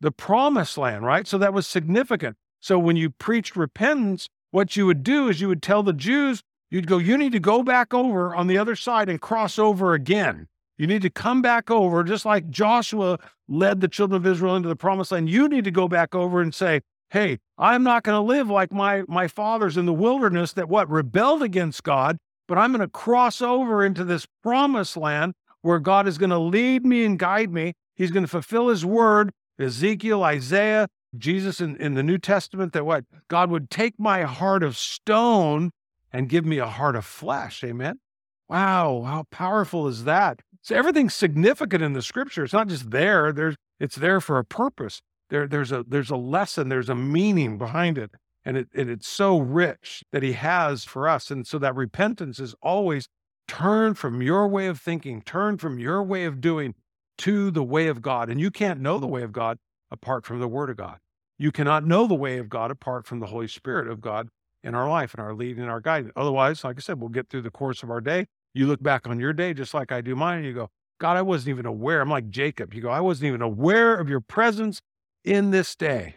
The 0.00 0.12
promised 0.12 0.78
land, 0.78 1.04
right? 1.04 1.26
So 1.26 1.38
that 1.38 1.52
was 1.52 1.66
significant. 1.66 2.36
So 2.60 2.78
when 2.78 2.94
you 2.94 3.10
preached 3.10 3.56
repentance, 3.56 4.28
what 4.52 4.76
you 4.76 4.86
would 4.86 5.02
do 5.02 5.28
is 5.28 5.40
you 5.40 5.48
would 5.48 5.62
tell 5.64 5.82
the 5.82 5.92
Jews, 5.92 6.42
you'd 6.70 6.86
go, 6.86 6.98
you 6.98 7.18
need 7.18 7.32
to 7.32 7.40
go 7.40 7.64
back 7.64 7.92
over 7.92 8.36
on 8.36 8.46
the 8.46 8.58
other 8.58 8.76
side 8.76 9.08
and 9.08 9.20
cross 9.20 9.58
over 9.58 9.94
again. 9.94 10.46
You 10.82 10.88
need 10.88 11.02
to 11.02 11.10
come 11.10 11.42
back 11.42 11.70
over, 11.70 12.02
just 12.02 12.24
like 12.24 12.50
Joshua 12.50 13.20
led 13.46 13.80
the 13.80 13.86
children 13.86 14.16
of 14.16 14.26
Israel 14.26 14.56
into 14.56 14.68
the 14.68 14.74
promised 14.74 15.12
land. 15.12 15.30
You 15.30 15.48
need 15.48 15.62
to 15.62 15.70
go 15.70 15.86
back 15.86 16.12
over 16.12 16.40
and 16.40 16.52
say, 16.52 16.80
Hey, 17.10 17.38
I'm 17.56 17.84
not 17.84 18.02
going 18.02 18.16
to 18.16 18.20
live 18.20 18.50
like 18.50 18.72
my, 18.72 19.04
my 19.06 19.28
fathers 19.28 19.76
in 19.76 19.86
the 19.86 19.92
wilderness 19.92 20.54
that 20.54 20.68
what 20.68 20.90
rebelled 20.90 21.40
against 21.40 21.84
God, 21.84 22.18
but 22.48 22.58
I'm 22.58 22.72
going 22.72 22.80
to 22.80 22.88
cross 22.88 23.40
over 23.40 23.84
into 23.84 24.02
this 24.02 24.26
promised 24.42 24.96
land 24.96 25.34
where 25.60 25.78
God 25.78 26.08
is 26.08 26.18
going 26.18 26.30
to 26.30 26.38
lead 26.38 26.84
me 26.84 27.04
and 27.04 27.16
guide 27.16 27.52
me. 27.52 27.74
He's 27.94 28.10
going 28.10 28.24
to 28.24 28.28
fulfill 28.28 28.66
his 28.66 28.84
word. 28.84 29.30
Ezekiel, 29.60 30.24
Isaiah, 30.24 30.88
Jesus 31.16 31.60
in, 31.60 31.76
in 31.76 31.94
the 31.94 32.02
New 32.02 32.18
Testament, 32.18 32.72
that 32.72 32.84
what? 32.84 33.04
God 33.28 33.50
would 33.50 33.70
take 33.70 34.00
my 34.00 34.22
heart 34.22 34.64
of 34.64 34.76
stone 34.76 35.70
and 36.12 36.28
give 36.28 36.44
me 36.44 36.58
a 36.58 36.66
heart 36.66 36.96
of 36.96 37.04
flesh. 37.04 37.62
Amen. 37.62 38.00
Wow, 38.48 39.04
how 39.06 39.26
powerful 39.30 39.86
is 39.86 40.02
that? 40.02 40.40
So 40.62 40.76
everything's 40.76 41.14
significant 41.14 41.82
in 41.82 41.92
the 41.92 42.02
scripture. 42.02 42.44
It's 42.44 42.52
not 42.52 42.68
just 42.68 42.90
there. 42.90 43.32
There's 43.32 43.56
it's 43.80 43.96
there 43.96 44.20
for 44.20 44.38
a 44.38 44.44
purpose. 44.44 45.02
There, 45.28 45.48
there's 45.48 45.72
a 45.72 45.84
there's 45.86 46.10
a 46.10 46.16
lesson, 46.16 46.68
there's 46.68 46.88
a 46.88 46.94
meaning 46.94 47.58
behind 47.58 47.98
it. 47.98 48.12
And 48.44 48.56
it 48.56 48.68
and 48.74 48.88
it's 48.88 49.08
so 49.08 49.38
rich 49.38 50.04
that 50.12 50.22
he 50.22 50.32
has 50.32 50.84
for 50.84 51.08
us. 51.08 51.30
And 51.30 51.46
so 51.46 51.58
that 51.58 51.74
repentance 51.74 52.38
is 52.38 52.54
always 52.62 53.08
turn 53.48 53.94
from 53.94 54.22
your 54.22 54.46
way 54.46 54.68
of 54.68 54.80
thinking, 54.80 55.20
turn 55.22 55.58
from 55.58 55.80
your 55.80 56.02
way 56.02 56.24
of 56.24 56.40
doing 56.40 56.74
to 57.18 57.50
the 57.50 57.64
way 57.64 57.88
of 57.88 58.00
God. 58.00 58.30
And 58.30 58.40
you 58.40 58.50
can't 58.50 58.80
know 58.80 58.98
the 58.98 59.06
way 59.06 59.22
of 59.22 59.32
God 59.32 59.58
apart 59.90 60.24
from 60.24 60.38
the 60.38 60.48
word 60.48 60.70
of 60.70 60.76
God. 60.76 60.98
You 61.38 61.50
cannot 61.50 61.84
know 61.84 62.06
the 62.06 62.14
way 62.14 62.38
of 62.38 62.48
God 62.48 62.70
apart 62.70 63.06
from 63.06 63.18
the 63.18 63.26
Holy 63.26 63.48
Spirit 63.48 63.88
of 63.88 64.00
God 64.00 64.28
in 64.62 64.76
our 64.76 64.88
life 64.88 65.12
and 65.12 65.20
our 65.20 65.34
leading 65.34 65.62
and 65.62 65.70
our 65.70 65.80
guidance. 65.80 66.12
Otherwise, 66.14 66.62
like 66.62 66.76
I 66.76 66.80
said, 66.80 67.00
we'll 67.00 67.08
get 67.08 67.28
through 67.28 67.42
the 67.42 67.50
course 67.50 67.82
of 67.82 67.90
our 67.90 68.00
day 68.00 68.26
you 68.54 68.66
look 68.66 68.82
back 68.82 69.06
on 69.06 69.18
your 69.18 69.32
day 69.32 69.54
just 69.54 69.74
like 69.74 69.92
I 69.92 70.00
do 70.00 70.14
mine, 70.14 70.38
and 70.38 70.46
you 70.46 70.52
go, 70.52 70.70
God, 71.02 71.16
I 71.16 71.22
wasn't 71.22 71.50
even 71.50 71.66
aware. 71.66 72.00
I'm 72.00 72.08
like 72.08 72.30
Jacob. 72.30 72.72
You 72.72 72.82
go, 72.82 72.90
I 72.90 73.00
wasn't 73.00 73.26
even 73.26 73.42
aware 73.42 73.96
of 73.96 74.08
your 74.08 74.20
presence 74.20 74.80
in 75.24 75.50
this 75.50 75.74
day. 75.74 76.16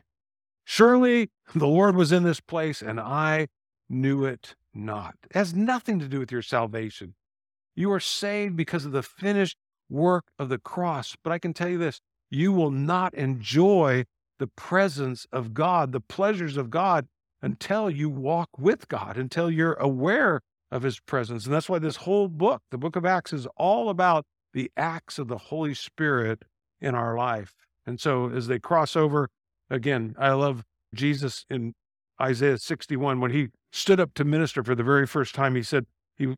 Surely 0.63 1.29
the 1.55 1.67
Lord 1.67 1.95
was 1.95 2.11
in 2.11 2.23
this 2.23 2.39
place 2.39 2.81
and 2.81 2.99
I 2.99 3.47
knew 3.89 4.25
it 4.25 4.55
not. 4.73 5.15
It 5.23 5.35
has 5.35 5.55
nothing 5.55 5.99
to 5.99 6.07
do 6.07 6.19
with 6.19 6.31
your 6.31 6.41
salvation. 6.41 7.15
You 7.75 7.91
are 7.91 7.99
saved 7.99 8.55
because 8.55 8.85
of 8.85 8.91
the 8.91 9.03
finished 9.03 9.57
work 9.89 10.25
of 10.37 10.49
the 10.49 10.57
cross. 10.57 11.15
But 11.23 11.33
I 11.33 11.39
can 11.39 11.53
tell 11.53 11.69
you 11.69 11.77
this 11.77 11.99
you 12.29 12.51
will 12.51 12.71
not 12.71 13.13
enjoy 13.13 14.05
the 14.37 14.47
presence 14.47 15.25
of 15.31 15.53
God, 15.53 15.91
the 15.91 15.99
pleasures 15.99 16.57
of 16.57 16.69
God, 16.69 17.07
until 17.41 17.89
you 17.89 18.09
walk 18.09 18.49
with 18.57 18.87
God, 18.87 19.17
until 19.17 19.49
you're 19.49 19.73
aware 19.73 20.41
of 20.71 20.83
his 20.83 20.99
presence. 20.99 21.45
And 21.45 21.53
that's 21.53 21.69
why 21.69 21.79
this 21.79 21.97
whole 21.97 22.27
book, 22.27 22.61
the 22.71 22.77
book 22.77 22.95
of 22.95 23.05
Acts, 23.05 23.33
is 23.33 23.47
all 23.57 23.89
about 23.89 24.25
the 24.53 24.71
acts 24.77 25.19
of 25.19 25.27
the 25.27 25.37
Holy 25.37 25.73
Spirit 25.73 26.43
in 26.81 26.95
our 26.95 27.17
life. 27.17 27.53
And 27.85 27.99
so 27.99 28.29
as 28.29 28.47
they 28.47 28.59
cross 28.59 28.95
over, 28.95 29.29
again, 29.69 30.15
I 30.17 30.31
love 30.31 30.63
Jesus 30.93 31.45
in 31.49 31.73
Isaiah 32.21 32.57
61 32.57 33.19
when 33.19 33.31
he 33.31 33.49
stood 33.71 33.99
up 33.99 34.13
to 34.15 34.23
minister 34.23 34.63
for 34.63 34.75
the 34.75 34.83
very 34.83 35.05
first 35.05 35.35
time. 35.35 35.55
He 35.55 35.63
said, 35.63 35.85
he 36.15 36.33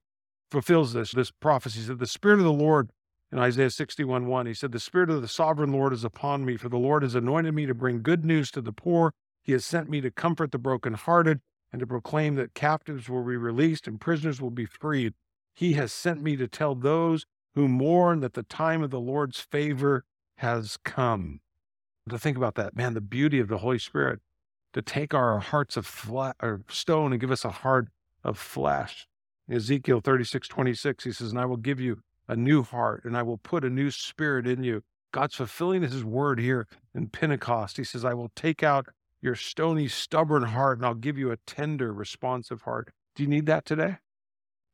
fulfills 0.51 0.93
this, 0.93 1.11
this 1.11 1.31
prophecy. 1.31 1.79
He 1.81 1.85
said, 1.85 1.99
The 1.99 2.07
Spirit 2.07 2.39
of 2.39 2.45
the 2.45 2.51
Lord 2.51 2.89
in 3.31 3.39
Isaiah 3.39 3.69
61 3.69 4.25
1, 4.25 4.45
he 4.45 4.53
said, 4.53 4.71
The 4.71 4.79
Spirit 4.79 5.09
of 5.09 5.21
the 5.21 5.27
sovereign 5.27 5.71
Lord 5.71 5.93
is 5.93 6.03
upon 6.03 6.45
me, 6.45 6.57
for 6.57 6.69
the 6.69 6.77
Lord 6.77 7.03
has 7.03 7.15
anointed 7.15 7.53
me 7.53 7.65
to 7.65 7.73
bring 7.73 8.01
good 8.01 8.25
news 8.25 8.51
to 8.51 8.61
the 8.61 8.71
poor. 8.71 9.13
He 9.43 9.51
has 9.51 9.65
sent 9.65 9.89
me 9.89 10.01
to 10.01 10.11
comfort 10.11 10.51
the 10.51 10.57
brokenhearted 10.57 11.41
and 11.77 11.81
to 11.81 11.85
proclaim 11.85 12.33
that 12.33 12.55
captives 12.55 13.07
will 13.07 13.23
be 13.23 13.37
released 13.37 13.87
and 13.87 14.01
prisoners 14.01 14.41
will 14.41 14.49
be 14.49 14.65
freed. 14.65 15.13
He 15.53 15.73
has 15.73 15.93
sent 15.93 16.23
me 16.23 16.35
to 16.35 16.47
tell 16.47 16.73
those 16.73 17.27
who 17.53 17.67
mourn 17.67 18.19
that 18.21 18.33
the 18.33 18.41
time 18.41 18.81
of 18.81 18.89
the 18.89 18.99
Lord's 18.99 19.39
favor 19.39 20.03
has 20.37 20.75
come. 20.83 21.39
To 22.09 22.17
think 22.17 22.35
about 22.35 22.55
that, 22.55 22.75
man, 22.75 22.95
the 22.95 23.01
beauty 23.01 23.39
of 23.39 23.47
the 23.47 23.59
Holy 23.59 23.77
Spirit 23.77 24.21
to 24.73 24.81
take 24.81 25.13
our 25.13 25.37
hearts 25.37 25.77
of 25.77 26.09
or 26.41 26.61
stone 26.67 27.11
and 27.11 27.21
give 27.21 27.29
us 27.29 27.45
a 27.45 27.51
heart 27.51 27.89
of 28.23 28.39
flesh. 28.39 29.07
Ezekiel 29.47 29.99
36, 29.99 30.47
26, 30.47 31.03
he 31.03 31.11
says, 31.11 31.29
And 31.29 31.39
I 31.39 31.45
will 31.45 31.57
give 31.57 31.79
you 31.79 32.01
a 32.27 32.35
new 32.35 32.63
heart 32.63 33.05
and 33.05 33.15
I 33.15 33.21
will 33.21 33.37
put 33.37 33.63
a 33.63 33.69
new 33.69 33.91
spirit 33.91 34.47
in 34.47 34.63
you. 34.63 34.81
God's 35.11 35.35
fulfilling 35.35 35.83
his 35.83 36.03
word 36.03 36.39
here 36.39 36.67
in 36.95 37.09
Pentecost. 37.09 37.77
He 37.77 37.83
says, 37.83 38.03
I 38.03 38.15
will 38.15 38.31
take 38.35 38.63
out 38.63 38.87
your 39.21 39.35
stony, 39.35 39.87
stubborn 39.87 40.43
heart, 40.43 40.77
and 40.77 40.85
I'll 40.85 40.93
give 40.93 41.17
you 41.17 41.31
a 41.31 41.37
tender, 41.37 41.93
responsive 41.93 42.61
heart. 42.61 42.91
Do 43.15 43.23
you 43.23 43.29
need 43.29 43.45
that 43.47 43.65
today? 43.65 43.97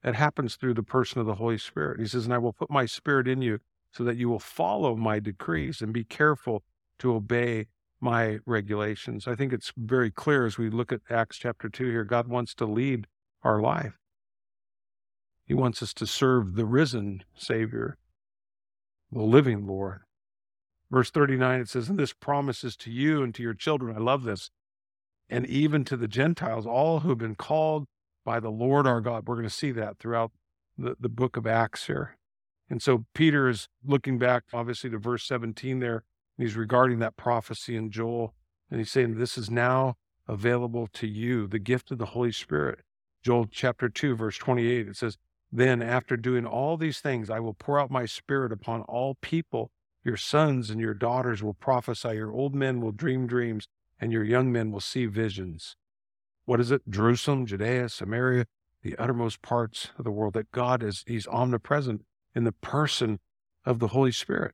It 0.04 0.16
happens 0.16 0.56
through 0.56 0.74
the 0.74 0.84
person 0.84 1.22
of 1.22 1.26
the 1.26 1.36
Holy 1.36 1.58
Spirit. 1.58 2.00
He 2.00 2.08
says, 2.08 2.26
And 2.26 2.34
I 2.34 2.38
will 2.38 2.54
put 2.54 2.70
my 2.70 2.86
spirit 2.86 3.28
in 3.28 3.42
you 3.42 3.60
so 3.92 4.04
that 4.04 4.18
you 4.18 4.28
will 4.28 4.40
follow 4.40 4.96
my 4.96 5.20
decrees 5.20 5.82
and 5.82 5.94
be 5.94 6.04
careful 6.04 6.64
to 7.00 7.14
obey 7.14 7.68
my 8.02 8.40
regulations. 8.46 9.28
I 9.28 9.36
think 9.36 9.54
it's 9.54 9.72
very 9.78 10.12
clear 10.12 10.46
as 10.46 10.58
we 10.58 10.70
look 10.70 10.92
at 10.92 11.02
Acts 11.10 11.38
chapter 11.38 11.70
2 11.70 11.86
here. 11.86 12.04
God 12.04 12.28
wants 12.28 12.54
to 12.56 12.66
lead 12.66 13.08
our 13.44 13.62
life, 13.62 13.98
He 15.46 15.54
wants 15.54 15.82
us 15.82 15.94
to 15.96 16.08
serve 16.08 16.56
the 16.56 16.66
risen 16.66 17.24
Savior, 17.36 17.98
the 19.12 19.22
living 19.22 19.66
Lord. 19.66 20.02
Verse 20.94 21.10
39, 21.10 21.62
it 21.62 21.70
says, 21.70 21.90
And 21.90 21.98
this 21.98 22.14
promises 22.14 22.78
to 22.78 22.92
you 22.92 23.24
and 23.24 23.34
to 23.34 23.42
your 23.42 23.56
children. 23.56 23.96
I 23.98 24.00
love 24.00 24.26
this. 24.26 24.52
And 25.28 25.44
even 25.48 25.84
to 25.86 25.98
the 25.98 26.08
Gentiles, 26.08 26.68
all 26.68 27.00
who 27.00 27.10
have 27.10 27.18
been 27.18 27.34
called 27.34 27.88
by 28.24 28.40
the 28.40 28.52
Lord 28.52 28.86
our 28.86 29.02
God. 29.02 29.28
We're 29.28 29.34
going 29.34 29.48
to 29.48 29.54
see 29.54 29.72
that 29.72 29.98
throughout 29.98 30.32
the, 30.78 30.96
the 31.00 31.10
book 31.10 31.36
of 31.36 31.48
Acts 31.48 31.88
here. 31.88 32.16
And 32.70 32.80
so 32.80 33.06
Peter 33.16 33.50
is 33.50 33.70
looking 33.84 34.20
back, 34.20 34.44
obviously, 34.54 34.92
to 34.92 35.00
verse 35.00 35.26
17 35.26 35.80
there. 35.80 36.04
And 36.38 36.48
he's 36.48 36.56
regarding 36.56 37.00
that 37.00 37.18
prophecy 37.18 37.76
in 37.76 37.90
Joel. 37.90 38.36
And 38.70 38.80
he's 38.80 38.92
saying, 38.92 39.18
This 39.18 39.36
is 39.36 39.50
now 39.50 39.96
available 40.28 40.88
to 40.94 41.08
you, 41.08 41.48
the 41.48 41.58
gift 41.58 41.90
of 41.90 41.98
the 41.98 42.06
Holy 42.08 42.32
Spirit. 42.32 42.82
Joel 43.24 43.48
chapter 43.50 43.90
2, 43.90 44.16
verse 44.16 44.38
28, 44.38 44.90
it 44.90 44.96
says, 44.96 45.18
Then 45.52 45.82
after 45.82 46.16
doing 46.16 46.46
all 46.46 46.78
these 46.78 47.00
things, 47.00 47.32
I 47.32 47.40
will 47.40 47.56
pour 47.56 47.80
out 47.80 47.90
my 47.90 48.06
spirit 48.06 48.52
upon 48.52 48.82
all 48.84 49.16
people. 49.22 49.72
Your 50.04 50.18
sons 50.18 50.70
and 50.70 50.82
your 50.82 50.94
daughters 50.94 51.42
will 51.42 51.54
prophesy, 51.54 52.16
your 52.16 52.32
old 52.32 52.54
men 52.54 52.82
will 52.82 52.92
dream 52.92 53.26
dreams, 53.26 53.68
and 54.00 54.12
your 54.12 54.24
young 54.24 54.52
men 54.52 54.72
will 54.72 54.82
see 54.82 55.06
visions. 55.06 55.76
What 56.46 56.60
is 56.60 56.72
it? 56.72 56.82
Jerusalem, 56.90 57.46
Judea, 57.46 57.88
Samaria, 57.88 58.46
the 58.82 58.98
uttermost 58.98 59.42
parts 59.42 59.92
of 59.98 60.04
the 60.04 60.12
world, 60.12 60.34
that 60.34 60.52
God 60.52 60.84
is, 60.84 61.04
He's 61.08 61.28
omnipresent 61.28 62.04
in 62.36 62.44
the 62.44 62.52
person 62.52 63.20
of 63.66 63.80
the 63.80 63.90
Holy 63.90 64.12
Spirit. 64.12 64.54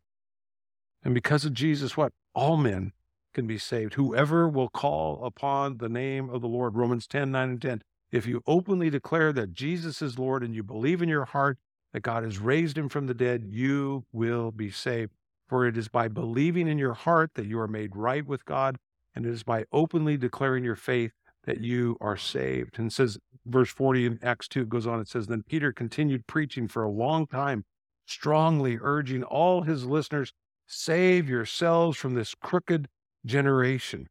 And 1.03 1.13
because 1.13 1.45
of 1.45 1.53
Jesus, 1.53 1.97
what? 1.97 2.13
All 2.35 2.57
men 2.57 2.91
can 3.33 3.47
be 3.47 3.57
saved. 3.57 3.95
Whoever 3.95 4.47
will 4.47 4.69
call 4.69 5.25
upon 5.25 5.77
the 5.77 5.89
name 5.89 6.29
of 6.29 6.41
the 6.41 6.47
Lord, 6.47 6.75
Romans 6.75 7.07
10, 7.07 7.31
9, 7.31 7.49
and 7.49 7.61
10. 7.61 7.81
If 8.11 8.27
you 8.27 8.41
openly 8.45 8.89
declare 8.89 9.31
that 9.33 9.53
Jesus 9.53 10.01
is 10.01 10.19
Lord 10.19 10.43
and 10.43 10.53
you 10.53 10.63
believe 10.63 11.01
in 11.01 11.09
your 11.09 11.25
heart 11.25 11.57
that 11.93 12.01
God 12.01 12.23
has 12.23 12.37
raised 12.37 12.77
him 12.77 12.89
from 12.89 13.07
the 13.07 13.13
dead, 13.13 13.45
you 13.47 14.05
will 14.11 14.51
be 14.51 14.69
saved. 14.69 15.11
For 15.49 15.65
it 15.65 15.75
is 15.77 15.87
by 15.87 16.07
believing 16.07 16.67
in 16.67 16.77
your 16.77 16.93
heart 16.93 17.31
that 17.33 17.47
you 17.47 17.59
are 17.59 17.67
made 17.67 17.95
right 17.95 18.25
with 18.25 18.45
God, 18.45 18.77
and 19.15 19.25
it 19.25 19.31
is 19.31 19.43
by 19.43 19.65
openly 19.73 20.15
declaring 20.15 20.63
your 20.63 20.75
faith 20.75 21.11
that 21.45 21.59
you 21.59 21.97
are 21.99 22.17
saved. 22.17 22.77
And 22.77 22.93
says, 22.93 23.17
verse 23.47 23.71
40 23.71 24.05
in 24.05 24.19
Acts 24.21 24.47
2 24.47 24.65
goes 24.65 24.85
on, 24.85 24.99
it 24.99 25.07
says, 25.07 25.25
Then 25.25 25.41
Peter 25.41 25.73
continued 25.73 26.27
preaching 26.27 26.67
for 26.67 26.83
a 26.83 26.89
long 26.89 27.25
time, 27.25 27.65
strongly 28.05 28.77
urging 28.79 29.23
all 29.23 29.63
his 29.63 29.85
listeners, 29.85 30.33
Save 30.67 31.27
yourselves 31.27 31.97
from 31.97 32.13
this 32.13 32.35
crooked 32.35 32.87
generation. 33.25 34.07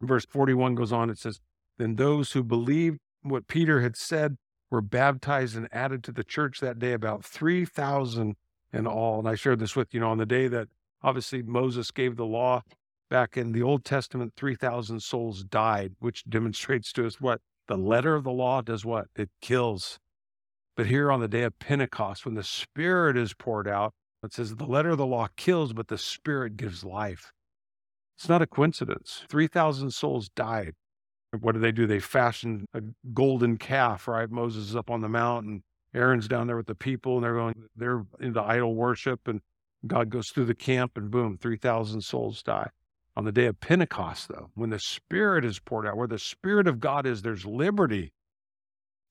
Verse 0.00 0.24
41 0.24 0.74
goes 0.74 0.92
on, 0.92 1.10
it 1.10 1.18
says, 1.18 1.40
Then 1.76 1.96
those 1.96 2.32
who 2.32 2.42
believed 2.42 3.00
what 3.20 3.48
Peter 3.48 3.82
had 3.82 3.94
said 3.94 4.36
were 4.70 4.80
baptized 4.80 5.56
and 5.56 5.68
added 5.72 6.02
to 6.04 6.12
the 6.12 6.24
church 6.24 6.60
that 6.60 6.78
day, 6.78 6.94
about 6.94 7.22
3,000 7.22 8.36
and 8.74 8.86
all. 8.88 9.20
And 9.20 9.28
I 9.28 9.34
shared 9.34 9.60
this 9.60 9.76
with 9.76 9.94
you 9.94 10.00
know 10.00 10.10
on 10.10 10.18
the 10.18 10.26
day 10.26 10.48
that 10.48 10.68
obviously 11.02 11.42
Moses 11.42 11.90
gave 11.90 12.16
the 12.16 12.26
law 12.26 12.62
back 13.08 13.36
in 13.36 13.52
the 13.52 13.62
Old 13.62 13.84
Testament, 13.84 14.32
3,000 14.36 15.00
souls 15.00 15.44
died, 15.44 15.92
which 16.00 16.24
demonstrates 16.28 16.92
to 16.94 17.06
us 17.06 17.20
what 17.20 17.40
the 17.68 17.76
letter 17.76 18.14
of 18.14 18.24
the 18.24 18.32
law 18.32 18.60
does 18.60 18.84
what? 18.84 19.06
It 19.14 19.30
kills. 19.40 19.98
But 20.76 20.86
here 20.86 21.12
on 21.12 21.20
the 21.20 21.28
day 21.28 21.42
of 21.42 21.58
Pentecost, 21.58 22.24
when 22.24 22.34
the 22.34 22.42
Spirit 22.42 23.16
is 23.16 23.32
poured 23.32 23.68
out, 23.68 23.92
it 24.24 24.32
says 24.32 24.56
the 24.56 24.64
letter 24.64 24.90
of 24.90 24.98
the 24.98 25.06
law 25.06 25.28
kills, 25.36 25.72
but 25.72 25.88
the 25.88 25.98
Spirit 25.98 26.56
gives 26.56 26.82
life. 26.82 27.32
It's 28.16 28.28
not 28.28 28.42
a 28.42 28.46
coincidence. 28.46 29.22
3,000 29.28 29.92
souls 29.92 30.28
died. 30.30 30.74
What 31.38 31.52
do 31.52 31.60
they 31.60 31.72
do? 31.72 31.86
They 31.86 32.00
fashioned 32.00 32.66
a 32.72 32.80
golden 33.12 33.56
calf, 33.58 34.08
right? 34.08 34.30
Moses 34.30 34.70
is 34.70 34.76
up 34.76 34.90
on 34.90 35.00
the 35.00 35.08
mountain. 35.08 35.62
Aaron's 35.94 36.28
down 36.28 36.46
there 36.46 36.56
with 36.56 36.66
the 36.66 36.74
people, 36.74 37.16
and 37.16 37.24
they're 37.24 37.34
going, 37.34 37.54
they're 37.76 38.04
into 38.20 38.42
idol 38.42 38.74
worship. 38.74 39.28
And 39.28 39.40
God 39.86 40.10
goes 40.10 40.28
through 40.28 40.46
the 40.46 40.54
camp, 40.54 40.96
and 40.96 41.10
boom, 41.10 41.38
3,000 41.38 42.00
souls 42.00 42.42
die. 42.42 42.70
On 43.16 43.24
the 43.24 43.32
day 43.32 43.46
of 43.46 43.60
Pentecost, 43.60 44.28
though, 44.28 44.50
when 44.54 44.70
the 44.70 44.80
Spirit 44.80 45.44
is 45.44 45.60
poured 45.60 45.86
out, 45.86 45.96
where 45.96 46.08
the 46.08 46.18
Spirit 46.18 46.66
of 46.66 46.80
God 46.80 47.06
is, 47.06 47.22
there's 47.22 47.46
liberty. 47.46 48.12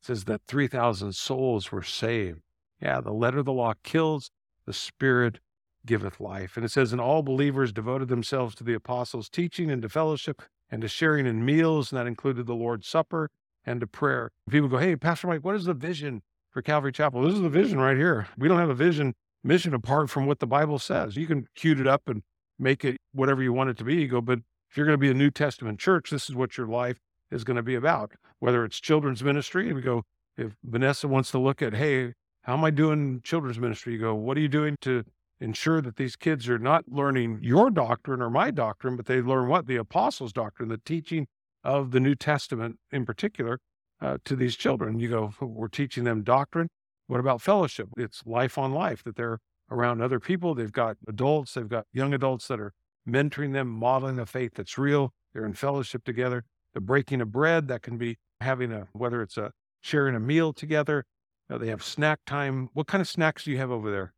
It 0.02 0.08
says 0.08 0.26
that 0.26 0.42
3,000 0.48 1.16
souls 1.16 1.72
were 1.72 1.84
saved. 1.84 2.42
Yeah, 2.82 3.00
the 3.00 3.14
letter 3.14 3.40
of 3.40 3.46
the 3.46 3.54
law 3.54 3.74
kills, 3.84 4.30
the 4.66 4.74
Spirit 4.74 5.40
giveth 5.86 6.20
life. 6.20 6.58
And 6.58 6.66
it 6.66 6.70
says, 6.70 6.92
and 6.92 7.00
all 7.00 7.24
believers 7.24 7.72
devoted 7.72 8.10
themselves 8.10 8.56
to 8.56 8.64
the 8.66 8.74
apostles' 8.74 9.30
teaching 9.30 9.72
and 9.72 9.82
to 9.82 9.90
fellowship 9.90 10.42
and 10.70 10.82
to 10.82 10.90
sharing 10.90 11.26
in 11.26 11.46
meals, 11.46 11.92
and 11.92 12.00
that 12.00 12.08
included 12.08 12.46
the 12.46 12.56
Lord's 12.56 12.88
Supper 12.88 13.30
and 13.66 13.80
to 13.80 13.88
prayer. 13.88 14.32
People 14.50 14.68
go, 14.68 14.80
hey, 14.80 14.98
Pastor 14.98 15.28
Mike, 15.28 15.46
what 15.46 15.56
is 15.56 15.66
the 15.66 15.74
vision 15.74 16.24
for 16.54 16.62
Calvary 16.62 16.92
Chapel? 16.92 17.24
This 17.24 17.34
is 17.34 17.42
the 17.42 17.50
vision 17.50 17.80
right 17.80 17.98
here. 17.98 18.28
We 18.38 18.48
don't 18.48 18.60
have 18.60 18.70
a 18.70 18.76
vision 18.76 19.16
mission 19.44 19.74
apart 19.74 20.10
from 20.10 20.26
what 20.26 20.40
the 20.40 20.48
Bible 20.48 20.80
says. 20.80 21.18
You 21.18 21.28
can 21.28 21.48
cute 21.56 21.80
it 21.80 21.88
up 21.88 22.04
and 22.08 22.22
make 22.58 22.86
it 22.86 22.98
whatever 23.12 23.42
you 23.42 23.52
want 23.52 23.72
it 23.72 23.78
to 23.78 23.84
be. 23.84 23.96
You 23.96 24.08
go, 24.08 24.22
but 24.22 24.40
if 24.70 24.78
you're 24.78 24.86
going 24.86 24.94
to 24.94 25.02
be 25.02 25.12
a 25.12 25.16
New 25.16 25.32
Testament 25.32 25.80
church, 25.80 26.12
this 26.12 26.30
is 26.30 26.36
what 26.36 26.58
your 26.58 26.68
life 26.68 27.00
is 27.32 27.44
going 27.44 27.58
to 27.58 27.64
be 27.64 27.76
about. 27.76 28.14
Whether 28.40 28.64
it's 28.64 28.80
children's 28.80 29.24
ministry, 29.24 29.68
and 29.68 29.76
we 29.76 29.82
go, 29.82 30.04
if 30.38 30.56
Vanessa 30.64 31.08
wants 31.08 31.32
to 31.32 31.40
look 31.40 31.62
at, 31.62 31.74
hey, 31.74 32.14
how 32.44 32.54
am 32.54 32.64
I 32.64 32.70
doing 32.70 33.22
children's 33.24 33.60
ministry? 33.60 33.94
You 33.94 34.00
go, 34.00 34.16
what 34.16 34.38
are 34.38 34.42
you 34.42 34.48
doing 34.48 34.76
to 34.82 35.04
ensure 35.40 35.82
that 35.82 35.98
these 35.98 36.16
kids 36.16 36.48
are 36.48 36.60
not 36.60 36.86
learning 36.88 37.40
your 37.42 37.70
doctrine 37.70 38.22
or 38.22 38.30
my 38.30 38.52
doctrine, 38.52 38.96
but 38.96 39.06
they 39.06 39.22
learn 39.22 39.48
what? 39.48 39.68
The 39.68 39.76
apostles' 39.76 40.34
doctrine, 40.34 40.70
the 40.70 40.78
teaching 40.78 41.28
of 41.64 41.92
the 41.92 42.00
New 42.00 42.16
Testament 42.16 42.78
in 42.92 43.06
particular 43.06 43.60
uh, 44.04 44.18
to 44.26 44.36
these 44.36 44.56
children. 44.56 45.00
You 45.00 45.10
go, 45.10 45.34
we're 45.40 45.70
teaching 45.70 46.04
them 46.04 46.24
doctrine. 46.24 46.68
What 47.08 47.20
about 47.20 47.42
fellowship? 47.42 47.90
It's 47.98 48.22
life 48.26 48.58
on 48.58 48.74
life, 48.74 49.04
that 49.04 49.16
they're 49.16 49.40
around 49.72 50.02
other 50.02 50.20
people. 50.20 50.54
They've 50.54 50.72
got 50.72 50.98
adults, 51.08 51.54
they've 51.54 51.70
got 51.70 51.86
young 51.94 52.14
adults 52.14 52.48
that 52.48 52.60
are 52.60 52.74
mentoring 53.08 53.54
them, 53.54 53.68
modeling 53.68 54.20
a 54.20 54.26
faith 54.26 54.54
that's 54.56 54.78
real. 54.78 55.14
They're 55.34 55.46
in 55.46 55.54
fellowship 55.54 56.04
together. 56.04 56.46
The 56.74 56.82
breaking 56.82 57.22
of 57.22 57.32
bread, 57.32 57.68
that 57.70 57.82
can 57.82 57.98
be 57.98 58.18
having 58.42 58.72
a, 58.72 58.88
whether 58.94 59.22
it's 59.22 59.38
a 59.38 59.52
sharing 59.82 60.16
a 60.16 60.20
meal 60.20 60.54
together. 60.54 61.06
Know, 61.50 61.58
they 61.58 61.68
have 61.68 61.84
snack 61.84 62.20
time. 62.26 62.70
What 62.74 62.88
kind 62.88 63.02
of 63.02 63.08
snacks 63.08 63.44
do 63.44 63.52
you 63.52 63.58
have 63.58 63.72
over 63.72 63.92
there? 63.92 64.14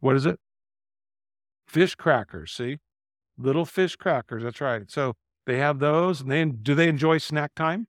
What 0.00 0.16
is 0.16 0.26
it? 0.26 0.38
Fish 1.66 1.94
crackers, 1.94 2.52
see? 2.52 2.78
Little 3.38 3.64
fish 3.64 3.96
crackers. 3.96 4.42
That's 4.42 4.60
right. 4.60 4.90
So 4.90 5.14
they 5.46 5.58
have 5.58 5.78
those 5.78 6.20
and 6.20 6.30
they 6.30 6.44
do 6.44 6.74
they 6.74 6.88
enjoy 6.88 7.18
snack 7.18 7.54
time? 7.54 7.86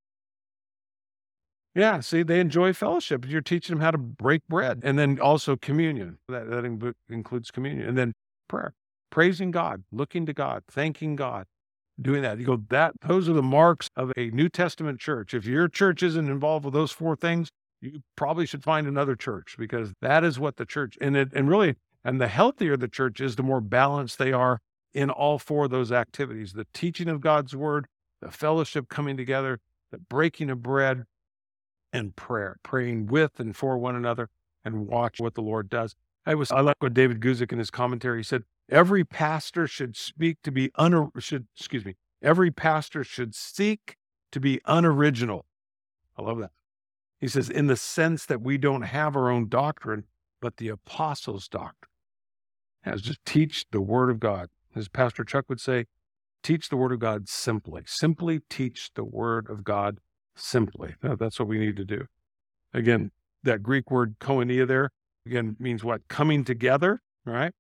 Yeah, 1.75 2.01
see, 2.01 2.21
they 2.21 2.39
enjoy 2.39 2.73
fellowship. 2.73 3.27
You're 3.27 3.41
teaching 3.41 3.75
them 3.75 3.81
how 3.83 3.91
to 3.91 3.97
break 3.97 4.47
bread 4.47 4.81
and 4.83 4.97
then 4.97 5.19
also 5.19 5.55
communion. 5.55 6.19
That, 6.27 6.49
that 6.49 6.93
includes 7.09 7.49
communion 7.49 7.87
and 7.87 7.97
then 7.97 8.13
prayer, 8.47 8.73
praising 9.09 9.51
God, 9.51 9.83
looking 9.91 10.25
to 10.27 10.33
God, 10.33 10.63
thanking 10.69 11.15
God, 11.15 11.45
doing 11.99 12.21
that. 12.21 12.37
You 12.37 12.45
go, 12.45 12.63
that, 12.69 12.93
those 13.07 13.27
are 13.27 13.33
the 13.33 13.41
marks 13.41 13.89
of 13.95 14.11
a 14.15 14.29
New 14.29 14.49
Testament 14.49 14.99
church. 14.99 15.33
If 15.33 15.45
your 15.45 15.67
church 15.67 16.03
isn't 16.03 16.29
involved 16.29 16.65
with 16.65 16.75
those 16.75 16.91
four 16.91 17.15
things, 17.15 17.49
you 17.81 18.01
probably 18.15 18.45
should 18.45 18.63
find 18.63 18.87
another 18.87 19.15
church 19.15 19.55
because 19.57 19.93
that 20.01 20.23
is 20.23 20.39
what 20.39 20.57
the 20.57 20.65
church, 20.65 20.97
and 21.01 21.17
it, 21.17 21.33
and 21.33 21.49
really, 21.49 21.75
and 22.03 22.21
the 22.21 22.27
healthier 22.27 22.77
the 22.77 22.87
church 22.87 23.19
is, 23.19 23.35
the 23.35 23.43
more 23.43 23.61
balanced 23.61 24.19
they 24.19 24.31
are 24.31 24.59
in 24.93 25.09
all 25.09 25.39
four 25.39 25.65
of 25.65 25.71
those 25.71 25.91
activities 25.91 26.53
the 26.53 26.67
teaching 26.73 27.09
of 27.09 27.19
God's 27.19 27.55
word, 27.55 27.87
the 28.21 28.31
fellowship 28.31 28.89
coming 28.89 29.17
together, 29.17 29.59
the 29.91 29.97
breaking 29.97 30.49
of 30.49 30.61
bread, 30.61 31.05
and 31.93 32.15
prayer, 32.15 32.57
praying 32.63 33.05
with 33.05 33.39
and 33.39 33.55
for 33.55 33.77
one 33.77 33.95
another 33.95 34.29
and 34.65 34.87
watch 34.87 35.19
what 35.19 35.35
the 35.35 35.41
Lord 35.41 35.69
does. 35.69 35.95
I 36.25 36.35
was 36.35 36.51
I 36.51 36.61
like 36.61 36.77
what 36.79 36.93
David 36.93 37.21
Guzik 37.21 37.51
in 37.51 37.59
his 37.59 37.69
commentary 37.69 38.19
he 38.19 38.23
said 38.23 38.43
every 38.69 39.03
pastor 39.03 39.67
should 39.67 39.95
speak 39.95 40.37
to 40.43 40.51
be 40.51 40.71
un 40.75 41.11
should 41.19 41.47
excuse 41.55 41.85
me 41.85 41.95
every 42.21 42.49
pastor 42.49 43.03
should 43.03 43.35
seek 43.35 43.97
to 44.31 44.39
be 44.39 44.59
unoriginal. 44.65 45.45
I 46.17 46.23
love 46.23 46.39
that. 46.39 46.51
He 47.19 47.27
says 47.27 47.49
in 47.49 47.67
the 47.67 47.75
sense 47.75 48.25
that 48.25 48.41
we 48.41 48.57
don't 48.57 48.81
have 48.81 49.15
our 49.15 49.29
own 49.29 49.47
doctrine, 49.47 50.05
but 50.41 50.57
the 50.57 50.69
apostles' 50.69 51.47
doctrine. 51.47 51.89
As 52.83 53.01
to 53.03 53.15
teach 53.25 53.65
the 53.71 53.79
word 53.79 54.09
of 54.09 54.19
God. 54.19 54.49
As 54.75 54.89
Pastor 54.89 55.23
Chuck 55.23 55.45
would 55.47 55.61
say, 55.61 55.85
teach 56.41 56.67
the 56.67 56.75
word 56.75 56.91
of 56.91 56.99
God 56.99 57.29
simply. 57.29 57.83
Simply 57.85 58.41
teach 58.49 58.91
the 58.95 59.05
word 59.05 59.49
of 59.49 59.63
God 59.63 59.99
simply. 60.35 60.95
That's 61.01 61.39
what 61.39 61.47
we 61.47 61.59
need 61.59 61.75
to 61.77 61.85
do. 61.85 62.05
Again, 62.73 63.11
that 63.43 63.61
Greek 63.61 63.91
word 63.91 64.15
koinonia 64.19 64.67
there, 64.67 64.89
again, 65.25 65.55
means 65.59 65.83
what? 65.83 66.07
Coming 66.07 66.43
together, 66.43 67.01
right? 67.25 67.51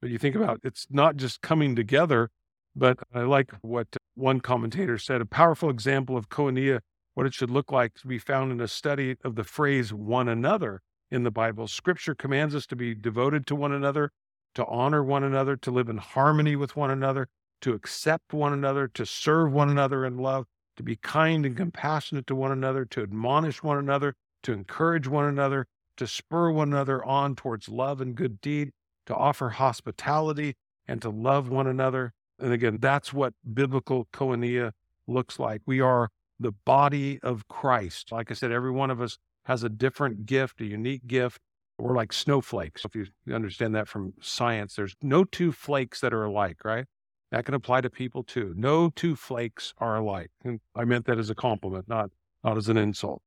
But 0.00 0.10
you 0.10 0.18
think 0.18 0.34
about 0.34 0.60
it's 0.62 0.86
not 0.90 1.16
just 1.16 1.40
coming 1.42 1.76
together, 1.76 2.28
but 2.74 2.98
I 3.14 3.20
like 3.20 3.52
what 3.62 3.86
one 4.14 4.40
commentator 4.40 4.98
said 4.98 5.20
a 5.20 5.26
powerful 5.26 5.70
example 5.70 6.16
of 6.16 6.28
koinonia, 6.28 6.80
what 7.14 7.26
it 7.26 7.34
should 7.34 7.50
look 7.50 7.70
like 7.70 7.94
to 7.94 8.06
be 8.06 8.18
found 8.18 8.52
in 8.52 8.60
a 8.60 8.68
study 8.68 9.16
of 9.24 9.36
the 9.36 9.44
phrase 9.44 9.92
one 9.92 10.28
another 10.28 10.80
in 11.10 11.22
the 11.22 11.30
Bible. 11.30 11.68
Scripture 11.68 12.14
commands 12.14 12.54
us 12.54 12.66
to 12.66 12.76
be 12.76 12.94
devoted 12.94 13.46
to 13.46 13.54
one 13.54 13.72
another, 13.72 14.10
to 14.54 14.66
honor 14.66 15.04
one 15.04 15.22
another, 15.22 15.56
to 15.56 15.70
live 15.70 15.88
in 15.88 15.98
harmony 15.98 16.56
with 16.56 16.74
one 16.74 16.90
another, 16.90 17.28
to 17.60 17.74
accept 17.74 18.32
one 18.32 18.52
another, 18.52 18.88
to 18.88 19.06
serve 19.06 19.52
one 19.52 19.70
another 19.70 20.04
in 20.04 20.16
love, 20.18 20.46
to 20.76 20.82
be 20.82 20.96
kind 20.96 21.44
and 21.44 21.56
compassionate 21.56 22.26
to 22.26 22.34
one 22.34 22.52
another, 22.52 22.84
to 22.86 23.02
admonish 23.02 23.62
one 23.62 23.78
another, 23.78 24.14
to 24.42 24.52
encourage 24.52 25.06
one 25.06 25.24
another, 25.24 25.66
to 25.96 26.06
spur 26.06 26.50
one 26.50 26.68
another 26.68 27.04
on 27.04 27.36
towards 27.36 27.68
love 27.68 28.00
and 28.00 28.14
good 28.14 28.40
deed, 28.40 28.72
to 29.06 29.14
offer 29.14 29.50
hospitality 29.50 30.56
and 30.86 31.02
to 31.02 31.10
love 31.10 31.48
one 31.48 31.66
another. 31.66 32.12
And 32.38 32.52
again, 32.52 32.78
that's 32.80 33.12
what 33.12 33.34
biblical 33.52 34.08
koinonia 34.12 34.72
looks 35.06 35.38
like. 35.38 35.62
We 35.66 35.80
are 35.80 36.08
the 36.40 36.52
body 36.52 37.20
of 37.22 37.46
Christ. 37.48 38.10
Like 38.10 38.30
I 38.30 38.34
said, 38.34 38.50
every 38.50 38.70
one 38.70 38.90
of 38.90 39.00
us 39.00 39.18
has 39.44 39.62
a 39.62 39.68
different 39.68 40.26
gift, 40.26 40.60
a 40.60 40.64
unique 40.64 41.06
gift. 41.06 41.40
We're 41.78 41.96
like 41.96 42.12
snowflakes. 42.12 42.84
If 42.84 42.94
you 42.94 43.06
understand 43.34 43.74
that 43.74 43.88
from 43.88 44.14
science, 44.20 44.76
there's 44.76 44.94
no 45.02 45.24
two 45.24 45.52
flakes 45.52 46.00
that 46.00 46.12
are 46.14 46.24
alike, 46.24 46.64
right? 46.64 46.86
That 47.32 47.46
can 47.46 47.54
apply 47.54 47.80
to 47.80 47.88
people 47.88 48.22
too. 48.22 48.52
No 48.56 48.90
two 48.90 49.16
flakes 49.16 49.72
are 49.78 49.96
alike. 49.96 50.30
And 50.44 50.60
I 50.76 50.84
meant 50.84 51.06
that 51.06 51.18
as 51.18 51.30
a 51.30 51.34
compliment, 51.34 51.88
not, 51.88 52.10
not 52.44 52.58
as 52.58 52.68
an 52.68 52.76
insult. 52.76 53.22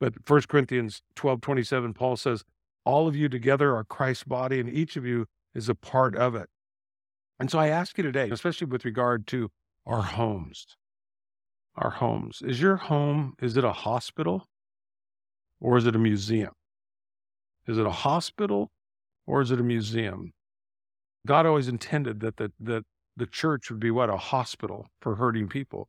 But 0.00 0.14
1 0.28 0.42
Corinthians 0.48 1.02
12 1.16 1.42
27, 1.42 1.92
Paul 1.92 2.16
says, 2.16 2.44
All 2.86 3.06
of 3.06 3.14
you 3.14 3.28
together 3.28 3.76
are 3.76 3.84
Christ's 3.84 4.24
body, 4.24 4.58
and 4.58 4.70
each 4.70 4.96
of 4.96 5.04
you 5.04 5.26
is 5.54 5.68
a 5.68 5.74
part 5.74 6.16
of 6.16 6.34
it. 6.34 6.48
And 7.38 7.50
so 7.50 7.58
I 7.58 7.68
ask 7.68 7.98
you 7.98 8.02
today, 8.02 8.30
especially 8.30 8.68
with 8.68 8.86
regard 8.86 9.26
to 9.28 9.50
our 9.86 10.00
homes, 10.00 10.66
our 11.76 11.90
homes, 11.90 12.40
is 12.42 12.60
your 12.60 12.76
home, 12.76 13.34
is 13.42 13.58
it 13.58 13.64
a 13.64 13.72
hospital 13.72 14.46
or 15.60 15.76
is 15.76 15.86
it 15.86 15.94
a 15.94 15.98
museum? 15.98 16.52
Is 17.66 17.76
it 17.76 17.86
a 17.86 17.90
hospital 17.90 18.72
or 19.26 19.42
is 19.42 19.50
it 19.50 19.60
a 19.60 19.64
museum? 19.64 20.32
God 21.26 21.44
always 21.44 21.68
intended 21.68 22.20
that 22.20 22.38
the, 22.38 22.50
that 22.58 22.84
the 23.16 23.26
church 23.26 23.70
would 23.70 23.80
be 23.80 23.90
what? 23.90 24.10
A 24.10 24.16
hospital 24.16 24.86
for 25.00 25.16
hurting 25.16 25.48
people. 25.48 25.88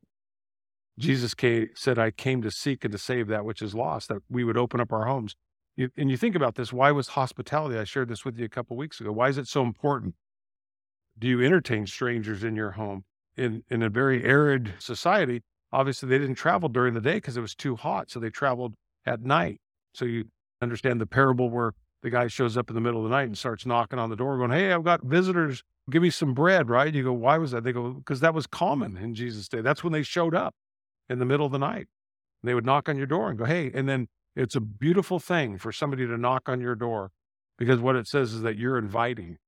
Jesus 0.98 1.34
came, 1.34 1.68
said, 1.74 1.98
I 1.98 2.10
came 2.10 2.42
to 2.42 2.50
seek 2.50 2.84
and 2.84 2.92
to 2.92 2.98
save 2.98 3.28
that 3.28 3.44
which 3.44 3.62
is 3.62 3.74
lost, 3.74 4.08
that 4.08 4.22
we 4.30 4.44
would 4.44 4.56
open 4.56 4.80
up 4.80 4.92
our 4.92 5.06
homes. 5.06 5.34
You, 5.76 5.90
and 5.96 6.10
you 6.10 6.16
think 6.16 6.36
about 6.36 6.54
this 6.54 6.72
why 6.72 6.92
was 6.92 7.08
hospitality? 7.08 7.76
I 7.78 7.84
shared 7.84 8.08
this 8.08 8.24
with 8.24 8.38
you 8.38 8.44
a 8.44 8.48
couple 8.48 8.76
weeks 8.76 9.00
ago. 9.00 9.10
Why 9.10 9.28
is 9.28 9.38
it 9.38 9.48
so 9.48 9.62
important? 9.62 10.14
Do 11.18 11.26
you 11.26 11.42
entertain 11.42 11.86
strangers 11.86 12.44
in 12.44 12.54
your 12.54 12.72
home? 12.72 13.04
In, 13.36 13.64
in 13.68 13.82
a 13.82 13.88
very 13.88 14.24
arid 14.24 14.74
society, 14.78 15.42
obviously 15.72 16.08
they 16.08 16.18
didn't 16.18 16.36
travel 16.36 16.68
during 16.68 16.94
the 16.94 17.00
day 17.00 17.14
because 17.14 17.36
it 17.36 17.40
was 17.40 17.54
too 17.56 17.74
hot. 17.74 18.10
So 18.10 18.20
they 18.20 18.30
traveled 18.30 18.74
at 19.04 19.22
night. 19.22 19.60
So 19.94 20.04
you 20.04 20.26
understand 20.62 21.00
the 21.00 21.06
parable 21.06 21.50
where 21.50 21.72
the 22.02 22.10
guy 22.10 22.28
shows 22.28 22.56
up 22.56 22.70
in 22.70 22.74
the 22.74 22.80
middle 22.80 23.04
of 23.04 23.10
the 23.10 23.16
night 23.16 23.26
and 23.26 23.36
starts 23.36 23.66
knocking 23.66 23.98
on 23.98 24.10
the 24.10 24.16
door, 24.16 24.36
going, 24.38 24.52
Hey, 24.52 24.72
I've 24.72 24.84
got 24.84 25.02
visitors 25.02 25.64
give 25.90 26.02
me 26.02 26.10
some 26.10 26.34
bread, 26.34 26.70
right? 26.70 26.94
You 26.94 27.04
go, 27.04 27.12
why 27.12 27.38
was 27.38 27.50
that? 27.50 27.64
They 27.64 27.72
go, 27.72 27.92
because 27.92 28.20
that 28.20 28.34
was 28.34 28.46
common 28.46 28.96
in 28.96 29.14
Jesus' 29.14 29.48
day. 29.48 29.60
That's 29.60 29.84
when 29.84 29.92
they 29.92 30.02
showed 30.02 30.34
up 30.34 30.54
in 31.08 31.18
the 31.18 31.24
middle 31.24 31.46
of 31.46 31.52
the 31.52 31.58
night. 31.58 31.88
They 32.42 32.54
would 32.54 32.64
knock 32.64 32.88
on 32.88 32.96
your 32.96 33.06
door 33.06 33.30
and 33.30 33.38
go, 33.38 33.44
hey, 33.44 33.70
and 33.74 33.88
then 33.88 34.08
it's 34.36 34.56
a 34.56 34.60
beautiful 34.60 35.18
thing 35.18 35.58
for 35.58 35.72
somebody 35.72 36.06
to 36.06 36.18
knock 36.18 36.48
on 36.48 36.60
your 36.60 36.74
door 36.74 37.10
because 37.58 37.80
what 37.80 37.96
it 37.96 38.06
says 38.06 38.32
is 38.32 38.42
that 38.42 38.58
you're 38.58 38.78
inviting. 38.78 39.38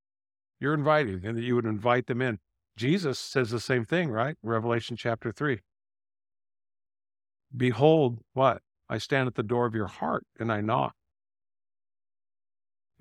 You're 0.61 0.75
inviting 0.75 1.25
and 1.25 1.37
that 1.37 1.43
you 1.43 1.55
would 1.55 1.67
invite 1.67 2.07
them 2.07 2.23
in. 2.23 2.39
Jesus 2.77 3.19
says 3.19 3.51
the 3.51 3.61
same 3.61 3.85
thing, 3.85 4.11
right? 4.11 4.37
Revelation 4.43 4.97
chapter 4.97 5.33
3. 5.33 5.61
Behold, 7.57 8.19
what? 8.35 8.63
I 8.89 8.99
stand 8.99 9.27
at 9.27 9.35
the 9.35 9.43
door 9.43 9.67
of 9.67 9.75
your 9.75 9.87
heart 9.87 10.25
and 10.39 10.53
I 10.53 10.61
knock. 10.61 10.95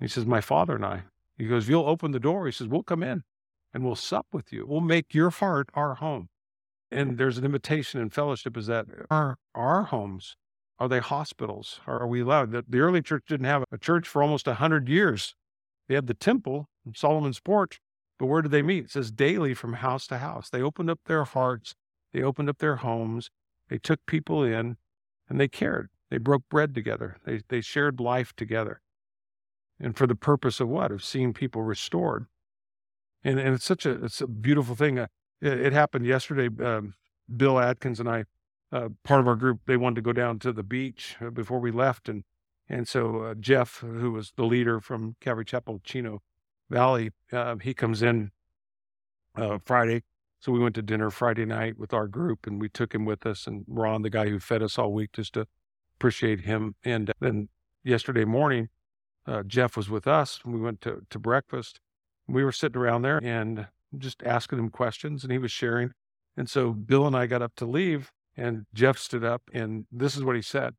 He 0.00 0.08
says, 0.08 0.26
My 0.26 0.40
Father 0.40 0.74
and 0.74 0.84
I 0.84 1.04
he 1.36 1.46
goes, 1.46 1.68
You'll 1.68 1.86
open 1.86 2.12
the 2.12 2.20
door. 2.20 2.46
He 2.46 2.52
says, 2.52 2.68
We'll 2.68 2.82
come 2.82 3.02
in 3.02 3.22
and 3.72 3.84
we'll 3.84 3.96
sup 3.96 4.26
with 4.32 4.52
you. 4.52 4.64
We'll 4.66 4.80
make 4.80 5.14
your 5.14 5.30
heart 5.30 5.68
our 5.74 5.96
home. 5.96 6.28
And 6.90 7.18
there's 7.18 7.36
an 7.36 7.44
invitation 7.44 8.00
in 8.00 8.10
fellowship 8.10 8.56
is 8.56 8.66
that 8.68 8.86
our, 9.10 9.36
our 9.54 9.84
homes, 9.84 10.36
are 10.78 10.88
they 10.88 11.00
hospitals? 11.00 11.80
Are 11.86 12.06
we 12.06 12.22
allowed? 12.22 12.52
The, 12.52 12.64
the 12.68 12.80
early 12.80 13.02
church 13.02 13.24
didn't 13.28 13.46
have 13.46 13.64
a 13.72 13.78
church 13.78 14.06
for 14.06 14.22
almost 14.22 14.46
100 14.46 14.88
years. 14.88 15.34
They 15.88 15.94
had 15.94 16.06
the 16.06 16.14
temple, 16.14 16.68
and 16.84 16.96
Solomon's 16.96 17.40
porch, 17.40 17.80
but 18.18 18.26
where 18.26 18.42
did 18.42 18.50
they 18.50 18.62
meet? 18.62 18.86
It 18.86 18.90
says 18.92 19.10
daily 19.10 19.54
from 19.54 19.74
house 19.74 20.06
to 20.08 20.18
house. 20.18 20.48
They 20.48 20.62
opened 20.62 20.90
up 20.90 21.00
their 21.06 21.24
hearts, 21.24 21.74
they 22.12 22.22
opened 22.22 22.48
up 22.48 22.58
their 22.58 22.76
homes, 22.76 23.30
they 23.68 23.78
took 23.78 24.00
people 24.06 24.42
in, 24.42 24.76
and 25.28 25.40
they 25.40 25.48
cared. 25.48 25.90
They 26.10 26.18
broke 26.18 26.44
bread 26.48 26.74
together. 26.74 27.16
They, 27.24 27.40
they 27.48 27.60
shared 27.60 28.00
life 28.00 28.32
together. 28.36 28.80
And 29.80 29.96
for 29.96 30.06
the 30.06 30.14
purpose 30.14 30.60
of 30.60 30.68
what? 30.68 30.90
Of 30.90 31.04
seeing 31.04 31.32
people 31.32 31.62
restored. 31.62 32.26
And, 33.22 33.38
and 33.38 33.54
it's 33.54 33.64
such 33.64 33.84
a, 33.84 34.04
it's 34.04 34.20
a 34.20 34.26
beautiful 34.26 34.74
thing. 34.74 34.98
Uh, 34.98 35.08
it, 35.40 35.60
it, 35.60 35.72
happened 35.72 36.06
yesterday. 36.06 36.48
Um, 36.64 36.94
Bill 37.34 37.58
Atkins 37.58 38.00
and 38.00 38.08
I, 38.08 38.24
uh, 38.72 38.88
part 39.04 39.20
of 39.20 39.28
our 39.28 39.36
group, 39.36 39.60
they 39.66 39.76
wanted 39.76 39.96
to 39.96 40.02
go 40.02 40.12
down 40.12 40.38
to 40.40 40.52
the 40.52 40.62
beach 40.62 41.16
uh, 41.20 41.30
before 41.30 41.58
we 41.58 41.70
left. 41.70 42.08
And, 42.08 42.24
and 42.68 42.86
so 42.88 43.22
uh, 43.22 43.34
Jeff, 43.34 43.78
who 43.78 44.12
was 44.12 44.32
the 44.36 44.44
leader 44.44 44.80
from 44.80 45.16
Calvary 45.20 45.44
Chapel, 45.44 45.80
Chino 45.84 46.22
Valley, 46.70 47.10
uh, 47.32 47.56
he 47.56 47.74
comes 47.74 48.02
in 48.02 48.30
uh, 49.36 49.58
Friday. 49.64 50.04
So 50.38 50.52
we 50.52 50.58
went 50.58 50.74
to 50.76 50.82
dinner 50.82 51.10
Friday 51.10 51.44
night 51.44 51.78
with 51.78 51.92
our 51.92 52.06
group 52.06 52.46
and 52.46 52.60
we 52.60 52.68
took 52.68 52.94
him 52.94 53.04
with 53.04 53.26
us 53.26 53.46
and 53.46 53.64
Ron, 53.66 54.02
the 54.02 54.10
guy 54.10 54.28
who 54.28 54.38
fed 54.38 54.62
us 54.62 54.78
all 54.78 54.92
week, 54.92 55.12
just 55.12 55.34
to 55.34 55.46
appreciate 55.96 56.40
him. 56.40 56.76
And 56.84 57.12
then 57.20 57.48
yesterday 57.82 58.24
morning, 58.24 58.68
uh, 59.26 59.42
Jeff 59.42 59.76
was 59.76 59.90
with 59.90 60.06
us. 60.06 60.40
We 60.44 60.60
went 60.60 60.80
to, 60.82 61.02
to 61.10 61.18
breakfast. 61.18 61.80
We 62.28 62.44
were 62.44 62.52
sitting 62.52 62.80
around 62.80 63.02
there 63.02 63.20
and 63.22 63.66
just 63.98 64.22
asking 64.22 64.58
him 64.58 64.70
questions, 64.70 65.22
and 65.22 65.32
he 65.32 65.38
was 65.38 65.52
sharing. 65.52 65.92
And 66.36 66.48
so 66.48 66.72
Bill 66.72 67.06
and 67.06 67.16
I 67.16 67.26
got 67.26 67.42
up 67.42 67.54
to 67.56 67.66
leave, 67.66 68.12
and 68.36 68.66
Jeff 68.74 68.98
stood 68.98 69.24
up, 69.24 69.42
and 69.52 69.86
this 69.90 70.16
is 70.16 70.24
what 70.24 70.36
he 70.36 70.42
said. 70.42 70.74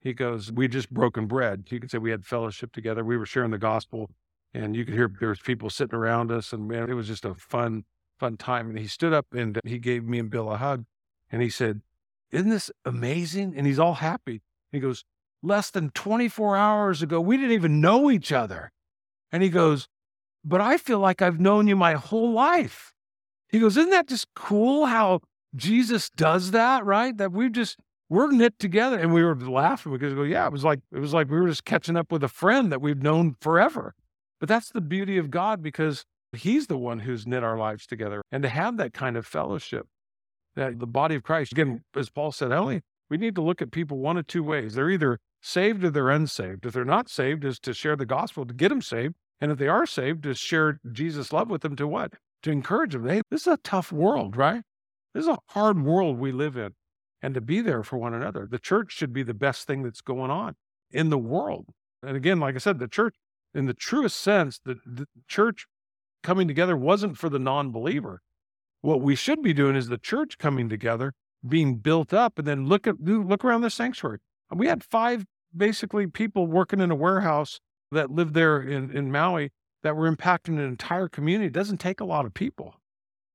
He 0.00 0.12
goes, 0.12 0.52
"We 0.52 0.68
just 0.68 0.92
broken 0.92 1.26
bread." 1.26 1.68
You 1.70 1.80
could 1.80 1.90
say 1.90 1.98
we 1.98 2.10
had 2.10 2.24
fellowship 2.24 2.72
together. 2.72 3.04
We 3.04 3.16
were 3.16 3.26
sharing 3.26 3.50
the 3.50 3.58
gospel, 3.58 4.10
and 4.52 4.76
you 4.76 4.84
could 4.84 4.94
hear 4.94 5.10
there 5.20 5.28
was 5.28 5.40
people 5.40 5.70
sitting 5.70 5.96
around 5.96 6.30
us, 6.30 6.52
and 6.52 6.68
man, 6.68 6.90
it 6.90 6.94
was 6.94 7.06
just 7.06 7.24
a 7.24 7.34
fun, 7.34 7.84
fun 8.18 8.36
time. 8.36 8.68
And 8.68 8.78
he 8.78 8.88
stood 8.88 9.12
up 9.12 9.26
and 9.32 9.60
he 9.64 9.78
gave 9.78 10.04
me 10.04 10.18
and 10.18 10.30
Bill 10.30 10.50
a 10.50 10.56
hug, 10.56 10.84
and 11.30 11.42
he 11.42 11.50
said, 11.50 11.82
"Isn't 12.30 12.50
this 12.50 12.70
amazing?" 12.84 13.54
And 13.56 13.66
he's 13.66 13.78
all 13.78 13.94
happy. 13.94 14.42
He 14.72 14.80
goes, 14.80 15.04
less 15.46 15.70
than 15.70 15.90
24 15.90 16.56
hours 16.56 17.02
ago, 17.02 17.20
we 17.20 17.36
didn't 17.36 17.52
even 17.52 17.80
know 17.80 18.10
each 18.10 18.32
other. 18.32 18.72
And 19.30 19.42
he 19.42 19.48
goes, 19.48 19.88
But 20.44 20.60
I 20.60 20.76
feel 20.76 20.98
like 20.98 21.22
I've 21.22 21.40
known 21.40 21.68
you 21.68 21.76
my 21.76 21.94
whole 21.94 22.32
life. 22.32 22.92
He 23.48 23.60
goes, 23.60 23.76
Isn't 23.76 23.90
that 23.90 24.08
just 24.08 24.26
cool 24.34 24.86
how 24.86 25.20
Jesus 25.54 26.10
does 26.10 26.50
that, 26.50 26.84
right? 26.84 27.16
That 27.16 27.32
we've 27.32 27.52
just, 27.52 27.78
we're 28.08 28.30
knit 28.30 28.58
together. 28.58 28.98
And 28.98 29.14
we 29.14 29.24
were 29.24 29.36
laughing 29.36 29.92
because 29.92 30.12
we 30.12 30.16
go, 30.16 30.22
Yeah, 30.24 30.46
it 30.46 30.52
was 30.52 30.64
like, 30.64 30.80
it 30.92 30.98
was 30.98 31.14
like 31.14 31.30
we 31.30 31.40
were 31.40 31.48
just 31.48 31.64
catching 31.64 31.96
up 31.96 32.10
with 32.10 32.24
a 32.24 32.28
friend 32.28 32.72
that 32.72 32.82
we've 32.82 33.02
known 33.02 33.36
forever. 33.40 33.94
But 34.40 34.48
that's 34.48 34.70
the 34.70 34.80
beauty 34.80 35.16
of 35.16 35.30
God 35.30 35.62
because 35.62 36.04
He's 36.32 36.66
the 36.66 36.76
one 36.76 37.00
who's 37.00 37.26
knit 37.26 37.44
our 37.44 37.56
lives 37.56 37.86
together. 37.86 38.20
And 38.30 38.42
to 38.42 38.48
have 38.48 38.76
that 38.76 38.92
kind 38.92 39.16
of 39.16 39.26
fellowship, 39.26 39.86
that 40.56 40.80
the 40.80 40.86
body 40.86 41.14
of 41.14 41.22
Christ, 41.22 41.52
again, 41.52 41.82
as 41.94 42.10
Paul 42.10 42.32
said, 42.32 42.52
only 42.52 42.82
we 43.08 43.16
need 43.16 43.34
to 43.36 43.42
look 43.42 43.62
at 43.62 43.70
people 43.70 43.98
one 43.98 44.16
of 44.16 44.26
two 44.26 44.42
ways. 44.42 44.74
They're 44.74 44.90
either 44.90 45.18
saved 45.40 45.84
or 45.84 45.90
they're 45.90 46.10
unsaved. 46.10 46.66
If 46.66 46.72
they're 46.72 46.84
not 46.84 47.08
saved, 47.08 47.44
is 47.44 47.58
to 47.60 47.74
share 47.74 47.96
the 47.96 48.06
gospel 48.06 48.44
to 48.46 48.54
get 48.54 48.68
them 48.70 48.82
saved. 48.82 49.14
And 49.40 49.52
if 49.52 49.58
they 49.58 49.68
are 49.68 49.86
saved, 49.86 50.22
to 50.24 50.34
share 50.34 50.80
Jesus' 50.90 51.32
love 51.32 51.50
with 51.50 51.62
them 51.62 51.76
to 51.76 51.86
what? 51.86 52.14
To 52.42 52.50
encourage 52.50 52.92
them. 52.92 53.08
Hey, 53.08 53.22
this 53.30 53.42
is 53.42 53.52
a 53.52 53.58
tough 53.58 53.92
world, 53.92 54.36
right? 54.36 54.62
This 55.14 55.24
is 55.24 55.28
a 55.28 55.38
hard 55.48 55.82
world 55.82 56.18
we 56.18 56.32
live 56.32 56.56
in. 56.56 56.74
And 57.22 57.34
to 57.34 57.40
be 57.40 57.60
there 57.60 57.82
for 57.82 57.96
one 57.96 58.14
another. 58.14 58.46
The 58.50 58.58
church 58.58 58.92
should 58.92 59.12
be 59.12 59.22
the 59.22 59.34
best 59.34 59.66
thing 59.66 59.82
that's 59.82 60.00
going 60.00 60.30
on 60.30 60.54
in 60.90 61.10
the 61.10 61.18
world. 61.18 61.66
And 62.02 62.16
again, 62.16 62.40
like 62.40 62.54
I 62.54 62.58
said, 62.58 62.78
the 62.78 62.88
church, 62.88 63.14
in 63.54 63.66
the 63.66 63.74
truest 63.74 64.20
sense, 64.20 64.60
the, 64.64 64.76
the 64.84 65.06
church 65.26 65.66
coming 66.22 66.46
together 66.46 66.76
wasn't 66.76 67.16
for 67.16 67.28
the 67.28 67.38
non 67.38 67.72
believer. 67.72 68.20
What 68.82 69.00
we 69.00 69.16
should 69.16 69.42
be 69.42 69.52
doing 69.52 69.76
is 69.76 69.88
the 69.88 69.98
church 69.98 70.38
coming 70.38 70.68
together 70.68 71.14
being 71.46 71.76
built 71.76 72.12
up. 72.12 72.38
And 72.38 72.46
then 72.46 72.66
look 72.66 72.86
at 72.86 73.00
look 73.00 73.44
around 73.44 73.62
the 73.62 73.70
sanctuary. 73.70 74.18
We 74.54 74.66
had 74.66 74.84
five 74.84 75.24
basically 75.56 76.06
people 76.06 76.46
working 76.46 76.80
in 76.80 76.90
a 76.90 76.94
warehouse 76.94 77.60
that 77.92 78.10
lived 78.10 78.34
there 78.34 78.60
in, 78.60 78.90
in 78.96 79.10
Maui 79.10 79.50
that 79.82 79.96
were 79.96 80.10
impacting 80.10 80.58
an 80.58 80.60
entire 80.60 81.08
community. 81.08 81.46
It 81.46 81.52
doesn't 81.52 81.78
take 81.78 82.00
a 82.00 82.04
lot 82.04 82.26
of 82.26 82.34
people. 82.34 82.74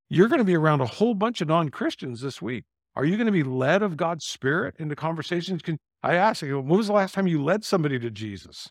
You're 0.10 0.28
going 0.28 0.40
to 0.40 0.46
be 0.46 0.56
around 0.56 0.82
a 0.82 0.86
whole 0.86 1.14
bunch 1.14 1.42
of 1.42 1.48
non-Christians 1.48 2.22
this 2.22 2.42
week. 2.42 2.66
Are 2.96 3.06
you 3.06 3.16
going 3.16 3.28
to 3.28 3.32
be 3.32 3.44
led 3.44 3.82
of 3.82 3.96
God's 3.96 4.26
Spirit 4.26 4.76
into 4.78 4.96
conversations? 4.96 5.62
Can 5.62 5.78
I 6.04 6.16
ask 6.16 6.42
you, 6.42 6.60
when 6.60 6.78
was 6.78 6.88
the 6.88 6.94
last 6.94 7.14
time 7.14 7.28
you 7.28 7.42
led 7.42 7.64
somebody 7.64 7.98
to 8.00 8.12
Jesus? 8.12 8.70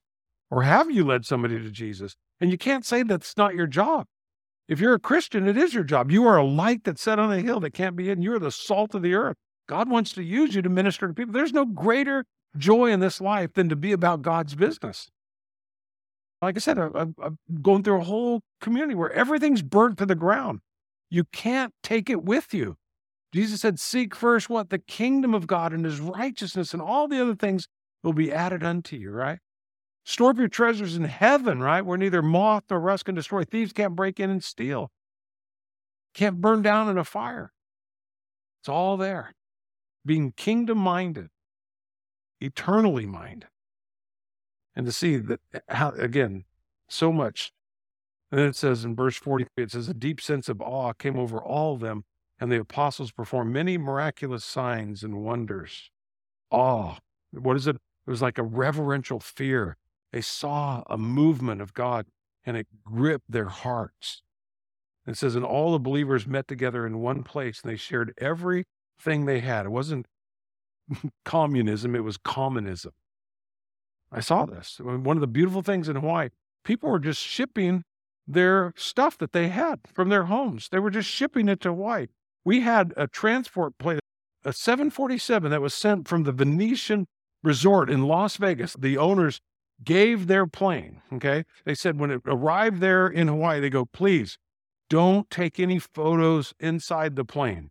Or 0.51 0.63
have 0.63 0.91
you 0.91 1.05
led 1.05 1.25
somebody 1.25 1.59
to 1.59 1.71
Jesus? 1.71 2.15
And 2.41 2.51
you 2.51 2.59
can't 2.59 2.85
say 2.85 3.03
that's 3.03 3.37
not 3.37 3.55
your 3.55 3.67
job. 3.67 4.07
If 4.69 4.79
you're 4.81 4.95
a 4.95 5.01
Christian, 5.01 5.49
it 5.49 5.57
is 5.57 5.73
your 5.73 5.85
job. 5.85 6.11
You 6.11 6.27
are 6.27 6.37
a 6.37 6.45
light 6.45 6.85
that's 6.85 7.03
set 7.03 7.19
on 7.19 7.33
a 7.33 7.41
hill 7.41 7.61
that 7.61 7.73
can't 7.73 7.97
be 7.97 8.07
hidden. 8.07 8.23
You're 8.23 8.39
the 8.39 8.53
salt 8.53 8.95
of 8.95 9.03
the 9.03 9.15
earth. 9.15 9.37
God 9.71 9.89
wants 9.89 10.13
to 10.15 10.23
use 10.25 10.53
you 10.53 10.63
to 10.63 10.69
minister 10.69 11.07
to 11.07 11.15
people. 11.15 11.33
There's 11.33 11.53
no 11.53 11.65
greater 11.65 12.25
joy 12.57 12.91
in 12.91 12.99
this 12.99 13.21
life 13.21 13.53
than 13.55 13.69
to 13.69 13.77
be 13.77 13.93
about 13.93 14.21
God's 14.21 14.57
business. 14.57 15.09
Like 16.43 16.57
I 16.57 16.59
said, 16.59 16.77
I'm 16.77 17.39
going 17.63 17.85
through 17.85 18.01
a 18.01 18.05
whole 18.05 18.41
community 18.61 18.97
where 18.97 19.13
everything's 19.13 19.63
burnt 19.63 19.97
to 19.99 20.07
the 20.07 20.17
ground. 20.17 20.59
You 21.09 21.23
can't 21.23 21.73
take 21.85 22.11
it 22.11 22.25
with 22.25 22.53
you. 22.53 22.79
Jesus 23.33 23.61
said, 23.61 23.79
Seek 23.79 24.17
first 24.17 24.51
what? 24.51 24.71
The 24.71 24.81
kingdom 24.81 25.35
of 25.35 25.47
God 25.47 25.73
and 25.73 25.85
his 25.85 26.01
righteousness, 26.01 26.73
and 26.73 26.83
all 26.83 27.07
the 27.07 27.23
other 27.23 27.37
things 27.37 27.69
will 28.03 28.13
be 28.13 28.33
added 28.33 28.65
unto 28.65 28.97
you, 28.97 29.13
right? 29.13 29.39
Store 30.05 30.31
up 30.31 30.39
your 30.39 30.49
treasures 30.49 30.97
in 30.97 31.05
heaven, 31.05 31.61
right? 31.61 31.87
Where 31.87 31.97
neither 31.97 32.23
moth 32.23 32.65
nor 32.71 32.81
rust 32.81 33.05
can 33.05 33.15
destroy. 33.15 33.45
Thieves 33.45 33.73
can't 33.73 33.95
break 33.95 34.19
in 34.19 34.31
and 34.31 34.43
steal, 34.43 34.91
can't 36.13 36.41
burn 36.41 36.61
down 36.61 36.89
in 36.89 36.99
a 36.99 37.05
fire. 37.05 37.53
It's 38.61 38.69
all 38.69 38.97
there. 38.97 39.33
Being 40.05 40.33
kingdom 40.33 40.79
minded, 40.79 41.29
eternally 42.41 43.07
minded. 43.07 43.49
And 44.75 44.87
to 44.87 44.93
see 44.93 45.17
that, 45.17 45.41
uh, 45.55 45.59
how, 45.69 45.91
again, 45.91 46.45
so 46.89 47.13
much. 47.13 47.53
And 48.31 48.41
then 48.41 48.49
it 48.49 48.57
says 48.57 48.85
in 48.85 48.95
verse 48.95 49.17
43, 49.17 49.65
it 49.65 49.71
says, 49.73 49.89
A 49.89 49.95
deep 49.95 50.21
sense 50.21 50.49
of 50.49 50.61
awe 50.61 50.93
came 50.93 51.19
over 51.19 51.39
all 51.39 51.75
of 51.75 51.81
them, 51.81 52.05
and 52.39 52.51
the 52.51 52.61
apostles 52.61 53.13
performed 53.13 53.53
many 53.53 53.77
miraculous 53.77 54.45
signs 54.45 55.03
and 55.03 55.23
wonders. 55.23 55.91
Awe. 56.51 56.99
What 57.33 57.57
is 57.57 57.67
it? 57.67 57.77
It 57.77 58.11
was 58.11 58.23
like 58.23 58.39
a 58.39 58.43
reverential 58.43 59.21
fear 59.21 59.77
they 60.13 60.21
saw 60.21 60.83
a 60.89 60.99
movement 60.99 61.61
of 61.61 61.75
God 61.75 62.07
and 62.45 62.57
it 62.57 62.67
gripped 62.85 63.31
their 63.31 63.49
hearts. 63.49 64.23
It 65.07 65.17
says, 65.17 65.35
and 65.35 65.45
all 65.45 65.73
the 65.73 65.79
believers 65.79 66.27
met 66.27 66.49
together 66.49 66.87
in 66.87 67.01
one 67.01 67.23
place 67.23 67.63
and 67.63 67.71
they 67.71 67.77
shared 67.77 68.15
everything 69.01 69.27
they 69.27 69.41
had. 69.41 69.67
It 69.67 69.71
wasn't 69.71 70.07
communism, 71.25 71.95
it 71.95 72.05
was 72.05 72.17
communism. 72.17 72.93
I 74.13 74.21
saw 74.21 74.45
this. 74.45 74.81
One 74.83 75.17
of 75.17 75.21
the 75.21 75.27
beautiful 75.27 75.63
things 75.63 75.89
in 75.89 75.97
Hawaii, 75.97 76.31
people 76.65 76.91
were 76.91 76.99
just 76.99 77.21
shipping 77.21 77.85
their 78.27 78.73
stuff 78.77 79.17
that 79.19 79.33
they 79.33 79.49
had 79.49 79.81
from 79.93 80.09
their 80.09 80.25
homes. 80.25 80.69
They 80.71 80.81
were 80.81 80.91
just 80.91 81.09
shipping 81.09 81.49
it 81.49 81.61
to 81.61 81.69
Hawaii. 81.69 82.07
We 82.45 82.61
had 82.61 82.93
a 82.97 83.07
transport 83.07 83.79
plane, 83.79 84.01
a 84.45 84.53
747 84.53 85.51
that 85.51 85.61
was 85.61 85.75
sent 85.75 86.09
from 86.09 86.25
the 86.25 86.33
Venetian 86.33 87.07
Resort 87.43 87.89
in 87.89 88.03
Las 88.03 88.37
Vegas. 88.37 88.75
The 88.79 88.99
owners 88.99 89.41
gave 89.83 90.27
their 90.27 90.47
plane, 90.47 91.03
okay? 91.13 91.45
They 91.65 91.75
said 91.75 91.99
when 91.99 92.11
it 92.11 92.23
arrived 92.27 92.81
there 92.81 93.07
in 93.07 93.29
Hawaii, 93.29 93.61
they 93.61 93.71
go, 93.71 93.85
please 93.85 94.39
don't 94.89 95.31
take 95.31 95.61
any 95.61 95.79
photos 95.79 96.53
inside 96.59 97.17
the 97.17 97.25
plane. 97.25 97.71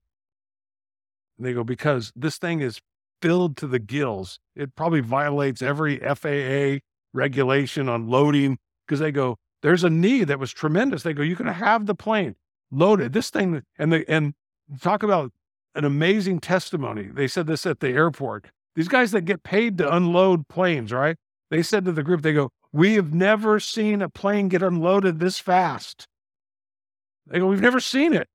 And 1.40 1.48
they 1.48 1.54
go, 1.54 1.64
because 1.64 2.12
this 2.16 2.38
thing 2.38 2.60
is 2.60 2.80
filled 3.22 3.58
to 3.58 3.68
the 3.68 3.80
gills. 3.80 4.40
It 4.56 4.76
probably 4.76 5.00
violates 5.00 5.62
every 5.62 5.98
FAA 6.00 6.80
regulation 7.14 7.90
on 7.90 8.08
loading 8.08 8.58
because 8.86 9.00
they 9.00 9.12
go, 9.12 9.38
there's 9.62 9.84
a 9.84 9.90
need 9.90 10.26
that 10.26 10.40
was 10.40 10.52
tremendous. 10.52 11.04
They 11.04 11.14
go, 11.14 11.24
you 11.24 11.36
can 11.36 11.48
have 11.48 11.86
the 11.86 11.96
plane 11.96 12.36
loaded. 12.72 13.14
This 13.14 13.30
thing, 13.30 13.64
and 13.78 13.92
they, 13.92 14.06
and 14.06 14.34
talk 14.82 15.04
about 15.04 15.32
an 15.76 15.86
amazing 15.86 16.40
testimony. 16.40 17.04
They 17.04 17.28
said 17.28 17.48
this 17.48 17.66
at 17.66 17.80
the 17.80 17.90
airport. 17.90 18.48
These 18.76 18.88
guys 18.88 19.12
that 19.12 19.22
get 19.22 19.44
paid 19.44 19.78
to 19.80 19.96
unload 19.96 20.48
planes, 20.48 20.92
right? 20.92 21.18
They 21.50 21.64
said 21.64 21.86
to 21.86 21.92
the 21.92 22.04
group, 22.04 22.22
they 22.22 22.34
go, 22.34 22.52
We 22.72 22.94
have 22.94 23.14
never 23.14 23.60
seen 23.60 24.02
a 24.02 24.10
plane 24.10 24.48
get 24.48 24.62
unloaded 24.62 25.20
this 25.20 25.40
fast. 25.40 26.08
They 27.28 27.40
go, 27.40 27.48
We've 27.48 27.62
never 27.62 27.80
seen 27.80 28.14
it. 28.14 28.28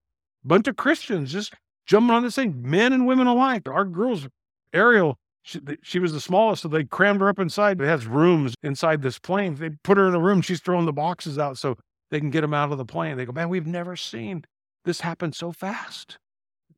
Bunch 0.44 0.68
of 0.68 0.76
Christians 0.76 1.32
just 1.32 1.54
jumping 1.86 2.14
on 2.14 2.22
this 2.22 2.34
thing, 2.34 2.60
men 2.62 2.92
and 2.92 3.06
women 3.06 3.26
alike. 3.26 3.68
Our 3.68 3.84
girls, 3.84 4.28
Ariel, 4.72 5.18
she, 5.42 5.60
she, 5.82 5.98
was 5.98 6.12
the 6.12 6.20
smallest, 6.20 6.62
so 6.62 6.68
they 6.68 6.84
crammed 6.84 7.20
her 7.20 7.28
up 7.28 7.38
inside. 7.38 7.80
It 7.80 7.86
has 7.86 8.06
rooms 8.06 8.54
inside 8.62 9.02
this 9.02 9.18
plane. 9.18 9.56
They 9.56 9.70
put 9.82 9.98
her 9.98 10.08
in 10.08 10.14
a 10.14 10.20
room. 10.20 10.40
She's 10.40 10.60
throwing 10.60 10.86
the 10.86 10.92
boxes 10.92 11.38
out 11.38 11.58
so 11.58 11.76
they 12.10 12.18
can 12.18 12.30
get 12.30 12.40
them 12.40 12.54
out 12.54 12.72
of 12.72 12.78
the 12.78 12.84
plane. 12.84 13.16
They 13.16 13.26
go, 13.26 13.32
man, 13.32 13.48
we've 13.48 13.66
never 13.66 13.96
seen 13.96 14.44
this 14.84 15.00
happen 15.00 15.32
so 15.32 15.52
fast. 15.52 16.18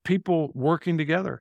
People 0.05 0.51
working 0.55 0.99
together. 0.99 1.41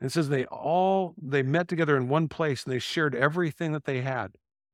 And 0.00 0.08
it 0.08 0.12
says 0.12 0.28
they 0.28 0.44
all 0.46 1.14
they 1.20 1.42
met 1.42 1.68
together 1.68 1.96
in 1.96 2.08
one 2.08 2.28
place 2.28 2.64
and 2.64 2.72
they 2.72 2.78
shared 2.78 3.14
everything 3.14 3.72
that 3.72 3.84
they 3.84 4.02
had. 4.02 4.32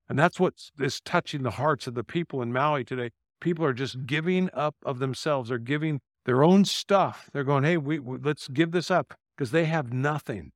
And 0.09 0.19
that's 0.19 0.41
what 0.41 0.55
is 0.79 1.01
touching 1.01 1.43
the 1.43 1.53
hearts 1.53 1.87
of 1.87 1.95
the 1.95 2.05
people 2.05 2.43
in 2.43 2.53
Maui 2.53 2.85
today. 2.85 3.11
People 3.41 3.65
are 3.65 3.73
just 3.73 4.07
giving 4.07 4.51
up 4.53 4.75
of 4.85 4.99
themselves. 4.99 5.49
They're 5.49 5.59
giving 5.59 6.01
their 6.25 6.43
own 6.43 6.65
stuff. 6.65 7.29
They're 7.33 7.45
going, 7.45 7.65
hey, 7.65 7.77
we, 7.77 7.99
we 7.99 8.19
let's 8.19 8.49
give 8.49 8.71
this 8.73 8.91
up 8.91 9.15
because 9.37 9.51
they 9.51 9.65
have 9.65 9.93
nothing. 9.93 10.53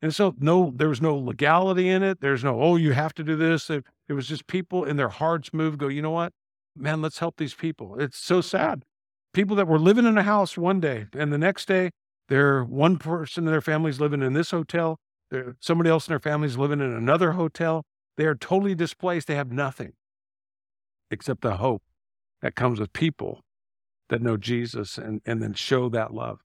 And 0.00 0.14
so 0.14 0.34
no, 0.38 0.72
there 0.74 0.88
was 0.88 1.00
no 1.00 1.16
legality 1.16 1.88
in 1.88 2.02
it. 2.02 2.20
There's 2.20 2.44
no, 2.44 2.60
oh, 2.60 2.76
you 2.76 2.92
have 2.92 3.14
to 3.14 3.24
do 3.24 3.36
this. 3.36 3.68
It, 3.70 3.84
it 4.08 4.12
was 4.12 4.28
just 4.28 4.46
people 4.46 4.84
in 4.84 4.96
their 4.96 5.08
hearts 5.08 5.52
moved, 5.52 5.78
go, 5.78 5.88
you 5.88 6.02
know 6.02 6.10
what? 6.10 6.32
Man, 6.76 7.02
let's 7.02 7.18
help 7.18 7.36
these 7.36 7.54
people. 7.54 7.98
It's 7.98 8.18
so 8.18 8.40
sad. 8.40 8.84
People 9.32 9.56
that 9.56 9.66
were 9.66 9.78
living 9.78 10.06
in 10.06 10.16
a 10.16 10.22
house 10.22 10.56
one 10.56 10.80
day 10.80 11.06
and 11.12 11.32
the 11.32 11.38
next 11.38 11.66
day, 11.66 11.90
they're 12.28 12.62
one 12.62 12.98
person 12.98 13.44
in 13.44 13.50
their 13.50 13.60
family's 13.60 14.00
living 14.00 14.22
in 14.22 14.34
this 14.34 14.50
hotel. 14.50 14.98
They're, 15.30 15.56
somebody 15.60 15.90
else 15.90 16.06
in 16.06 16.12
their 16.12 16.20
family's 16.20 16.56
living 16.56 16.80
in 16.80 16.92
another 16.92 17.32
hotel. 17.32 17.84
They 18.16 18.26
are 18.26 18.34
totally 18.34 18.74
displaced. 18.74 19.26
They 19.26 19.34
have 19.34 19.52
nothing 19.52 19.92
except 21.10 21.40
the 21.40 21.56
hope 21.56 21.82
that 22.42 22.54
comes 22.54 22.78
with 22.78 22.92
people 22.92 23.40
that 24.08 24.22
know 24.22 24.36
Jesus 24.36 24.98
and, 24.98 25.20
and 25.26 25.42
then 25.42 25.54
show 25.54 25.88
that 25.90 26.14
love. 26.14 26.40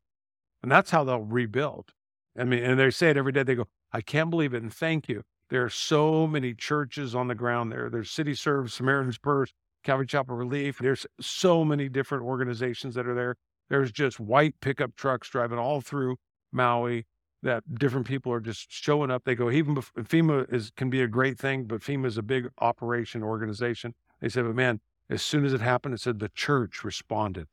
And 0.61 0.71
that's 0.71 0.91
how 0.91 1.03
they'll 1.03 1.19
rebuild. 1.19 1.93
I 2.37 2.45
mean, 2.45 2.63
and 2.63 2.79
they 2.79 2.89
say 2.89 3.09
it 3.09 3.17
every 3.17 3.31
day. 3.31 3.43
They 3.43 3.55
go, 3.55 3.67
I 3.91 4.01
can't 4.01 4.29
believe 4.29 4.53
it. 4.53 4.63
And 4.63 4.73
thank 4.73 5.07
you. 5.07 5.23
There 5.49 5.63
are 5.63 5.69
so 5.69 6.25
many 6.25 6.53
churches 6.53 7.13
on 7.13 7.27
the 7.27 7.35
ground 7.35 7.71
there. 7.71 7.89
There's 7.89 8.09
City 8.09 8.33
Serve, 8.33 8.71
Samaritan's 8.71 9.17
Purse, 9.17 9.53
Calvary 9.83 10.07
Chapel 10.07 10.35
Relief. 10.35 10.79
There's 10.79 11.05
so 11.21 11.63
many 11.63 11.89
different 11.89 12.23
organizations 12.23 12.95
that 12.95 13.07
are 13.07 13.13
there. 13.13 13.35
There's 13.69 13.91
just 13.91 14.19
white 14.19 14.55
pickup 14.61 14.95
trucks 14.95 15.29
driving 15.29 15.59
all 15.59 15.81
through 15.81 16.17
Maui 16.51 17.05
that 17.43 17.63
different 17.75 18.07
people 18.07 18.31
are 18.31 18.39
just 18.39 18.71
showing 18.71 19.11
up. 19.11 19.25
They 19.25 19.35
go, 19.35 19.51
even 19.51 19.73
before, 19.73 20.03
FEMA 20.03 20.51
is 20.51 20.71
can 20.75 20.89
be 20.89 21.01
a 21.01 21.07
great 21.07 21.37
thing, 21.37 21.65
but 21.65 21.81
FEMA 21.81 22.05
is 22.05 22.17
a 22.17 22.23
big 22.23 22.49
operation 22.59 23.21
organization. 23.21 23.93
They 24.21 24.29
said, 24.29 24.45
but 24.45 24.55
man, 24.55 24.79
as 25.09 25.21
soon 25.21 25.45
as 25.45 25.53
it 25.53 25.61
happened, 25.61 25.93
it 25.93 26.01
said 26.01 26.19
the 26.19 26.29
church 26.29 26.83
responded. 26.83 27.47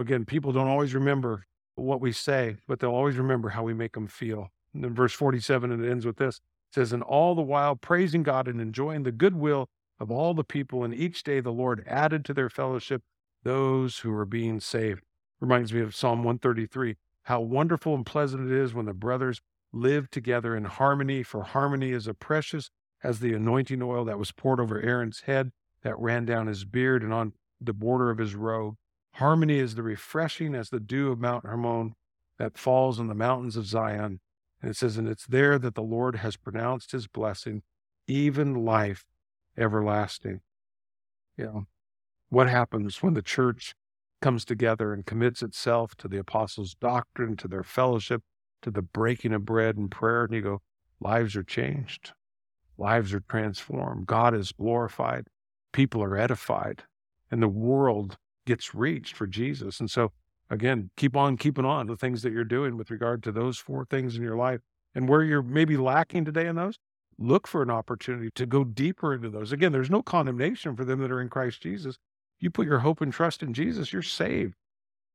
Again, 0.00 0.24
people 0.24 0.52
don't 0.52 0.68
always 0.68 0.94
remember 0.94 1.44
what 1.76 2.00
we 2.00 2.12
say, 2.12 2.56
but 2.66 2.80
they'll 2.80 2.90
always 2.90 3.16
remember 3.16 3.50
how 3.50 3.62
we 3.62 3.74
make 3.74 3.92
them 3.92 4.06
feel. 4.06 4.48
And 4.74 4.84
then 4.84 4.94
verse 4.94 5.12
47, 5.12 5.72
and 5.72 5.84
it 5.84 5.90
ends 5.90 6.04
with 6.06 6.16
this 6.16 6.36
it 6.36 6.74
says, 6.74 6.92
And 6.92 7.02
all 7.02 7.34
the 7.34 7.42
while 7.42 7.76
praising 7.76 8.22
God 8.22 8.48
and 8.48 8.60
enjoying 8.60 9.04
the 9.04 9.12
goodwill 9.12 9.68
of 9.98 10.10
all 10.10 10.34
the 10.34 10.44
people, 10.44 10.84
and 10.84 10.94
each 10.94 11.22
day 11.22 11.40
the 11.40 11.52
Lord 11.52 11.84
added 11.86 12.24
to 12.26 12.34
their 12.34 12.50
fellowship 12.50 13.02
those 13.42 13.98
who 13.98 14.10
were 14.10 14.26
being 14.26 14.60
saved. 14.60 15.02
Reminds 15.40 15.72
me 15.72 15.80
of 15.80 15.94
Psalm 15.94 16.18
133 16.18 16.96
how 17.24 17.40
wonderful 17.40 17.94
and 17.94 18.06
pleasant 18.06 18.50
it 18.50 18.56
is 18.56 18.72
when 18.74 18.86
the 18.86 18.94
brothers 18.94 19.40
live 19.72 20.10
together 20.10 20.56
in 20.56 20.64
harmony, 20.64 21.22
for 21.22 21.42
harmony 21.42 21.90
is 21.90 22.08
as 22.08 22.16
precious 22.18 22.70
as 23.02 23.20
the 23.20 23.34
anointing 23.34 23.82
oil 23.82 24.04
that 24.04 24.18
was 24.18 24.32
poured 24.32 24.60
over 24.60 24.80
Aaron's 24.80 25.22
head, 25.22 25.50
that 25.82 25.98
ran 25.98 26.24
down 26.24 26.46
his 26.46 26.64
beard 26.64 27.02
and 27.02 27.12
on 27.12 27.32
the 27.60 27.72
border 27.72 28.10
of 28.10 28.18
his 28.18 28.34
robe. 28.34 28.74
Harmony 29.14 29.58
is 29.58 29.74
the 29.74 29.82
refreshing 29.82 30.54
as 30.54 30.70
the 30.70 30.80
dew 30.80 31.10
of 31.10 31.20
Mount 31.20 31.44
Hermon 31.44 31.94
that 32.38 32.58
falls 32.58 32.98
on 33.00 33.08
the 33.08 33.14
mountains 33.14 33.56
of 33.56 33.66
Zion. 33.66 34.20
And 34.60 34.70
it 34.70 34.76
says, 34.76 34.96
and 34.96 35.08
it's 35.08 35.26
there 35.26 35.58
that 35.58 35.74
the 35.74 35.82
Lord 35.82 36.16
has 36.16 36.36
pronounced 36.36 36.92
his 36.92 37.06
blessing, 37.06 37.62
even 38.06 38.64
life 38.64 39.06
everlasting. 39.56 40.40
You 41.36 41.44
know, 41.44 41.64
what 42.28 42.48
happens 42.48 43.02
when 43.02 43.14
the 43.14 43.22
church 43.22 43.74
comes 44.20 44.44
together 44.44 44.92
and 44.92 45.06
commits 45.06 45.42
itself 45.42 45.94
to 45.96 46.08
the 46.08 46.18
apostles' 46.18 46.74
doctrine, 46.74 47.36
to 47.36 47.48
their 47.48 47.62
fellowship, 47.62 48.22
to 48.62 48.70
the 48.70 48.82
breaking 48.82 49.32
of 49.32 49.44
bread 49.44 49.76
and 49.76 49.90
prayer? 49.90 50.24
And 50.24 50.34
you 50.34 50.42
go, 50.42 50.62
lives 51.00 51.36
are 51.36 51.42
changed, 51.42 52.12
lives 52.76 53.12
are 53.12 53.22
transformed, 53.28 54.06
God 54.06 54.34
is 54.34 54.52
glorified, 54.52 55.26
people 55.72 56.02
are 56.02 56.16
edified, 56.16 56.84
and 57.30 57.42
the 57.42 57.48
world 57.48 58.16
gets 58.46 58.74
reached 58.74 59.14
for 59.14 59.26
Jesus. 59.26 59.80
And 59.80 59.90
so, 59.90 60.12
again, 60.50 60.90
keep 60.96 61.16
on 61.16 61.36
keeping 61.36 61.64
on 61.64 61.86
the 61.86 61.96
things 61.96 62.22
that 62.22 62.32
you're 62.32 62.44
doing 62.44 62.76
with 62.76 62.90
regard 62.90 63.22
to 63.24 63.32
those 63.32 63.58
four 63.58 63.84
things 63.84 64.16
in 64.16 64.22
your 64.22 64.36
life. 64.36 64.60
And 64.94 65.08
where 65.08 65.22
you're 65.22 65.42
maybe 65.42 65.76
lacking 65.76 66.24
today 66.24 66.46
in 66.46 66.56
those, 66.56 66.78
look 67.18 67.46
for 67.46 67.62
an 67.62 67.70
opportunity 67.70 68.30
to 68.34 68.46
go 68.46 68.64
deeper 68.64 69.14
into 69.14 69.28
those. 69.28 69.52
Again, 69.52 69.72
there's 69.72 69.90
no 69.90 70.02
condemnation 70.02 70.74
for 70.74 70.84
them 70.84 71.00
that 71.00 71.10
are 71.10 71.20
in 71.20 71.28
Christ 71.28 71.60
Jesus. 71.60 71.98
You 72.40 72.50
put 72.50 72.66
your 72.66 72.78
hope 72.78 73.00
and 73.00 73.12
trust 73.12 73.42
in 73.42 73.52
Jesus, 73.52 73.92
you're 73.92 74.02
saved. 74.02 74.54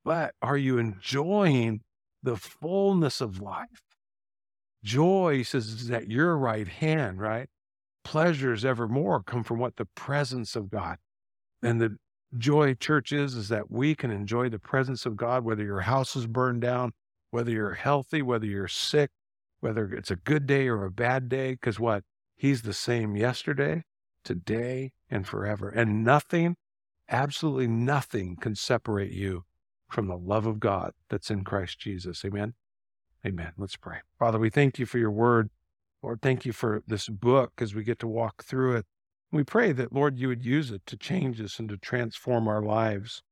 But 0.06 0.36
are 0.42 0.58
you 0.58 0.78
enjoying 0.78 1.82
the 2.24 2.38
fullness 2.38 3.22
of 3.22 3.42
life? 3.42 3.84
Joy, 4.84 5.38
he 5.38 5.44
says, 5.44 5.68
is 5.68 5.92
at 5.92 6.10
your 6.10 6.38
right 6.38 6.68
hand, 6.68 7.20
right? 7.20 7.48
Pleasures 8.04 8.66
evermore 8.66 9.22
come 9.24 9.44
from 9.44 9.60
what? 9.60 9.76
The 9.76 9.88
presence 9.96 10.56
of 10.56 10.70
God. 10.70 10.98
And 11.62 11.80
the 11.80 11.98
joy, 12.38 12.74
church, 12.74 13.12
is, 13.12 13.36
is 13.36 13.50
that 13.50 13.72
we 13.72 13.96
can 13.96 14.12
enjoy 14.12 14.50
the 14.50 14.60
presence 14.60 15.06
of 15.06 15.16
God, 15.16 15.46
whether 15.46 15.64
your 15.64 15.82
house 15.82 16.16
is 16.16 16.28
burned 16.28 16.62
down, 16.62 16.92
whether 17.32 17.52
you're 17.52 17.76
healthy, 17.76 18.22
whether 18.22 18.46
you're 18.46 18.68
sick, 18.68 19.12
whether 19.62 19.86
it's 19.94 20.12
a 20.12 20.18
good 20.18 20.46
day 20.46 20.68
or 20.68 20.84
a 20.84 20.92
bad 20.92 21.30
day, 21.30 21.52
because 21.52 21.80
what? 21.80 22.04
He's 22.36 22.64
the 22.64 22.74
same 22.74 23.16
yesterday, 23.16 23.84
today, 24.26 24.92
and 25.10 25.26
forever. 25.26 25.70
And 25.70 26.04
nothing, 26.04 26.58
absolutely 27.10 27.68
nothing 27.68 28.36
can 28.36 28.56
separate 28.56 29.14
you 29.14 29.46
from 29.94 30.08
the 30.08 30.18
love 30.18 30.46
of 30.46 30.60
God 30.60 30.92
that's 31.10 31.30
in 31.30 31.44
Christ 31.44 31.80
Jesus. 31.80 32.26
Amen. 32.26 32.54
Amen. 33.26 33.54
Let's 33.58 33.78
pray. 33.78 34.00
Father, 34.20 34.40
we 34.40 34.50
thank 34.50 34.80
you 34.80 34.86
for 34.86 34.98
your 34.98 35.12
word. 35.12 35.50
Lord, 36.02 36.22
thank 36.22 36.46
you 36.46 36.52
for 36.52 36.84
this 36.86 37.08
book 37.08 37.54
as 37.60 37.74
we 37.74 37.84
get 37.84 38.00
to 38.00 38.08
walk 38.08 38.44
through 38.44 38.76
it. 38.76 38.86
We 39.32 39.44
pray 39.44 39.72
that, 39.72 39.94
Lord, 39.94 40.20
you 40.20 40.28
would 40.28 40.44
use 40.44 40.72
it 40.72 40.86
to 40.88 40.98
change 40.98 41.40
us 41.40 41.60
and 41.60 41.70
to 41.70 41.78
transform 41.78 42.48
our 42.48 42.62
lives. 42.62 43.24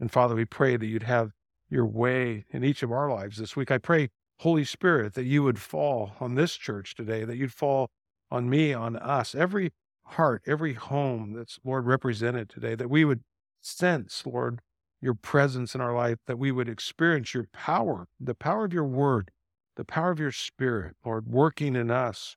And 0.00 0.10
Father, 0.10 0.34
we 0.34 0.44
pray 0.44 0.76
that 0.76 0.86
you'd 0.86 1.02
have 1.02 1.32
your 1.68 1.86
way 1.86 2.46
in 2.50 2.64
each 2.64 2.82
of 2.82 2.90
our 2.90 3.10
lives 3.10 3.36
this 3.36 3.54
week. 3.54 3.70
I 3.70 3.78
pray 3.78 4.08
Holy 4.40 4.64
Spirit, 4.64 5.14
that 5.14 5.24
you 5.24 5.42
would 5.42 5.58
fall 5.58 6.12
on 6.20 6.34
this 6.34 6.54
church 6.54 6.94
today, 6.94 7.24
that 7.24 7.36
you'd 7.36 7.52
fall 7.52 7.90
on 8.30 8.48
me, 8.48 8.72
on 8.72 8.96
us, 8.96 9.34
every 9.34 9.72
heart, 10.04 10.42
every 10.46 10.74
home 10.74 11.32
that's, 11.32 11.58
Lord, 11.64 11.86
represented 11.86 12.48
today, 12.48 12.74
that 12.76 12.88
we 12.88 13.04
would 13.04 13.22
sense, 13.60 14.24
Lord, 14.24 14.60
your 15.00 15.14
presence 15.14 15.74
in 15.74 15.80
our 15.80 15.94
life, 15.94 16.18
that 16.26 16.38
we 16.38 16.50
would 16.50 16.68
experience 16.68 17.34
your 17.34 17.46
power, 17.52 18.06
the 18.20 18.34
power 18.34 18.64
of 18.64 18.72
your 18.72 18.84
word, 18.84 19.30
the 19.76 19.84
power 19.84 20.10
of 20.10 20.18
your 20.18 20.32
spirit, 20.32 20.96
Lord, 21.04 21.26
working 21.26 21.76
in 21.76 21.90
us. 21.90 22.36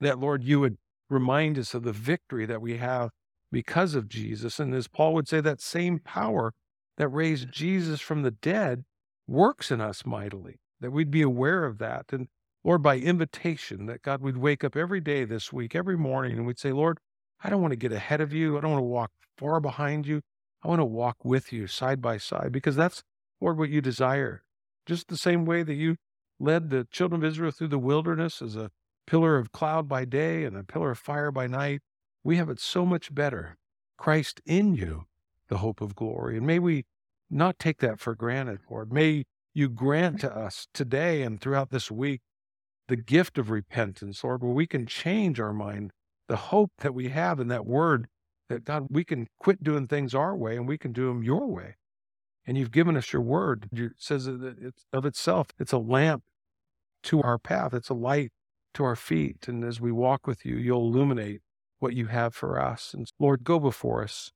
That, 0.00 0.18
Lord, 0.18 0.44
you 0.44 0.60
would 0.60 0.76
remind 1.08 1.58
us 1.58 1.74
of 1.74 1.82
the 1.82 1.92
victory 1.92 2.46
that 2.46 2.62
we 2.62 2.76
have 2.78 3.10
because 3.50 3.94
of 3.94 4.08
Jesus. 4.08 4.60
And 4.60 4.74
as 4.74 4.88
Paul 4.88 5.14
would 5.14 5.28
say, 5.28 5.40
that 5.40 5.60
same 5.60 5.98
power 5.98 6.52
that 6.96 7.08
raised 7.08 7.50
Jesus 7.50 8.00
from 8.00 8.22
the 8.22 8.30
dead 8.30 8.84
works 9.26 9.70
in 9.70 9.80
us 9.80 10.04
mightily, 10.04 10.60
that 10.80 10.90
we'd 10.90 11.10
be 11.10 11.22
aware 11.22 11.64
of 11.64 11.78
that. 11.78 12.06
And 12.12 12.28
Lord, 12.62 12.82
by 12.82 12.98
invitation, 12.98 13.86
that 13.86 14.02
God 14.02 14.20
we'd 14.20 14.36
wake 14.36 14.64
up 14.64 14.76
every 14.76 15.00
day 15.00 15.24
this 15.24 15.52
week, 15.52 15.74
every 15.74 15.96
morning, 15.96 16.36
and 16.36 16.46
we'd 16.46 16.58
say, 16.58 16.72
Lord, 16.72 16.98
I 17.42 17.48
don't 17.48 17.62
want 17.62 17.72
to 17.72 17.76
get 17.76 17.92
ahead 17.92 18.20
of 18.20 18.32
you. 18.32 18.58
I 18.58 18.60
don't 18.60 18.72
want 18.72 18.82
to 18.82 18.86
walk 18.86 19.10
far 19.38 19.60
behind 19.60 20.06
you. 20.06 20.20
I 20.62 20.68
want 20.68 20.80
to 20.80 20.84
walk 20.84 21.24
with 21.24 21.52
you 21.52 21.66
side 21.66 22.02
by 22.02 22.18
side 22.18 22.52
because 22.52 22.76
that's, 22.76 23.02
Lord, 23.40 23.58
what 23.58 23.70
you 23.70 23.80
desire. 23.80 24.42
Just 24.86 25.08
the 25.08 25.16
same 25.16 25.44
way 25.44 25.62
that 25.62 25.74
you 25.74 25.96
led 26.38 26.70
the 26.70 26.86
children 26.90 27.22
of 27.22 27.28
Israel 27.28 27.50
through 27.50 27.68
the 27.68 27.78
wilderness 27.78 28.42
as 28.42 28.56
a 28.56 28.70
pillar 29.06 29.36
of 29.36 29.52
cloud 29.52 29.88
by 29.88 30.04
day 30.04 30.44
and 30.44 30.56
a 30.56 30.64
pillar 30.64 30.90
of 30.92 30.98
fire 30.98 31.30
by 31.30 31.46
night. 31.46 31.80
We 32.22 32.36
have 32.36 32.50
it 32.50 32.60
so 32.60 32.84
much 32.84 33.14
better. 33.14 33.56
Christ 33.96 34.40
in 34.46 34.74
you, 34.74 35.06
the 35.48 35.58
hope 35.58 35.80
of 35.80 35.94
glory. 35.94 36.36
And 36.36 36.46
may 36.46 36.58
we 36.58 36.84
not 37.30 37.58
take 37.58 37.78
that 37.78 38.00
for 38.00 38.14
granted, 38.14 38.60
Lord. 38.70 38.92
May 38.92 39.24
you 39.54 39.68
grant 39.68 40.20
to 40.20 40.34
us 40.34 40.66
today 40.72 41.22
and 41.22 41.40
throughout 41.40 41.70
this 41.70 41.90
week 41.90 42.20
the 42.88 42.96
gift 42.96 43.38
of 43.38 43.50
repentance, 43.50 44.24
Lord, 44.24 44.42
where 44.42 44.52
we 44.52 44.66
can 44.66 44.86
change 44.86 45.38
our 45.38 45.52
mind, 45.52 45.92
the 46.28 46.36
hope 46.36 46.72
that 46.78 46.94
we 46.94 47.08
have 47.08 47.40
in 47.40 47.48
that 47.48 47.66
word 47.66 48.08
that 48.50 48.64
God, 48.64 48.88
we 48.90 49.04
can 49.04 49.26
quit 49.38 49.64
doing 49.64 49.86
things 49.86 50.14
our 50.14 50.36
way 50.36 50.56
and 50.56 50.68
we 50.68 50.76
can 50.76 50.92
do 50.92 51.06
them 51.06 51.22
your 51.22 51.46
way. 51.46 51.76
And 52.46 52.58
you've 52.58 52.70
given 52.70 52.96
us 52.96 53.12
your 53.12 53.22
word. 53.22 53.68
It 53.72 53.92
says 53.96 54.26
that 54.26 54.56
it's 54.60 54.84
of 54.92 55.06
itself, 55.06 55.48
it's 55.58 55.72
a 55.72 55.78
lamp 55.78 56.24
to 57.04 57.22
our 57.22 57.38
path, 57.38 57.72
it's 57.72 57.88
a 57.88 57.94
light 57.94 58.32
to 58.74 58.84
our 58.84 58.96
feet. 58.96 59.48
And 59.48 59.64
as 59.64 59.80
we 59.80 59.92
walk 59.92 60.26
with 60.26 60.44
you, 60.44 60.56
you'll 60.56 60.86
illuminate 60.86 61.40
what 61.78 61.94
you 61.94 62.06
have 62.06 62.34
for 62.34 62.60
us. 62.60 62.92
And 62.92 63.10
Lord, 63.18 63.44
go 63.44 63.58
before 63.58 64.02
us, 64.02 64.30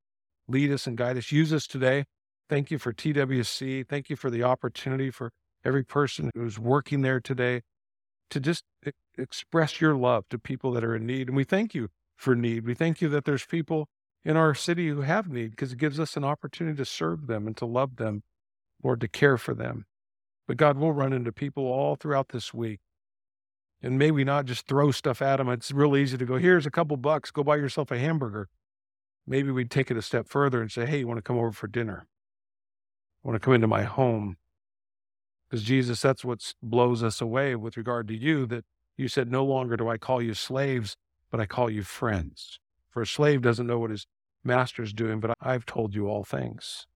lead 0.49 0.73
us 0.73 0.87
and 0.87 0.97
guide 0.97 1.19
us. 1.19 1.31
Use 1.31 1.53
us 1.53 1.67
today. 1.67 2.05
Thank 2.49 2.71
you 2.71 2.79
for 2.79 2.93
TWC. 2.93 3.89
Thank 3.89 4.11
you 4.11 4.17
for 4.17 4.31
the 4.31 4.43
opportunity 4.43 5.11
for 5.11 5.31
every 5.65 5.85
person 5.85 6.31
who's 6.35 6.59
working 6.59 7.03
there 7.03 7.21
today 7.21 7.63
to 8.31 8.41
just 8.41 8.65
express 9.17 9.81
your 9.81 9.95
love 9.95 10.25
to 10.31 10.39
people 10.39 10.73
that 10.73 10.85
are 10.85 10.95
in 10.95 11.07
need. 11.07 11.29
And 11.29 11.37
we 11.37 11.45
thank 11.45 11.75
you 11.75 11.89
for 12.17 12.35
need. 12.35 12.67
We 12.67 12.75
thank 12.75 13.01
you 13.01 13.09
that 13.11 13.25
there's 13.25 13.47
people 13.47 13.89
in 14.25 14.37
our 14.37 14.55
city 14.55 14.89
who 14.89 15.03
have 15.03 15.29
need 15.29 15.51
because 15.51 15.73
it 15.73 15.79
gives 15.79 16.01
us 16.01 16.17
an 16.17 16.25
opportunity 16.25 16.77
to 16.77 16.85
serve 16.85 17.27
them 17.27 17.47
and 17.47 17.57
to 17.57 17.67
love 17.67 17.97
them 17.97 18.23
or 18.83 18.97
to 18.97 19.09
care 19.09 19.37
for 19.37 19.55
them. 19.55 19.87
But 20.47 20.57
God, 20.57 20.79
we'll 20.79 20.93
run 20.93 21.13
into 21.13 21.33
people 21.33 21.65
all 21.65 21.97
throughout 21.97 22.31
this 22.31 22.53
week. 22.53 22.81
And 23.83 23.99
may 23.99 24.11
we 24.11 24.25
not 24.25 24.47
just 24.47 24.67
throw 24.67 24.91
stuff 24.91 25.21
at 25.21 25.37
them. 25.37 25.49
It's 25.49 25.71
real 25.71 25.97
easy 25.97 26.17
to 26.17 26.25
go, 26.25 26.37
here's 26.37 26.67
a 26.67 26.71
couple 26.71 26.97
bucks, 26.97 27.31
go 27.31 27.45
buy 27.45 27.57
yourself 27.57 27.91
a 27.91 27.99
hamburger. 27.99 28.49
Maybe 29.27 29.51
we'd 29.51 29.71
take 29.71 29.91
it 29.91 29.97
a 29.97 30.03
step 30.03 30.29
further 30.29 30.61
and 30.61 30.71
say, 30.71 30.87
hey, 30.87 31.01
you 31.01 31.07
want 31.07 31.19
to 31.19 31.23
come 31.23 31.39
over 31.39 31.53
for 31.53 31.67
dinner? 31.67 32.07
I 33.25 33.29
want 33.29 33.41
to 33.41 33.45
come 33.45 33.55
into 33.55 33.67
my 33.67 33.85
home. 33.85 34.37
Because 35.49 35.65
Jesus, 35.65 36.01
that's 36.01 36.25
what 36.25 36.55
blows 36.63 37.03
us 37.03 37.21
away 37.21 37.55
with 37.57 37.77
regard 37.77 38.09
to 38.09 38.15
you, 38.17 38.47
that 38.47 38.65
you 38.97 39.09
said, 39.09 39.31
No 39.31 39.45
longer 39.45 39.77
do 39.77 39.89
I 39.89 39.99
call 39.99 40.23
you 40.23 40.35
slaves, 40.35 40.97
but 41.31 41.41
I 41.41 41.47
call 41.47 41.71
you 41.71 41.83
friends. 41.83 42.59
For 42.91 43.03
a 43.03 43.07
slave 43.07 43.43
doesn't 43.43 43.67
know 43.67 43.79
what 43.79 43.91
his 43.91 44.07
master's 44.45 44.93
doing, 44.93 45.21
but 45.21 45.37
I've 45.41 45.67
told 45.67 45.95
you 45.95 46.09
all 46.09 46.25
things. 46.25 46.87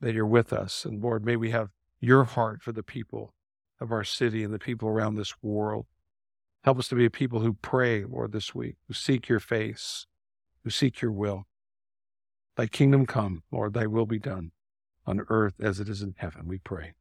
That 0.00 0.14
you're 0.14 0.26
with 0.26 0.52
us. 0.52 0.84
And 0.84 1.02
Lord, 1.02 1.24
may 1.24 1.36
we 1.36 1.50
have 1.50 1.70
your 2.00 2.24
heart 2.24 2.62
for 2.62 2.72
the 2.72 2.82
people 2.82 3.34
of 3.80 3.90
our 3.90 4.04
city 4.04 4.44
and 4.44 4.52
the 4.52 4.58
people 4.58 4.88
around 4.88 5.14
this 5.14 5.34
world. 5.42 5.86
Help 6.62 6.78
us 6.78 6.88
to 6.88 6.94
be 6.94 7.04
a 7.04 7.10
people 7.10 7.40
who 7.40 7.54
pray, 7.54 8.04
Lord, 8.04 8.32
this 8.32 8.54
week, 8.54 8.76
who 8.86 8.94
seek 8.94 9.28
your 9.28 9.40
face, 9.40 10.06
who 10.62 10.70
seek 10.70 11.00
your 11.00 11.12
will. 11.12 11.46
Thy 12.56 12.66
kingdom 12.66 13.06
come, 13.06 13.42
Lord, 13.50 13.74
thy 13.74 13.86
will 13.86 14.06
be 14.06 14.18
done 14.18 14.52
on 15.06 15.24
earth 15.28 15.54
as 15.60 15.80
it 15.80 15.88
is 15.88 16.02
in 16.02 16.14
heaven, 16.18 16.46
we 16.46 16.58
pray 16.58 16.94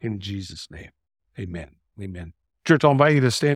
in 0.00 0.20
Jesus' 0.20 0.70
name. 0.70 0.90
Amen. 1.38 1.76
Amen. 2.00 2.32
Church, 2.66 2.84
I'll 2.84 2.92
invite 2.92 3.14
you 3.14 3.20
to 3.20 3.30
stand. 3.30 3.44